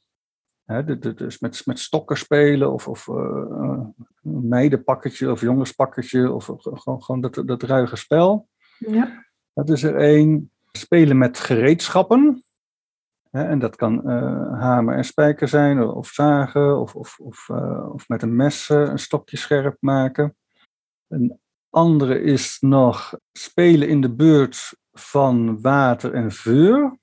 Hè? 0.70 0.98
Dus 1.14 1.38
met, 1.38 1.62
met 1.66 1.78
stokken 1.78 2.16
spelen 2.16 2.72
of, 2.72 2.88
of 2.88 3.06
uh, 3.06 3.86
meidenpakketje 4.22 5.30
of 5.30 5.40
jongenspakketje. 5.40 6.32
Of 6.32 6.50
gewoon, 6.60 7.02
gewoon 7.02 7.20
dat, 7.20 7.42
dat 7.44 7.62
ruige 7.62 7.96
spel. 7.96 8.48
Ja. 8.78 9.24
Dat 9.52 9.70
is 9.70 9.82
er 9.82 9.96
één. 9.96 10.50
Spelen 10.72 11.18
met 11.18 11.38
gereedschappen. 11.38 12.44
En 13.30 13.58
dat 13.58 13.76
kan 13.76 14.10
uh, 14.10 14.60
hamer 14.60 14.96
en 14.96 15.04
spijker 15.04 15.48
zijn, 15.48 15.82
of 15.82 16.08
zagen, 16.08 16.80
of, 16.80 16.94
of, 16.94 17.18
of, 17.20 17.48
uh, 17.48 17.92
of 17.92 18.08
met 18.08 18.22
een 18.22 18.36
mes 18.36 18.68
een 18.68 18.98
stokje 18.98 19.36
scherp 19.36 19.76
maken. 19.80 20.36
Een 21.08 21.40
andere 21.70 22.22
is 22.22 22.56
nog 22.60 23.18
spelen 23.32 23.88
in 23.88 24.00
de 24.00 24.14
buurt 24.14 24.76
van 24.92 25.60
water 25.60 26.14
en 26.14 26.32
vuur 26.32 26.98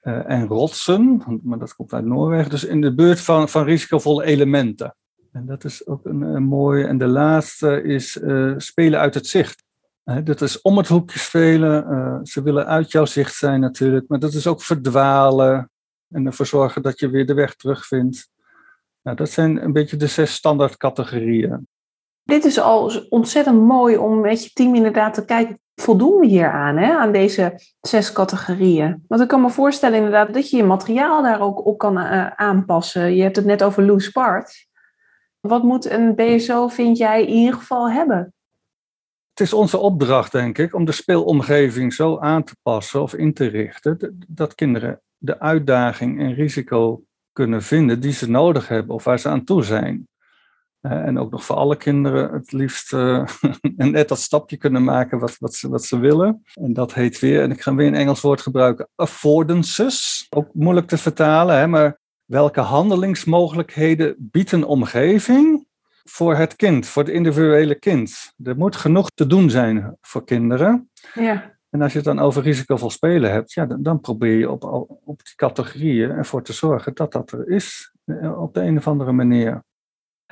en 0.00 0.46
rotsen, 0.46 1.22
maar 1.42 1.58
dat 1.58 1.74
komt 1.74 1.92
uit 1.92 2.04
Noorwegen. 2.04 2.50
Dus 2.50 2.64
in 2.64 2.80
de 2.80 2.94
buurt 2.94 3.20
van, 3.20 3.48
van 3.48 3.64
risicovolle 3.64 4.24
elementen. 4.24 4.96
En 5.32 5.46
dat 5.46 5.64
is 5.64 5.86
ook 5.86 6.04
een, 6.06 6.22
een 6.22 6.42
mooie. 6.42 6.86
En 6.86 6.98
de 6.98 7.06
laatste 7.06 7.82
is 7.82 8.20
spelen 8.56 9.00
uit 9.00 9.14
het 9.14 9.26
zicht. 9.26 9.62
Dat 10.24 10.40
is 10.40 10.60
om 10.60 10.76
het 10.76 10.88
hoekje 10.88 11.18
spelen. 11.18 12.26
Ze 12.26 12.42
willen 12.42 12.66
uit 12.66 12.90
jouw 12.90 13.04
zicht 13.04 13.34
zijn 13.34 13.60
natuurlijk. 13.60 14.08
Maar 14.08 14.18
dat 14.18 14.32
is 14.32 14.46
ook 14.46 14.62
verdwalen. 14.62 15.70
En 16.08 16.26
ervoor 16.26 16.46
zorgen 16.46 16.82
dat 16.82 16.98
je 16.98 17.10
weer 17.10 17.26
de 17.26 17.34
weg 17.34 17.54
terugvindt. 17.54 18.30
Nou, 19.02 19.16
dat 19.16 19.30
zijn 19.30 19.64
een 19.64 19.72
beetje 19.72 19.96
de 19.96 20.06
zes 20.06 20.32
standaard 20.32 20.76
categorieën. 20.76 21.68
Dit 22.22 22.44
is 22.44 22.58
al 22.58 22.92
ontzettend 23.08 23.60
mooi 23.60 23.96
om 23.96 24.20
met 24.20 24.44
je 24.44 24.50
team 24.52 24.74
inderdaad 24.74 25.14
te 25.14 25.24
kijken. 25.24 25.60
Voldoen 25.80 26.20
we 26.20 26.26
hier 26.26 26.50
aan, 26.50 26.76
hè, 26.76 26.92
aan 26.96 27.12
deze 27.12 27.60
zes 27.80 28.12
categorieën? 28.12 29.04
Want 29.08 29.22
ik 29.22 29.28
kan 29.28 29.40
me 29.40 29.50
voorstellen 29.50 29.96
inderdaad 29.96 30.34
dat 30.34 30.50
je 30.50 30.56
je 30.56 30.64
materiaal 30.64 31.22
daar 31.22 31.40
ook 31.40 31.66
op 31.66 31.78
kan 31.78 31.98
uh, 31.98 32.26
aanpassen. 32.26 33.14
Je 33.14 33.22
hebt 33.22 33.36
het 33.36 33.44
net 33.44 33.62
over 33.62 33.82
loose 33.82 34.12
parts. 34.12 34.68
Wat 35.40 35.62
moet 35.62 35.90
een 35.90 36.14
BSO, 36.14 36.68
vind 36.68 36.98
jij, 36.98 37.22
in 37.22 37.34
ieder 37.34 37.54
geval 37.54 37.90
hebben? 37.90 38.34
het 39.40 39.48
is 39.48 39.54
onze 39.54 39.78
opdracht, 39.78 40.32
denk 40.32 40.58
ik, 40.58 40.74
om 40.74 40.84
de 40.84 40.92
speelomgeving 40.92 41.94
zo 41.94 42.18
aan 42.18 42.44
te 42.44 42.56
passen 42.62 43.02
of 43.02 43.14
in 43.14 43.34
te 43.34 43.46
richten 43.46 44.18
dat 44.28 44.54
kinderen 44.54 45.00
de 45.16 45.40
uitdaging 45.40 46.20
en 46.20 46.34
risico 46.34 47.02
kunnen 47.32 47.62
vinden 47.62 48.00
die 48.00 48.12
ze 48.12 48.30
nodig 48.30 48.68
hebben 48.68 48.94
of 48.94 49.04
waar 49.04 49.18
ze 49.18 49.28
aan 49.28 49.44
toe 49.44 49.64
zijn. 49.64 50.08
Uh, 50.82 50.92
en 50.92 51.18
ook 51.18 51.30
nog 51.30 51.44
voor 51.44 51.56
alle 51.56 51.76
kinderen 51.76 52.32
het 52.32 52.52
liefst 52.52 52.92
uh, 52.92 53.26
net 53.76 54.08
dat 54.08 54.18
stapje 54.18 54.56
kunnen 54.56 54.84
maken 54.84 55.18
wat, 55.18 55.36
wat, 55.38 55.54
ze, 55.54 55.68
wat 55.68 55.84
ze 55.84 55.98
willen. 55.98 56.42
En 56.54 56.72
dat 56.72 56.94
heet 56.94 57.18
weer, 57.18 57.42
en 57.42 57.50
ik 57.50 57.60
ga 57.60 57.74
weer 57.74 57.86
een 57.86 57.94
Engels 57.94 58.20
woord 58.20 58.40
gebruiken, 58.40 58.88
affordances. 58.94 60.26
Ook 60.30 60.54
moeilijk 60.54 60.86
te 60.86 60.98
vertalen, 60.98 61.58
hè, 61.58 61.66
maar 61.66 61.98
welke 62.24 62.60
handelingsmogelijkheden 62.60 64.14
biedt 64.18 64.52
een 64.52 64.64
omgeving 64.64 65.68
voor 66.04 66.36
het 66.36 66.56
kind, 66.56 66.86
voor 66.86 67.02
het 67.02 67.12
individuele 67.12 67.74
kind. 67.74 68.32
Er 68.44 68.56
moet 68.56 68.76
genoeg 68.76 69.10
te 69.10 69.26
doen 69.26 69.50
zijn 69.50 69.96
voor 70.00 70.24
kinderen. 70.24 70.90
Ja. 71.14 71.58
En 71.70 71.82
als 71.82 71.92
je 71.92 71.98
het 71.98 72.06
dan 72.06 72.18
over 72.18 72.42
risicovol 72.42 72.90
spelen 72.90 73.32
hebt, 73.32 73.52
ja, 73.52 73.66
dan, 73.66 73.82
dan 73.82 74.00
probeer 74.00 74.38
je 74.38 74.50
op, 74.50 74.64
op 75.04 75.24
die 75.24 75.34
categorieën 75.34 76.10
ervoor 76.10 76.42
te 76.42 76.52
zorgen 76.52 76.94
dat 76.94 77.12
dat 77.12 77.32
er 77.32 77.48
is, 77.48 77.94
eh, 78.04 78.40
op 78.40 78.54
de 78.54 78.60
een 78.60 78.76
of 78.76 78.88
andere 78.88 79.12
manier. 79.12 79.64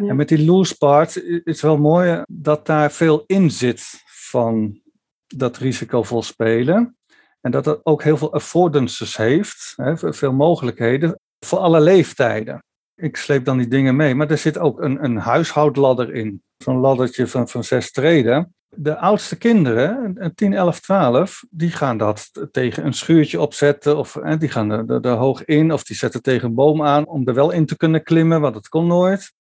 En 0.07 0.17
met 0.17 0.29
die 0.29 0.45
loose 0.45 0.77
part 0.77 1.17
is 1.17 1.41
het 1.45 1.61
wel 1.61 1.79
mooi 1.79 2.23
dat 2.29 2.67
daar 2.67 2.93
veel 2.93 3.25
in 3.27 3.51
zit 3.51 4.03
van 4.07 4.81
dat 5.27 5.57
risicovol 5.57 6.23
spelen. 6.23 6.97
En 7.41 7.51
dat 7.51 7.65
het 7.65 7.81
ook 7.83 8.03
heel 8.03 8.17
veel 8.17 8.33
affordances 8.33 9.17
heeft, 9.17 9.73
hè, 9.77 10.13
veel 10.13 10.33
mogelijkheden 10.33 11.19
voor 11.39 11.59
alle 11.59 11.81
leeftijden 11.81 12.63
ik 12.99 13.17
sleep 13.17 13.45
dan 13.45 13.59
die 13.59 13.69
dingen 13.69 13.97
mee. 13.97 14.15
Maar 14.15 14.31
er 14.31 14.39
zit 14.39 14.59
ook 14.59 14.81
een, 14.81 15.05
een 15.05 15.17
huishoudladder 15.17 16.15
in. 16.15 16.43
Zo'n 16.57 16.77
laddertje 16.77 17.27
van, 17.27 17.49
van 17.49 17.65
zes 17.65 17.93
treden. 17.93 18.55
De 18.69 18.97
oudste 18.97 19.37
kinderen, 19.37 20.33
10, 20.35 20.53
11, 20.53 20.81
12, 20.81 21.45
die 21.51 21.71
gaan 21.71 21.99
dat 21.99 22.49
tegen 22.51 22.87
een 22.87 22.93
schuurtje 22.93 23.41
opzetten. 23.41 23.97
Of 23.97 24.17
eh, 24.17 24.39
die 24.39 24.49
gaan 24.49 24.71
er, 24.71 25.01
er, 25.01 25.17
hoog 25.17 25.45
in. 25.45 25.73
Of 25.73 25.85
die 25.85 25.97
zetten 25.97 26.23
tegen 26.23 26.49
een 26.49 26.55
boom 26.55 26.83
aan 26.83 27.07
om 27.07 27.27
er 27.27 27.35
wel 27.35 27.51
in 27.51 27.67
te 27.67 27.77
kunnen 27.77 28.03
klimmen, 28.03 28.41
want 28.41 28.55
dat 28.55 28.69
kon 28.69 28.87
nooit. 28.87 29.33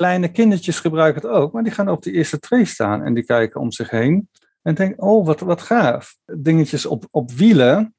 Kleine 0.00 0.28
kindertjes 0.28 0.80
gebruiken 0.80 1.22
het 1.22 1.30
ook, 1.30 1.52
maar 1.52 1.62
die 1.62 1.72
gaan 1.72 1.88
op 1.88 2.02
de 2.02 2.12
eerste 2.12 2.38
tree 2.38 2.64
staan. 2.64 3.02
En 3.02 3.14
die 3.14 3.24
kijken 3.24 3.60
om 3.60 3.72
zich 3.72 3.90
heen. 3.90 4.28
En 4.62 4.74
denken, 4.74 5.02
oh, 5.02 5.26
wat, 5.26 5.40
wat 5.40 5.60
gaaf. 5.60 6.16
Dingetjes 6.24 6.86
op, 6.86 7.06
op 7.10 7.30
wielen 7.30 7.94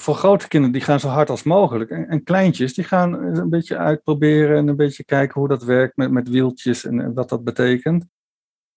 voor 0.00 0.14
grote 0.14 0.48
kinderen, 0.48 0.74
die 0.74 0.84
gaan 0.84 1.00
zo 1.00 1.08
hard 1.08 1.30
als 1.30 1.42
mogelijk. 1.42 1.90
En, 1.90 2.08
en, 2.08 2.22
kleintjes, 2.22 2.74
die 2.74 2.84
gaan 2.84 3.12
een 3.12 3.48
beetje 3.48 3.76
uitproberen 3.76 4.56
en 4.56 4.68
een 4.68 4.76
beetje 4.76 5.04
kijken 5.04 5.40
hoe 5.40 5.48
dat 5.48 5.64
werkt 5.64 5.96
met, 5.96 6.10
met 6.10 6.28
wieltjes 6.28 6.84
en, 6.84 7.00
en 7.00 7.14
wat 7.14 7.28
dat 7.28 7.44
betekent. 7.44 8.06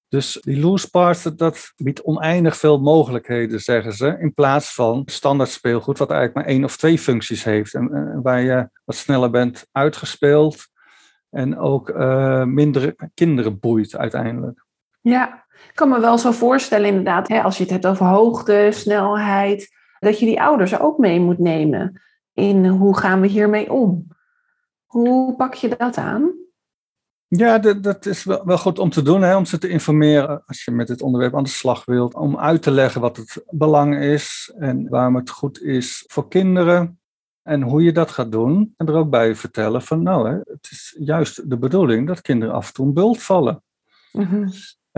Dus 0.07 0.37
die 0.41 0.59
loose 0.59 0.89
parts, 0.89 1.23
dat 1.23 1.73
biedt 1.75 2.03
oneindig 2.03 2.57
veel 2.57 2.79
mogelijkheden, 2.79 3.59
zeggen 3.59 3.93
ze, 3.93 4.17
in 4.19 4.33
plaats 4.33 4.73
van 4.73 5.03
standaard 5.05 5.49
speelgoed, 5.49 5.97
wat 5.97 6.11
eigenlijk 6.11 6.45
maar 6.45 6.55
één 6.55 6.63
of 6.63 6.77
twee 6.77 6.99
functies 6.99 7.43
heeft. 7.43 7.73
En, 7.73 8.21
waar 8.21 8.41
je 8.41 8.69
wat 8.85 8.95
sneller 8.95 9.29
bent 9.29 9.67
uitgespeeld 9.71 10.73
en 11.35 11.57
ook 11.57 11.89
uh, 11.89 12.43
minder 12.43 12.95
kinderen 13.13 13.59
boeit 13.59 13.95
uiteindelijk. 13.95 14.65
Ja, 15.01 15.45
ik 15.49 15.71
kan 15.73 15.89
me 15.89 15.99
wel 15.99 16.17
zo 16.17 16.31
voorstellen 16.31 16.87
inderdaad, 16.87 17.27
hè, 17.27 17.41
als 17.41 17.57
je 17.57 17.63
het 17.63 17.71
hebt 17.71 17.87
over 17.87 18.05
hoogte, 18.05 18.69
snelheid, 18.71 19.69
dat 19.99 20.19
je 20.19 20.25
die 20.25 20.41
ouders 20.41 20.79
ook 20.79 20.97
mee 20.97 21.19
moet 21.19 21.39
nemen 21.39 22.01
in 22.33 22.65
hoe 22.65 22.97
gaan 22.97 23.21
we 23.21 23.27
hiermee 23.27 23.71
om. 23.71 24.07
Hoe 24.85 25.35
pak 25.35 25.53
je 25.53 25.75
dat 25.77 25.97
aan? 25.97 26.31
Ja, 27.27 27.59
dat, 27.59 27.83
dat 27.83 28.05
is 28.05 28.23
wel, 28.23 28.45
wel, 28.45 28.57
goed 28.57 28.79
om 28.79 28.89
te 28.89 29.01
doen, 29.01 29.21
hè, 29.21 29.35
om 29.35 29.45
ze 29.45 29.57
te 29.57 29.67
informeren 29.67 30.43
als 30.45 30.63
je 30.63 30.71
met 30.71 30.87
dit 30.87 31.01
onderwerp 31.01 31.35
aan 31.35 31.43
de 31.43 31.49
slag 31.49 31.85
wilt. 31.85 32.13
Om 32.13 32.37
uit 32.37 32.61
te 32.61 32.71
leggen 32.71 33.01
wat 33.01 33.17
het 33.17 33.43
belang 33.49 33.99
is 33.99 34.53
en 34.57 34.89
waarom 34.89 35.15
het 35.15 35.29
goed 35.29 35.61
is 35.61 36.03
voor 36.07 36.27
kinderen. 36.27 36.99
En 37.45 37.61
hoe 37.61 37.83
je 37.83 37.91
dat 37.91 38.11
gaat 38.11 38.31
doen. 38.31 38.73
En 38.77 38.87
er 38.87 38.93
ook 38.93 39.09
bij 39.09 39.35
vertellen 39.35 39.81
van 39.81 40.03
nou, 40.03 40.29
hè, 40.29 40.35
het 40.35 40.67
is 40.69 40.95
juist 40.99 41.49
de 41.49 41.57
bedoeling 41.57 42.07
dat 42.07 42.21
kinderen 42.21 42.55
af 42.55 42.67
en 42.67 42.73
toe 42.73 42.85
een 42.85 42.93
bult 42.93 43.23
vallen. 43.23 43.63
Mm 44.11 44.49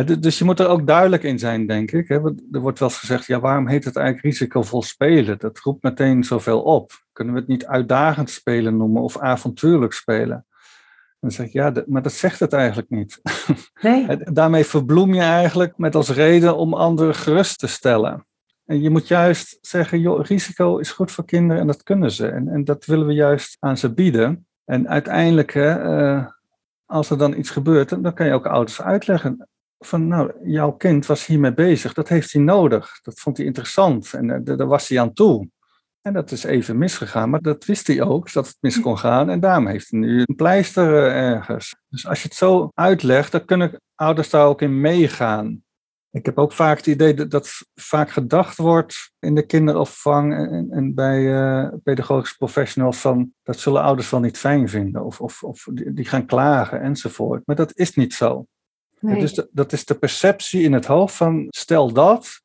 dus 0.04 0.38
je 0.38 0.44
moet 0.44 0.60
er 0.60 0.68
ook 0.68 0.88
duidelijk 0.88 1.24
in 1.24 1.40
zijn, 1.40 1.68
denk 1.68 1.92
ik. 1.92 2.10
Er 2.10 2.22
wordt 2.52 2.80
wel 2.80 2.90
eens 2.90 2.98
gezegd, 2.98 3.26
ja, 3.26 3.40
waarom 3.40 3.68
heet 3.68 3.86
het 3.86 3.96
eigenlijk 3.96 4.26
risicovol 4.26 4.82
spelen? 4.82 5.40
Dat 5.40 5.60
roept 5.60 5.84
meteen 5.84 6.24
zoveel 6.24 6.62
op. 6.62 6.92
Kunnen 7.12 7.34
we 7.34 7.40
het 7.40 7.50
niet 7.50 7.66
uitdagend 7.66 8.30
spelen 8.30 8.78
noemen 8.78 9.02
of 9.02 9.18
avontuurlijk 9.18 9.94
spelen? 9.94 10.46
Dan 11.20 11.32
zeg 11.32 11.46
ik, 11.46 11.52
ja, 11.52 11.74
maar 11.86 12.02
dat 12.02 12.14
zegt 12.14 12.40
het 12.40 12.54
eigenlijk 12.54 12.90
niet. 12.90 13.22
Nee. 13.82 14.18
Daarmee 14.34 14.66
verbloem 14.66 15.14
je 15.14 15.22
eigenlijk 15.22 15.78
met 15.78 15.96
als 15.96 16.10
reden 16.10 16.58
om 16.58 16.74
anderen 16.74 17.16
gerust 17.16 17.60
te 17.60 17.68
stellen. 17.68 18.27
En 18.68 18.82
je 18.82 18.90
moet 18.90 19.08
juist 19.08 19.58
zeggen, 19.62 20.00
joh, 20.00 20.26
risico 20.26 20.78
is 20.78 20.92
goed 20.92 21.12
voor 21.12 21.26
kinderen 21.26 21.62
en 21.62 21.68
dat 21.68 21.84
kunnen 21.84 22.12
ze. 22.12 22.28
En, 22.28 22.48
en 22.48 22.64
dat 22.64 22.86
willen 22.86 23.08
we 23.08 23.14
juist 23.14 23.58
aan 23.60 23.78
ze 23.78 23.94
bieden. 23.94 24.48
En 24.66 24.90
uiteindelijk, 24.90 25.54
hè, 25.54 26.00
uh, 26.16 26.28
als 26.86 27.10
er 27.10 27.18
dan 27.18 27.38
iets 27.38 27.50
gebeurt, 27.50 27.90
dan 27.90 28.14
kan 28.14 28.26
je 28.26 28.34
ook 28.34 28.46
ouders 28.46 28.82
uitleggen 28.82 29.48
van 29.80 30.08
nou, 30.08 30.32
jouw 30.44 30.72
kind 30.72 31.06
was 31.06 31.26
hiermee 31.26 31.54
bezig, 31.54 31.94
dat 31.94 32.08
heeft 32.08 32.34
hij 32.34 32.42
nodig. 32.42 33.02
Dat 33.02 33.20
vond 33.20 33.38
hij 33.38 33.46
interessant 33.46 34.14
en 34.14 34.30
uh, 34.30 34.58
daar 34.58 34.68
was 34.68 34.88
hij 34.88 35.00
aan 35.00 35.14
toe. 35.14 35.50
En 36.02 36.14
dat 36.14 36.32
is 36.32 36.44
even 36.44 36.78
misgegaan, 36.78 37.30
maar 37.30 37.42
dat 37.42 37.66
wist 37.66 37.88
hij 37.88 38.02
ook, 38.02 38.34
dat 38.34 38.48
het 38.48 38.58
mis 38.60 38.80
kon 38.80 38.98
gaan. 38.98 39.30
En 39.30 39.40
daarom 39.40 39.68
heeft 39.68 39.92
hij 39.92 40.00
nu 40.00 40.20
een 40.20 40.36
pleister 40.36 40.88
uh, 40.88 41.16
ergens. 41.16 41.76
Dus 41.90 42.08
als 42.08 42.22
je 42.22 42.28
het 42.28 42.38
zo 42.38 42.72
uitlegt, 42.74 43.32
dan 43.32 43.46
kunnen 43.46 43.82
ouders 43.96 44.30
daar 44.30 44.46
ook 44.46 44.62
in 44.62 44.82
meegaan. 44.82 45.64
Ik 46.18 46.26
heb 46.26 46.38
ook 46.38 46.52
vaak 46.52 46.78
het 46.78 46.88
idee 46.88 47.14
dat, 47.14 47.32
dat 47.32 47.50
vaak 47.76 48.10
gedacht 48.10 48.58
wordt 48.58 49.12
in 49.20 49.36
de 49.36 49.46
kinderopvang 49.46 50.34
en, 50.34 50.68
en 50.72 50.94
bij 50.94 51.20
uh, 51.20 51.68
pedagogische 51.84 52.38
professionals 52.38 52.98
van 52.98 53.34
dat 53.44 53.60
zullen 53.60 53.82
ouders 53.82 54.10
wel 54.10 54.20
niet 54.20 54.38
fijn 54.38 54.70
vinden 54.70 55.06
of, 55.06 55.22
of, 55.22 55.44
of 55.44 55.68
die, 55.74 56.06
gaan 56.06 56.26
klagen 56.26 56.82
enzovoort. 56.82 57.42
Maar 57.46 57.56
dat 57.56 57.78
is 57.78 57.96
niet 57.96 58.14
zo. 58.14 58.46
Nee. 59.00 59.20
Dus 59.20 59.48
dat 59.52 59.74
is 59.74 59.86
de 59.86 59.98
perceptie 59.98 60.62
in 60.62 60.74
het 60.74 60.86
hoofd 60.86 61.16
van 61.16 61.46
stel 61.50 61.94
dat, 61.94 62.42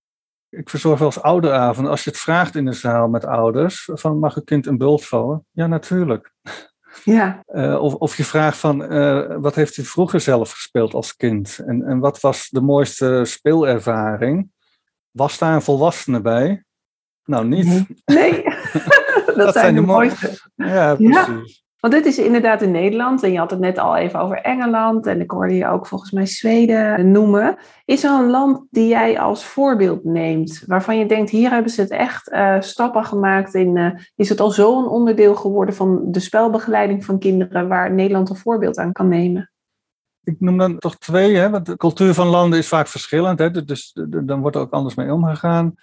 Ik 0.48 0.70
verzorg 0.70 0.98
wel 0.98 1.08
eens 1.08 1.22
ouderavond. 1.22 1.88
Als 1.88 2.04
je 2.04 2.10
het 2.10 2.18
vraagt 2.18 2.54
in 2.54 2.64
de 2.64 2.72
zaal 2.72 3.08
met 3.08 3.24
ouders, 3.24 3.90
van 3.92 4.18
mag 4.18 4.36
een 4.36 4.44
kind 4.44 4.66
een 4.66 4.78
bult 4.78 5.06
vallen? 5.06 5.46
Ja, 5.50 5.66
natuurlijk. 5.66 6.32
Ja. 7.04 7.44
Uh, 7.48 7.82
of, 7.82 7.94
of 7.94 8.16
je 8.16 8.24
vraagt 8.24 8.58
van, 8.58 8.92
uh, 8.92 9.36
wat 9.36 9.54
heeft 9.54 9.76
u 9.76 9.84
vroeger 9.84 10.20
zelf 10.20 10.52
gespeeld 10.52 10.94
als 10.94 11.16
kind? 11.16 11.58
En, 11.66 11.82
en 11.82 11.98
wat 11.98 12.20
was 12.20 12.48
de 12.48 12.60
mooiste 12.60 13.20
speelervaring? 13.24 14.50
Was 15.10 15.38
daar 15.38 15.54
een 15.54 15.62
volwassene 15.62 16.20
bij? 16.20 16.64
Nou, 17.24 17.46
niet. 17.46 17.86
Nee, 18.04 18.42
dat, 19.26 19.36
dat, 19.36 19.52
zijn, 19.52 19.74
de, 19.74 19.80
de 19.80 19.86
mooiste. 19.86 20.38
Ja, 20.54 20.94
precies. 20.94 21.61
Want 21.82 21.94
dit 21.94 22.06
is 22.06 22.18
inderdaad 22.18 22.62
in 22.62 22.70
Nederland, 22.70 23.22
en 23.22 23.32
je 23.32 23.38
had 23.38 23.50
het 23.50 23.60
net 23.60 23.78
al 23.78 23.96
even 23.96 24.20
over 24.20 24.36
Engeland, 24.36 25.06
en 25.06 25.20
ik 25.20 25.30
hoorde 25.30 25.54
je 25.54 25.66
ook 25.66 25.86
volgens 25.86 26.10
mij 26.10 26.26
Zweden 26.26 27.10
noemen. 27.10 27.56
Is 27.84 28.04
er 28.04 28.10
een 28.10 28.30
land 28.30 28.66
die 28.70 28.88
jij 28.88 29.20
als 29.20 29.44
voorbeeld 29.44 30.04
neemt, 30.04 30.62
waarvan 30.66 30.98
je 30.98 31.06
denkt, 31.06 31.30
hier 31.30 31.50
hebben 31.50 31.70
ze 31.70 31.80
het 31.80 31.90
echt 31.90 32.32
uh, 32.32 32.60
stappen 32.60 33.04
gemaakt 33.04 33.54
in, 33.54 33.76
uh, 33.76 33.90
is 34.16 34.28
het 34.28 34.40
al 34.40 34.50
zo'n 34.50 34.88
onderdeel 34.88 35.34
geworden 35.34 35.74
van 35.74 36.12
de 36.12 36.20
spelbegeleiding 36.20 37.04
van 37.04 37.18
kinderen, 37.18 37.68
waar 37.68 37.92
Nederland 37.92 38.30
een 38.30 38.36
voorbeeld 38.36 38.78
aan 38.78 38.92
kan 38.92 39.08
nemen? 39.08 39.50
Ik 40.24 40.36
noem 40.38 40.58
dan 40.58 40.78
toch 40.78 40.98
twee, 40.98 41.34
hè? 41.34 41.50
want 41.50 41.66
de 41.66 41.76
cultuur 41.76 42.14
van 42.14 42.26
landen 42.26 42.58
is 42.58 42.68
vaak 42.68 42.88
verschillend, 42.88 43.38
hè? 43.38 43.64
dus 43.64 43.96
dan 44.24 44.40
wordt 44.40 44.56
er 44.56 44.62
ook 44.62 44.72
anders 44.72 44.94
mee 44.94 45.12
omgegaan. 45.12 45.74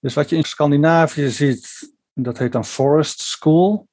Dus 0.00 0.14
wat 0.14 0.30
je 0.30 0.36
in 0.36 0.44
Scandinavië 0.44 1.28
ziet, 1.28 1.92
dat 2.14 2.38
heet 2.38 2.52
dan 2.52 2.64
Forest 2.64 3.20
School 3.20 3.88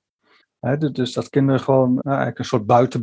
dus 0.76 1.14
dat 1.14 1.30
kinderen 1.30 1.62
gewoon 1.62 1.94
nou, 1.94 2.02
eigenlijk 2.04 2.40
een 2.40 2.46
soort 2.46 2.66
buiten 2.66 3.02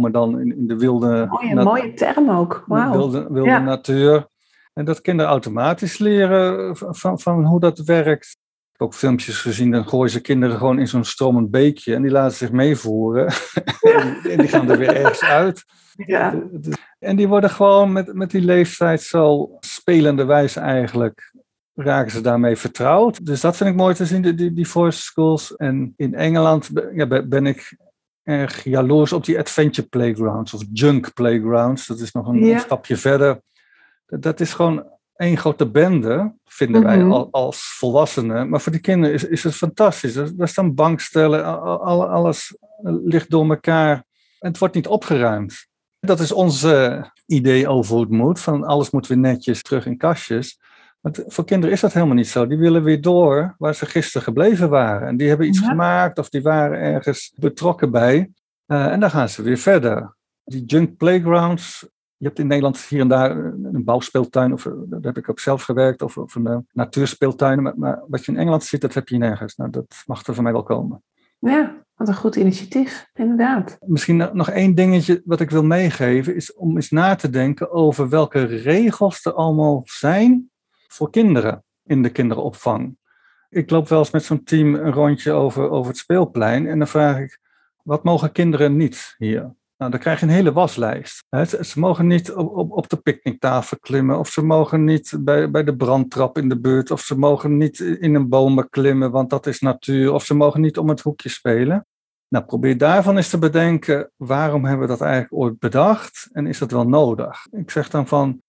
maar 0.00 0.12
dan 0.12 0.40
in, 0.40 0.56
in 0.56 0.66
de 0.66 0.76
wilde... 0.76 1.26
Mooie, 1.30 1.64
mooie 1.64 1.92
term 1.92 2.30
ook. 2.30 2.64
Wilde, 2.66 3.26
wilde 3.30 3.58
natuur. 3.58 4.28
En 4.72 4.84
dat 4.84 5.00
kinderen 5.00 5.30
automatisch 5.30 5.98
leren 5.98 6.76
van, 6.76 7.20
van 7.20 7.44
hoe 7.44 7.60
dat 7.60 7.78
werkt. 7.78 8.26
Ik 8.26 8.86
heb 8.86 8.88
ook 8.88 8.94
filmpjes 8.94 9.40
gezien, 9.40 9.70
dan 9.70 9.88
gooien 9.88 10.10
ze 10.10 10.20
kinderen 10.20 10.56
gewoon 10.56 10.78
in 10.78 10.88
zo'n 10.88 11.04
stromend 11.04 11.50
beekje 11.50 11.94
en 11.94 12.02
die 12.02 12.10
laten 12.10 12.36
zich 12.36 12.52
meevoeren. 12.52 13.26
en, 14.30 14.38
die 14.38 14.48
gaan 14.48 14.70
er 14.70 14.78
weer 14.78 14.96
ergens 14.96 15.24
uit. 15.24 15.64
Ja. 16.06 16.42
En 16.98 17.16
die 17.16 17.28
worden 17.28 17.50
gewoon 17.50 17.92
met, 17.92 18.14
met 18.14 18.30
die 18.30 18.40
leeftijd 18.40 19.02
zo 19.02 19.56
spelende 19.60 20.24
wijze 20.24 20.60
eigenlijk 20.60 21.29
raken 21.82 22.10
ze 22.10 22.20
daarmee 22.20 22.56
vertrouwd. 22.56 23.26
Dus 23.26 23.40
dat 23.40 23.56
vind 23.56 23.70
ik 23.70 23.76
mooi 23.76 23.94
te 23.94 24.06
zien, 24.06 24.22
die, 24.22 24.52
die 24.52 24.66
forest 24.66 25.00
schools. 25.00 25.56
En 25.56 25.94
in 25.96 26.14
Engeland 26.14 26.70
ja, 26.94 27.06
ben 27.22 27.46
ik 27.46 27.76
erg 28.22 28.64
jaloers 28.64 29.12
op 29.12 29.24
die 29.24 29.38
adventure 29.38 29.88
playgrounds 29.88 30.54
of 30.54 30.62
junk 30.72 31.14
playgrounds. 31.14 31.86
Dat 31.86 32.00
is 32.00 32.12
nog 32.12 32.26
een, 32.28 32.60
stapje 32.60 32.96
verder. 32.96 33.40
Dat, 34.06 34.40
is 34.40 34.54
gewoon 34.54 34.86
één 35.16 35.36
grote 35.36 35.70
bende, 35.70 36.34
vinden 36.44 36.82
wij 36.82 36.98
mhm. 36.98 37.12
als 37.30 37.74
volwassenen. 37.78 38.48
Maar 38.48 38.60
voor 38.60 38.72
die 38.72 38.80
kinderen 38.80 39.14
is, 39.14 39.24
is 39.24 39.42
het 39.42 39.54
fantastisch. 39.54 40.14
Daar 40.14 40.48
staan 40.48 40.74
bankstellen, 40.74 41.44
alles 42.10 42.56
ligt 42.82 43.30
door 43.30 43.50
elkaar. 43.50 44.04
En 44.38 44.48
het 44.48 44.58
wordt 44.58 44.74
niet 44.74 44.86
opgeruimd. 44.86 45.68
Dat 46.00 46.20
is 46.20 46.32
ons 46.32 46.66
idee 47.26 47.68
over 47.68 47.92
hoe 47.92 48.00
het 48.00 48.10
moet. 48.10 48.40
Van 48.40 48.64
alles 48.64 48.90
moet 48.90 49.06
weer 49.06 49.18
netjes 49.18 49.62
terug 49.62 49.86
in 49.86 49.96
kastjes. 49.96 50.59
Maar 51.00 51.12
voor 51.26 51.44
kinderen 51.44 51.74
is 51.74 51.80
dat 51.80 51.92
helemaal 51.92 52.14
niet 52.14 52.28
zo. 52.28 52.46
Die 52.46 52.58
willen 52.58 52.82
weer 52.82 53.00
door 53.00 53.54
waar 53.58 53.74
ze 53.74 53.86
gisteren 53.86 54.22
gebleven 54.22 54.68
waren. 54.68 55.08
En 55.08 55.16
die 55.16 55.28
hebben 55.28 55.46
iets 55.46 55.60
gemaakt 55.60 56.18
of 56.18 56.28
die 56.28 56.42
waren 56.42 56.78
ergens 56.78 57.32
betrokken 57.36 57.90
bij. 57.90 58.30
Uh, 58.66 58.86
en 58.86 59.00
dan 59.00 59.10
gaan 59.10 59.28
ze 59.28 59.42
weer 59.42 59.56
verder. 59.56 60.14
Die 60.44 60.64
junk 60.64 60.96
playgrounds. 60.96 61.88
Je 62.16 62.26
hebt 62.26 62.38
in 62.38 62.46
Nederland 62.46 62.78
hier 62.78 63.00
en 63.00 63.08
daar 63.08 63.36
een 63.36 63.84
bouwspeeltuin, 63.84 64.52
of 64.52 64.62
daar 64.62 65.00
heb 65.00 65.16
ik 65.16 65.30
ook 65.30 65.40
zelf 65.40 65.62
gewerkt, 65.62 66.02
of, 66.02 66.16
of 66.18 66.34
een 66.34 66.46
uh, 66.46 66.56
natuurspeeltuin. 66.72 67.62
Maar, 67.62 67.78
maar, 67.78 68.02
wat 68.08 68.24
je 68.24 68.32
in 68.32 68.38
Engeland 68.38 68.64
ziet, 68.64 68.80
dat 68.80 68.94
heb 68.94 69.08
je 69.08 69.18
nergens. 69.18 69.56
Nou, 69.56 69.70
dat 69.70 70.02
mag 70.06 70.26
er 70.26 70.34
voor 70.34 70.42
mij 70.42 70.52
wel 70.52 70.62
komen. 70.62 71.02
Ja, 71.38 71.84
wat 71.94 72.08
een 72.08 72.14
goed 72.14 72.36
initiatief, 72.36 73.10
inderdaad. 73.14 73.78
Misschien 73.86 74.28
nog 74.32 74.50
één 74.50 74.74
dingetje 74.74 75.22
wat 75.24 75.40
ik 75.40 75.50
wil 75.50 75.64
meegeven, 75.64 76.34
is 76.34 76.54
om 76.54 76.76
eens 76.76 76.90
na 76.90 77.14
te 77.14 77.30
denken 77.30 77.70
over 77.70 78.08
welke 78.08 78.44
regels 78.44 79.24
er 79.24 79.32
allemaal 79.32 79.82
zijn 79.84 80.49
voor 80.92 81.10
kinderen 81.10 81.64
in 81.84 82.02
de 82.02 82.10
kinderopvang. 82.10 82.98
Ik 83.48 83.70
loop 83.70 83.88
wel 83.88 83.98
eens 83.98 84.10
met 84.10 84.24
zo'n 84.24 84.44
team 84.44 84.74
een 84.74 84.92
rondje 84.92 85.32
over, 85.32 85.70
over 85.70 85.90
het 85.90 86.00
speelplein 86.00 86.66
en 86.66 86.78
dan 86.78 86.88
vraag 86.88 87.18
ik, 87.18 87.38
wat 87.82 88.04
mogen 88.04 88.32
kinderen 88.32 88.76
niet 88.76 89.14
hier? 89.18 89.54
Nou, 89.76 89.90
dan 89.90 90.00
krijg 90.00 90.20
je 90.20 90.26
een 90.26 90.32
hele 90.32 90.52
waslijst. 90.52 91.24
Ze 91.60 91.72
mogen 91.74 92.06
niet 92.06 92.32
op, 92.32 92.56
op, 92.56 92.72
op 92.72 92.88
de 92.88 92.96
picknicktafel 92.96 93.78
klimmen, 93.78 94.18
of 94.18 94.28
ze 94.28 94.44
mogen 94.44 94.84
niet 94.84 95.16
bij, 95.20 95.50
bij 95.50 95.64
de 95.64 95.76
brandtrap 95.76 96.38
in 96.38 96.48
de 96.48 96.60
buurt, 96.60 96.90
of 96.90 97.00
ze 97.00 97.18
mogen 97.18 97.56
niet 97.56 97.80
in 97.80 98.14
een 98.14 98.28
boom 98.28 98.68
klimmen, 98.68 99.10
want 99.10 99.30
dat 99.30 99.46
is 99.46 99.60
natuur, 99.60 100.12
of 100.12 100.24
ze 100.24 100.34
mogen 100.34 100.60
niet 100.60 100.78
om 100.78 100.88
het 100.88 101.00
hoekje 101.00 101.28
spelen. 101.28 101.86
Nou, 102.28 102.44
probeer 102.44 102.78
daarvan 102.78 103.16
eens 103.16 103.30
te 103.30 103.38
bedenken, 103.38 104.10
waarom 104.16 104.64
hebben 104.64 104.86
we 104.86 104.92
dat 104.92 105.00
eigenlijk 105.00 105.32
ooit 105.32 105.58
bedacht 105.58 106.28
en 106.32 106.46
is 106.46 106.58
dat 106.58 106.70
wel 106.70 106.88
nodig? 106.88 107.46
Ik 107.50 107.70
zeg 107.70 107.90
dan 107.90 108.06
van, 108.06 108.42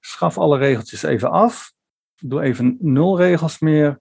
schaf 0.00 0.38
alle 0.38 0.58
regeltjes 0.58 1.02
even 1.02 1.30
af 1.30 1.74
Doe 2.20 2.42
even 2.42 2.76
nul 2.80 3.18
regels 3.18 3.58
meer 3.58 4.00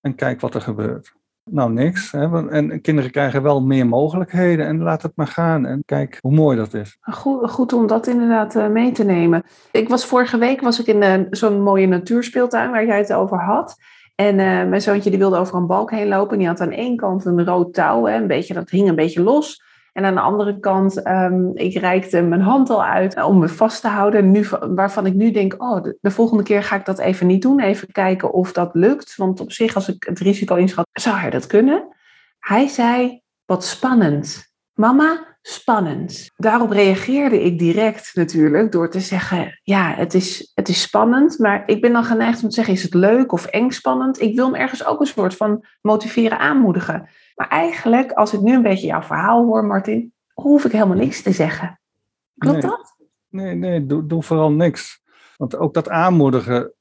en 0.00 0.14
kijk 0.14 0.40
wat 0.40 0.54
er 0.54 0.60
gebeurt. 0.60 1.12
Nou, 1.50 1.72
niks. 1.72 2.12
Hè? 2.12 2.50
En 2.50 2.80
kinderen 2.80 3.10
krijgen 3.10 3.42
wel 3.42 3.62
meer 3.62 3.86
mogelijkheden 3.86 4.66
en 4.66 4.82
laat 4.82 5.02
het 5.02 5.12
maar 5.14 5.26
gaan 5.26 5.66
en 5.66 5.82
kijk 5.84 6.18
hoe 6.20 6.32
mooi 6.32 6.56
dat 6.56 6.74
is. 6.74 6.98
Goed, 7.00 7.50
goed 7.50 7.72
om 7.72 7.86
dat 7.86 8.06
inderdaad 8.06 8.56
eh, 8.56 8.68
mee 8.68 8.92
te 8.92 9.04
nemen. 9.04 9.42
Ik 9.70 9.88
was 9.88 10.06
vorige 10.06 10.38
week 10.38 10.60
was 10.60 10.80
ik 10.80 10.86
in 10.86 11.02
uh, 11.02 11.26
zo'n 11.30 11.62
mooie 11.62 11.86
natuurspeeltuin 11.86 12.70
waar 12.70 12.86
jij 12.86 12.98
het 12.98 13.12
over 13.12 13.38
had. 13.38 13.76
En 14.14 14.38
uh, 14.38 14.68
mijn 14.68 14.82
zoontje 14.82 15.10
die 15.10 15.18
wilde 15.18 15.36
over 15.36 15.56
een 15.56 15.66
balk 15.66 15.90
heen 15.90 16.08
lopen. 16.08 16.32
En 16.32 16.38
die 16.38 16.46
had 16.46 16.60
aan 16.60 16.70
één 16.70 16.96
kant 16.96 17.24
een 17.24 17.44
rood 17.44 17.74
touw. 17.74 18.04
Hè, 18.04 18.16
een 18.16 18.26
beetje, 18.26 18.54
dat 18.54 18.70
hing 18.70 18.88
een 18.88 18.94
beetje 18.94 19.22
los. 19.22 19.62
En 19.92 20.04
aan 20.04 20.14
de 20.14 20.20
andere 20.20 20.58
kant, 20.58 21.06
um, 21.06 21.50
ik 21.56 21.78
reikte 21.78 22.22
mijn 22.22 22.40
hand 22.40 22.70
al 22.70 22.84
uit 22.84 23.22
om 23.22 23.38
me 23.38 23.48
vast 23.48 23.80
te 23.80 23.88
houden. 23.88 24.30
Nu, 24.30 24.46
waarvan 24.60 25.06
ik 25.06 25.14
nu 25.14 25.30
denk, 25.30 25.62
oh, 25.62 25.82
de, 26.00 26.10
volgende 26.10 26.42
keer 26.42 26.62
ga 26.62 26.76
ik 26.76 26.84
dat 26.84 26.98
even 26.98 27.26
niet 27.26 27.42
doen. 27.42 27.60
Even 27.60 27.92
kijken 27.92 28.32
of 28.32 28.52
dat 28.52 28.70
lukt. 28.72 29.16
Want 29.16 29.40
op 29.40 29.52
zich, 29.52 29.74
als 29.74 29.88
ik 29.88 30.04
het 30.04 30.18
risico 30.18 30.54
inschat, 30.54 30.88
zou 30.92 31.16
hij 31.16 31.30
dat 31.30 31.46
kunnen. 31.46 31.96
Hij 32.38 32.68
zei, 32.68 33.20
wat 33.44 33.64
spannend. 33.64 34.50
Mama, 34.72 35.36
spannend. 35.42 36.30
Daarop 36.36 36.70
reageerde 36.70 37.42
ik 37.42 37.58
direct 37.58 38.10
natuurlijk 38.14 38.72
door 38.72 38.90
te 38.90 39.00
zeggen, 39.00 39.60
ja, 39.62 39.94
het 39.94 40.14
is, 40.14 40.50
het 40.54 40.68
is 40.68 40.82
spannend. 40.82 41.38
Maar 41.38 41.62
ik 41.66 41.80
ben 41.80 41.92
dan 41.92 42.04
geneigd 42.04 42.42
om 42.42 42.48
te 42.48 42.54
zeggen, 42.54 42.74
is 42.74 42.82
het 42.82 42.94
leuk 42.94 43.32
of 43.32 43.46
eng 43.46 43.70
spannend? 43.70 44.20
Ik 44.20 44.36
wil 44.36 44.44
hem 44.44 44.54
ergens 44.54 44.84
ook 44.84 45.00
een 45.00 45.06
soort 45.06 45.36
van 45.36 45.64
motiveren, 45.80 46.38
aanmoedigen. 46.38 47.08
Maar 47.34 47.48
eigenlijk, 47.48 48.12
als 48.12 48.32
ik 48.32 48.40
nu 48.40 48.54
een 48.54 48.62
beetje 48.62 48.86
jouw 48.86 49.02
verhaal 49.02 49.44
hoor, 49.44 49.64
Martin, 49.64 50.12
hoef 50.32 50.64
ik 50.64 50.72
helemaal 50.72 50.96
niks 50.96 51.22
te 51.22 51.32
zeggen. 51.32 51.80
Klopt 52.38 52.62
dat? 52.62 52.96
Nee, 53.28 53.54
nee, 53.54 53.86
doe, 53.86 54.06
doe 54.06 54.22
vooral 54.22 54.52
niks. 54.52 55.02
Want 55.36 55.56
ook 55.56 55.74
dat 55.74 55.88
aanmoedigen 55.88 56.72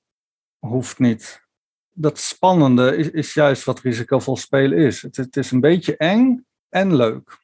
hoeft 0.60 1.00
niet. 1.00 1.46
Dat 1.94 2.20
spannende 2.20 2.98
is, 2.98 3.10
is 3.10 3.34
juist 3.34 3.64
wat 3.64 3.80
risicovol 3.80 4.38
spelen 4.38 4.78
is. 4.78 5.02
Het, 5.02 5.16
het 5.16 5.38
is 5.38 5.52
een 5.52 5.60
beetje 5.60 5.98
eng 5.98 6.46
en 6.70 6.96
leuk. 6.96 7.40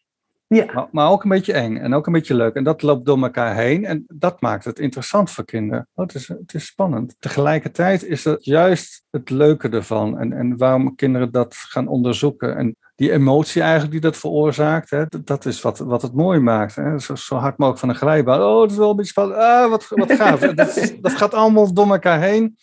Ja. 0.47 0.73
Maar, 0.73 0.87
maar, 0.91 1.09
ook 1.09 1.23
een 1.23 1.29
beetje 1.29 1.53
eng 1.53 1.77
en 1.77 1.93
ook 1.93 2.07
een 2.07 2.13
beetje 2.13 2.35
leuk. 2.35 2.55
En 2.55 2.63
dat 2.63 2.81
loopt 2.81 3.05
door 3.05 3.21
elkaar 3.21 3.55
heen 3.55 3.85
en 3.85 4.05
dat 4.07 4.41
maakt 4.41 4.65
het 4.65 4.79
interessant 4.79 5.31
voor 5.31 5.45
kinderen. 5.45 5.87
Oh, 5.93 6.05
het, 6.05 6.15
is, 6.15 6.27
het 6.27 6.53
is 6.53 6.65
spannend. 6.65 7.15
Tegelijkertijd 7.19 8.03
is 8.03 8.23
dat 8.23 8.45
juist 8.45 9.03
het 9.09 9.29
leuke 9.29 9.69
ervan 9.69 10.19
en, 10.19 10.33
en 10.33 10.57
waarom 10.57 10.95
kinderen 10.95 11.31
dat 11.31 11.55
gaan 11.55 11.87
onderzoeken. 11.87 12.57
En 12.57 12.75
die 12.97 13.11
emotie 13.11 13.61
eigenlijk 13.61 13.91
die 13.91 14.01
dat 14.01 14.17
veroorzaakt, 14.17 14.89
hè, 14.89 15.03
dat 15.23 15.45
is 15.45 15.61
wat, 15.61 15.77
wat 15.77 16.01
het 16.01 16.13
mooi 16.13 16.39
maakt. 16.39 16.75
Hè. 16.75 16.99
Zo, 16.99 17.15
zo 17.15 17.35
hard 17.35 17.57
mogelijk 17.57 17.79
van 17.79 17.89
een 17.89 17.95
glijbaan. 17.95 18.41
Oh, 18.41 18.61
het 18.61 18.71
is 18.71 18.77
wel 18.77 18.89
een 18.89 18.95
beetje 18.95 19.11
spannend. 19.11 19.39
Ah, 19.39 19.69
wat, 19.69 19.87
wat 19.89 20.11
gaaf. 20.11 20.39
dat, 20.55 20.95
dat 21.01 21.11
gaat 21.11 21.33
allemaal 21.33 21.73
door 21.73 21.91
elkaar 21.91 22.21
heen. 22.21 22.57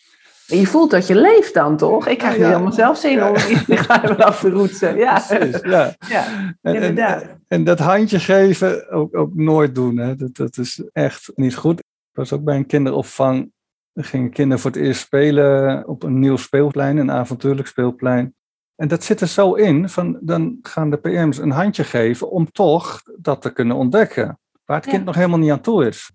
Je 0.45 0.67
voelt 0.67 0.91
dat 0.91 1.07
je 1.07 1.15
leeft 1.15 1.53
dan, 1.53 1.77
toch? 1.77 2.07
Ik 2.07 2.17
krijg 2.17 2.37
nu 2.37 2.43
helemaal 2.43 2.71
zelf 2.71 2.97
zin 2.97 3.23
om 3.23 3.33
die 3.67 3.77
gaan 3.77 4.17
af 4.25 4.39
te 4.39 4.49
roetsen. 4.49 4.97
Ja, 4.97 5.23
Precies, 5.27 5.61
ja. 5.61 5.95
ja 6.07 6.25
inderdaad. 6.61 7.21
En, 7.21 7.41
en, 7.47 7.63
dat 7.63 7.79
handje 7.79 8.19
geven 8.19 8.89
ook, 8.89 9.17
ook 9.17 9.35
nooit 9.35 9.75
doen. 9.75 9.97
Hè. 9.97 10.15
Dat, 10.15 10.35
dat 10.35 10.57
is 10.57 10.83
echt 10.91 11.31
niet 11.35 11.55
goed. 11.55 11.79
Ik 11.79 11.85
was 12.13 12.33
ook 12.33 12.43
bij 12.43 12.55
een 12.55 12.65
kinderopvang. 12.65 13.51
Er 13.93 14.03
gingen 14.03 14.29
kinderen 14.29 14.59
voor 14.59 14.71
het 14.71 14.79
eerst 14.79 15.01
spelen 15.01 15.87
op 15.87 16.03
een 16.03 16.19
nieuw 16.19 16.37
speelplein, 16.37 16.97
een 16.97 17.11
avontuurlijk 17.11 17.67
speelplein. 17.67 18.33
En 18.75 18.87
dat 18.87 19.03
zit 19.03 19.21
er 19.21 19.27
zo 19.27 19.53
in, 19.53 19.89
van 19.89 20.17
dan 20.21 20.57
gaan 20.61 20.89
de 20.89 20.97
PM's 20.97 21.37
een 21.37 21.51
handje 21.51 21.83
geven 21.83 22.31
om 22.31 22.51
toch 22.51 23.01
dat 23.17 23.41
te 23.41 23.53
kunnen 23.53 23.75
ontdekken. 23.75 24.39
Waar 24.65 24.77
het 24.77 24.85
kind 24.85 25.05
nog 25.05 25.15
helemaal 25.15 25.39
niet 25.39 25.51
aan 25.51 25.61
toe 25.61 25.87
is. 25.87 26.11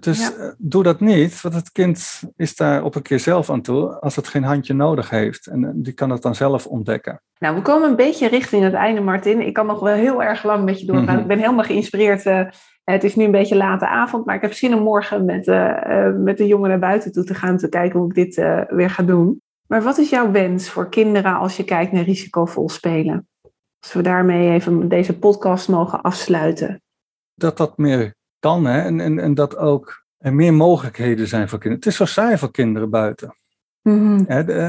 dus 0.00 0.36
eh, 0.36 0.48
doe 0.58 0.82
dat 0.82 1.00
niet, 1.00 1.40
want 1.40 1.54
het 1.54 1.72
kind 1.72 2.22
is 2.36 2.56
daar 2.56 2.84
op 2.84 2.94
een 2.94 3.02
keer 3.02 3.20
zelf 3.20 3.50
aan 3.50 3.62
toe 3.62 4.00
als 4.00 4.16
het 4.16 4.28
geen 4.28 4.42
handje 4.42 4.74
nodig 4.74 5.10
heeft. 5.10 5.46
En 5.46 5.64
eh, 5.64 5.70
die 5.74 5.92
kan 5.92 6.10
het 6.10 6.22
dan 6.22 6.34
zelf 6.34 6.66
ontdekken. 6.66 7.22
Nou, 7.38 7.54
we 7.54 7.62
komen 7.62 7.88
een 7.88 7.96
beetje 7.96 8.28
richting 8.28 8.62
het 8.62 8.72
einde, 8.72 9.00
Martin. 9.00 9.40
Ik 9.40 9.52
kan 9.52 9.66
nog 9.66 9.80
wel 9.80 9.94
heel 9.94 10.22
erg 10.22 10.44
lang 10.44 10.64
met 10.64 10.80
je 10.80 10.86
doorgaan. 10.86 11.14
Mhm. 11.14 11.20
Ik 11.20 11.26
ben 11.26 11.38
helemaal 11.38 11.64
geïnspireerd 11.64 12.26
uh, 12.26 12.40
Het 12.84 13.04
is 13.04 13.16
nu 13.16 13.24
een 13.24 13.30
beetje 13.30 13.56
late 13.56 13.88
avond, 13.88 14.24
maar 14.26 14.34
ik 14.34 14.42
heb 14.42 14.52
zin 14.52 14.74
om 14.74 14.82
morgen 14.82 15.24
met, 15.24 15.46
uh, 15.46 16.10
met 16.16 16.36
de 16.36 16.46
jongen 16.46 16.68
naar 16.68 16.78
buiten 16.78 17.12
toe 17.12 17.24
te 17.24 17.34
gaan. 17.34 17.56
Te 17.56 17.68
kijken 17.68 17.98
hoe 17.98 18.08
ik 18.08 18.14
dit 18.14 18.34
weer 18.68 18.90
ga 18.90 19.02
doen. 19.02 19.40
Maar 19.68 19.82
wat 19.82 19.98
is 19.98 20.10
jouw 20.10 20.30
wens 20.30 20.70
voor 20.70 20.88
kinderen 20.88 21.34
als 21.34 21.56
je 21.56 21.64
kijkt 21.64 21.92
naar 21.92 22.04
risicovol 22.04 22.68
spelen? 22.68 23.28
Als 23.80 23.92
we 23.92 24.02
daarmee 24.02 24.50
even 24.50 24.88
deze 24.88 25.18
podcast 25.18 25.68
mogen 25.68 26.00
afsluiten. 26.00 26.82
Dat 27.34 27.56
dat 27.56 27.78
meer 27.78 28.14
kan 28.38 28.64
hè? 28.64 28.80
En, 28.80 29.00
en, 29.00 29.18
en 29.18 29.34
dat 29.34 29.56
ook 29.56 30.04
er 30.18 30.34
meer 30.34 30.54
mogelijkheden 30.54 31.28
zijn 31.28 31.48
voor 31.48 31.58
kinderen. 31.58 31.84
Het 31.84 31.92
is 31.92 31.96
zo 31.96 32.04
saai 32.04 32.38
voor 32.38 32.50
kinderen 32.50 32.90
buiten. 32.90 33.36
Mm 33.82 34.26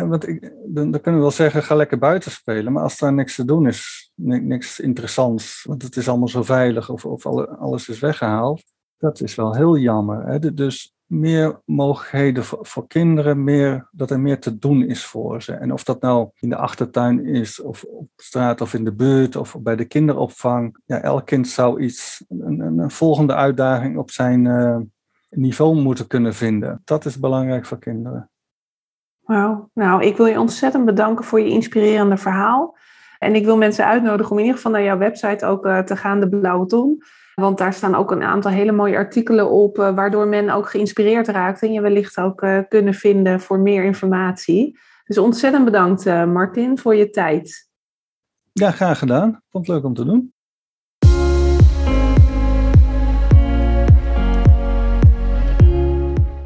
want 0.10 0.28
ik, 0.28 0.41
dan, 0.66 0.91
dan, 0.91 1.02
kunnen 1.02 1.20
we 1.20 1.28
wel 1.28 1.32
zeggen, 1.32 1.64
ga 1.64 1.76
lekker 1.76 1.97
buiten 1.97 2.32
spelen. 2.32 2.74
Maar 2.74 2.84
als 2.84 2.97
daar 2.97 3.14
niks 3.14 3.36
te 3.36 3.45
doen 3.45 3.68
is, 3.68 4.12
niks 4.16 4.80
interessants, 4.80 5.64
want 5.64 5.82
het 5.82 5.95
is 5.95 6.10
allemaal 6.10 6.28
zo 6.28 6.43
veilig 6.43 6.89
of, 6.89 7.06
of 7.06 7.26
alles 7.26 7.89
is 7.89 8.00
weggehaald. 8.00 8.64
Dat 8.97 9.22
is 9.22 9.36
wel 9.36 9.56
heel 9.56 9.78
jammer. 9.78 10.26
Hè? 10.26 10.54
Dus 10.54 10.93
meer 11.10 11.62
mogelijkheden 11.66 12.43
voor, 12.43 12.88
kinderen, 12.88 13.43
meer, 13.43 13.88
dat 13.91 14.12
er 14.12 14.20
meer 14.20 14.39
te 14.39 14.57
doen 14.57 14.84
is 14.84 15.05
voor 15.05 15.41
ze. 15.41 15.53
En 15.53 15.74
of 15.74 15.84
dat 15.84 16.01
nou 16.01 16.30
in 16.39 16.49
de 16.49 16.55
achtertuin 16.55 17.26
is, 17.26 17.62
of 17.62 17.84
op 17.84 18.10
straat 18.16 18.62
of 18.62 18.74
in 18.74 18.84
de 18.84 18.93
buurt, 18.93 19.36
of 19.36 19.55
bij 19.60 19.76
de 19.76 19.86
kinderopvang. 19.86 20.78
Ja, 20.86 21.01
elk 21.01 21.26
kind 21.26 21.47
zou 21.47 21.82
iets, 21.82 22.26
een, 22.30 22.60
een 22.60 22.91
volgende 22.91 23.36
uitdaging 23.36 23.97
op 23.97 24.12
zijn 24.12 24.45
uh, 24.45 24.78
niveau 25.30 25.82
moeten 25.82 26.07
kunnen 26.07 26.34
vinden. 26.34 26.82
Dat 26.86 27.05
is 27.05 27.20
belangrijk 27.20 27.66
voor 27.66 27.80
kinderen. 27.80 28.30
Wauw, 29.20 29.70
nou 29.74 30.03
ik 30.03 30.18
wil 30.18 30.26
je 30.26 30.39
ontzettend 30.39 30.86
bedanken 30.86 31.26
voor 31.26 31.39
je 31.39 31.49
inspirerende 31.49 32.18
verhaal. 32.18 32.78
En 33.18 33.36
ik 33.36 33.45
wil 33.45 33.57
mensen 33.57 33.86
uitnodigen 33.86 34.32
om 34.32 34.38
in 34.38 34.43
ieder 34.43 34.57
geval 34.57 34.72
naar 34.72 34.84
jouw 34.84 34.97
website 34.97 35.45
ook 35.45 35.66
uh, 35.66 35.80
te 35.80 35.95
gaan, 35.95 36.20
de 36.20 36.30
Blauwe 36.30 36.66
Ton. 36.66 37.03
Want 37.39 37.57
daar 37.57 37.73
staan 37.73 37.95
ook 37.95 38.11
een 38.11 38.23
aantal 38.23 38.51
hele 38.51 38.71
mooie 38.71 38.95
artikelen 38.95 39.49
op, 39.51 39.77
uh, 39.77 39.95
waardoor 39.95 40.27
men 40.27 40.49
ook 40.49 40.69
geïnspireerd 40.69 41.27
raakt 41.27 41.61
en 41.61 41.73
je 41.73 41.81
wellicht 41.81 42.17
ook 42.17 42.41
uh, 42.41 42.59
kunnen 42.67 42.93
vinden 42.93 43.39
voor 43.39 43.59
meer 43.59 43.83
informatie. 43.83 44.79
Dus 45.05 45.17
ontzettend 45.17 45.65
bedankt, 45.65 46.05
Martin, 46.05 46.77
voor 46.77 46.95
je 46.95 47.09
tijd. 47.09 47.69
Ja, 48.51 48.71
graag 48.71 48.99
gedaan. 48.99 49.41
Vond 49.49 49.67
het 49.67 49.75
leuk 49.75 49.85
om 49.85 49.93
te 49.93 50.05
doen. 50.05 50.33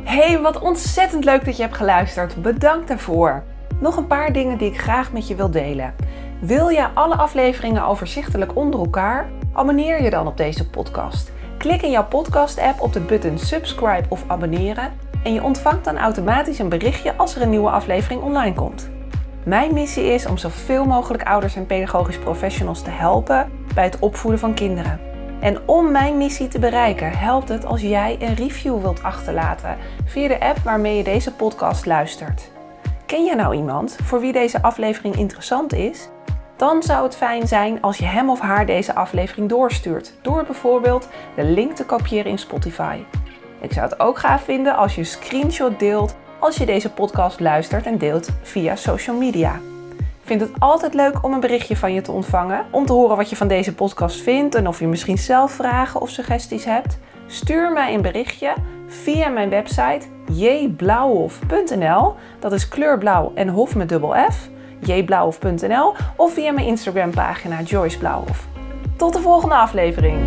Hey, 0.03 0.39
wat 0.41 0.59
ontzettend 0.59 1.25
leuk 1.25 1.45
dat 1.45 1.55
je 1.55 1.61
hebt 1.61 1.75
geluisterd. 1.75 2.41
Bedankt 2.41 2.87
daarvoor. 2.87 3.43
Nog 3.81 3.97
een 3.97 4.07
paar 4.07 4.33
dingen 4.33 4.57
die 4.57 4.69
ik 4.69 4.79
graag 4.79 5.13
met 5.13 5.27
je 5.27 5.35
wil 5.35 5.51
delen. 5.51 5.95
Wil 6.41 6.69
je 6.69 6.89
alle 6.93 7.15
afleveringen 7.15 7.85
overzichtelijk 7.85 8.55
onder 8.55 8.79
elkaar? 8.79 9.29
Abonneer 9.55 10.03
je 10.03 10.09
dan 10.09 10.27
op 10.27 10.37
deze 10.37 10.69
podcast. 10.69 11.31
Klik 11.57 11.81
in 11.81 11.91
jouw 11.91 12.07
podcast-app 12.07 12.81
op 12.81 12.93
de 12.93 12.99
button 12.99 13.37
subscribe 13.37 14.03
of 14.09 14.23
abonneren 14.27 14.91
en 15.23 15.33
je 15.33 15.43
ontvangt 15.43 15.85
dan 15.85 15.97
automatisch 15.97 16.59
een 16.59 16.69
berichtje 16.69 17.15
als 17.15 17.35
er 17.35 17.41
een 17.41 17.49
nieuwe 17.49 17.69
aflevering 17.69 18.21
online 18.21 18.55
komt. 18.55 18.89
Mijn 19.45 19.73
missie 19.73 20.03
is 20.03 20.25
om 20.25 20.37
zoveel 20.37 20.85
mogelijk 20.85 21.23
ouders 21.23 21.55
en 21.55 21.65
pedagogisch 21.65 22.17
professionals 22.17 22.81
te 22.81 22.89
helpen 22.89 23.51
bij 23.73 23.83
het 23.83 23.99
opvoeden 23.99 24.39
van 24.39 24.53
kinderen. 24.53 24.99
En 25.39 25.67
om 25.67 25.91
mijn 25.91 26.17
missie 26.17 26.47
te 26.47 26.59
bereiken, 26.59 27.11
helpt 27.11 27.49
het 27.49 27.65
als 27.65 27.81
jij 27.81 28.17
een 28.19 28.35
review 28.35 28.81
wilt 28.81 29.03
achterlaten 29.03 29.77
via 30.05 30.27
de 30.27 30.39
app 30.39 30.57
waarmee 30.57 30.97
je 30.97 31.03
deze 31.03 31.33
podcast 31.33 31.85
luistert. 31.85 32.51
Ken 33.05 33.23
je 33.23 33.35
nou 33.35 33.55
iemand 33.55 33.97
voor 34.03 34.19
wie 34.19 34.33
deze 34.33 34.61
aflevering 34.61 35.15
interessant 35.15 35.73
is? 35.73 36.09
Dan 36.55 36.83
zou 36.83 37.03
het 37.03 37.15
fijn 37.15 37.47
zijn 37.47 37.81
als 37.81 37.97
je 37.97 38.05
hem 38.05 38.29
of 38.29 38.39
haar 38.39 38.65
deze 38.65 38.95
aflevering 38.95 39.49
doorstuurt, 39.49 40.13
door 40.21 40.43
bijvoorbeeld 40.43 41.09
de 41.35 41.43
link 41.43 41.75
te 41.75 41.85
kopiëren 41.85 42.31
in 42.31 42.39
Spotify. 42.39 42.97
Ik 43.61 43.73
zou 43.73 43.89
het 43.89 43.99
ook 43.99 44.19
gaaf 44.19 44.43
vinden 44.43 44.75
als 44.75 44.95
je 44.95 44.99
een 44.99 45.07
screenshot 45.07 45.79
deelt 45.79 46.15
als 46.39 46.57
je 46.57 46.65
deze 46.65 46.91
podcast 46.91 47.39
luistert 47.39 47.85
en 47.85 47.97
deelt 47.97 48.29
via 48.41 48.75
social 48.75 49.17
media 49.17 49.59
vind 50.23 50.41
het 50.41 50.51
altijd 50.59 50.93
leuk 50.93 51.23
om 51.23 51.33
een 51.33 51.39
berichtje 51.39 51.77
van 51.77 51.93
je 51.93 52.01
te 52.01 52.11
ontvangen. 52.11 52.65
Om 52.71 52.85
te 52.85 52.93
horen 52.93 53.17
wat 53.17 53.29
je 53.29 53.35
van 53.35 53.47
deze 53.47 53.73
podcast 53.73 54.21
vindt 54.21 54.55
en 54.55 54.67
of 54.67 54.79
je 54.79 54.87
misschien 54.87 55.17
zelf 55.17 55.51
vragen 55.51 56.01
of 56.01 56.09
suggesties 56.09 56.65
hebt. 56.65 56.97
Stuur 57.27 57.71
mij 57.71 57.93
een 57.93 58.01
berichtje 58.01 58.53
via 58.87 59.29
mijn 59.29 59.49
website 59.49 60.07
jblauwhof.nl. 60.31 62.13
Dat 62.39 62.53
is 62.53 62.67
kleurblauw 62.67 63.31
en 63.35 63.47
hof 63.47 63.75
met 63.75 63.89
dubbel 63.89 64.13
F. 64.31 64.49
jblauwhof.nl 64.85 65.95
of 66.15 66.33
via 66.33 66.51
mijn 66.51 66.67
Instagram 66.67 67.11
pagina 67.11 67.61
Joyce. 67.61 67.97
Tot 68.97 69.13
de 69.13 69.19
volgende 69.19 69.55
aflevering. 69.55 70.17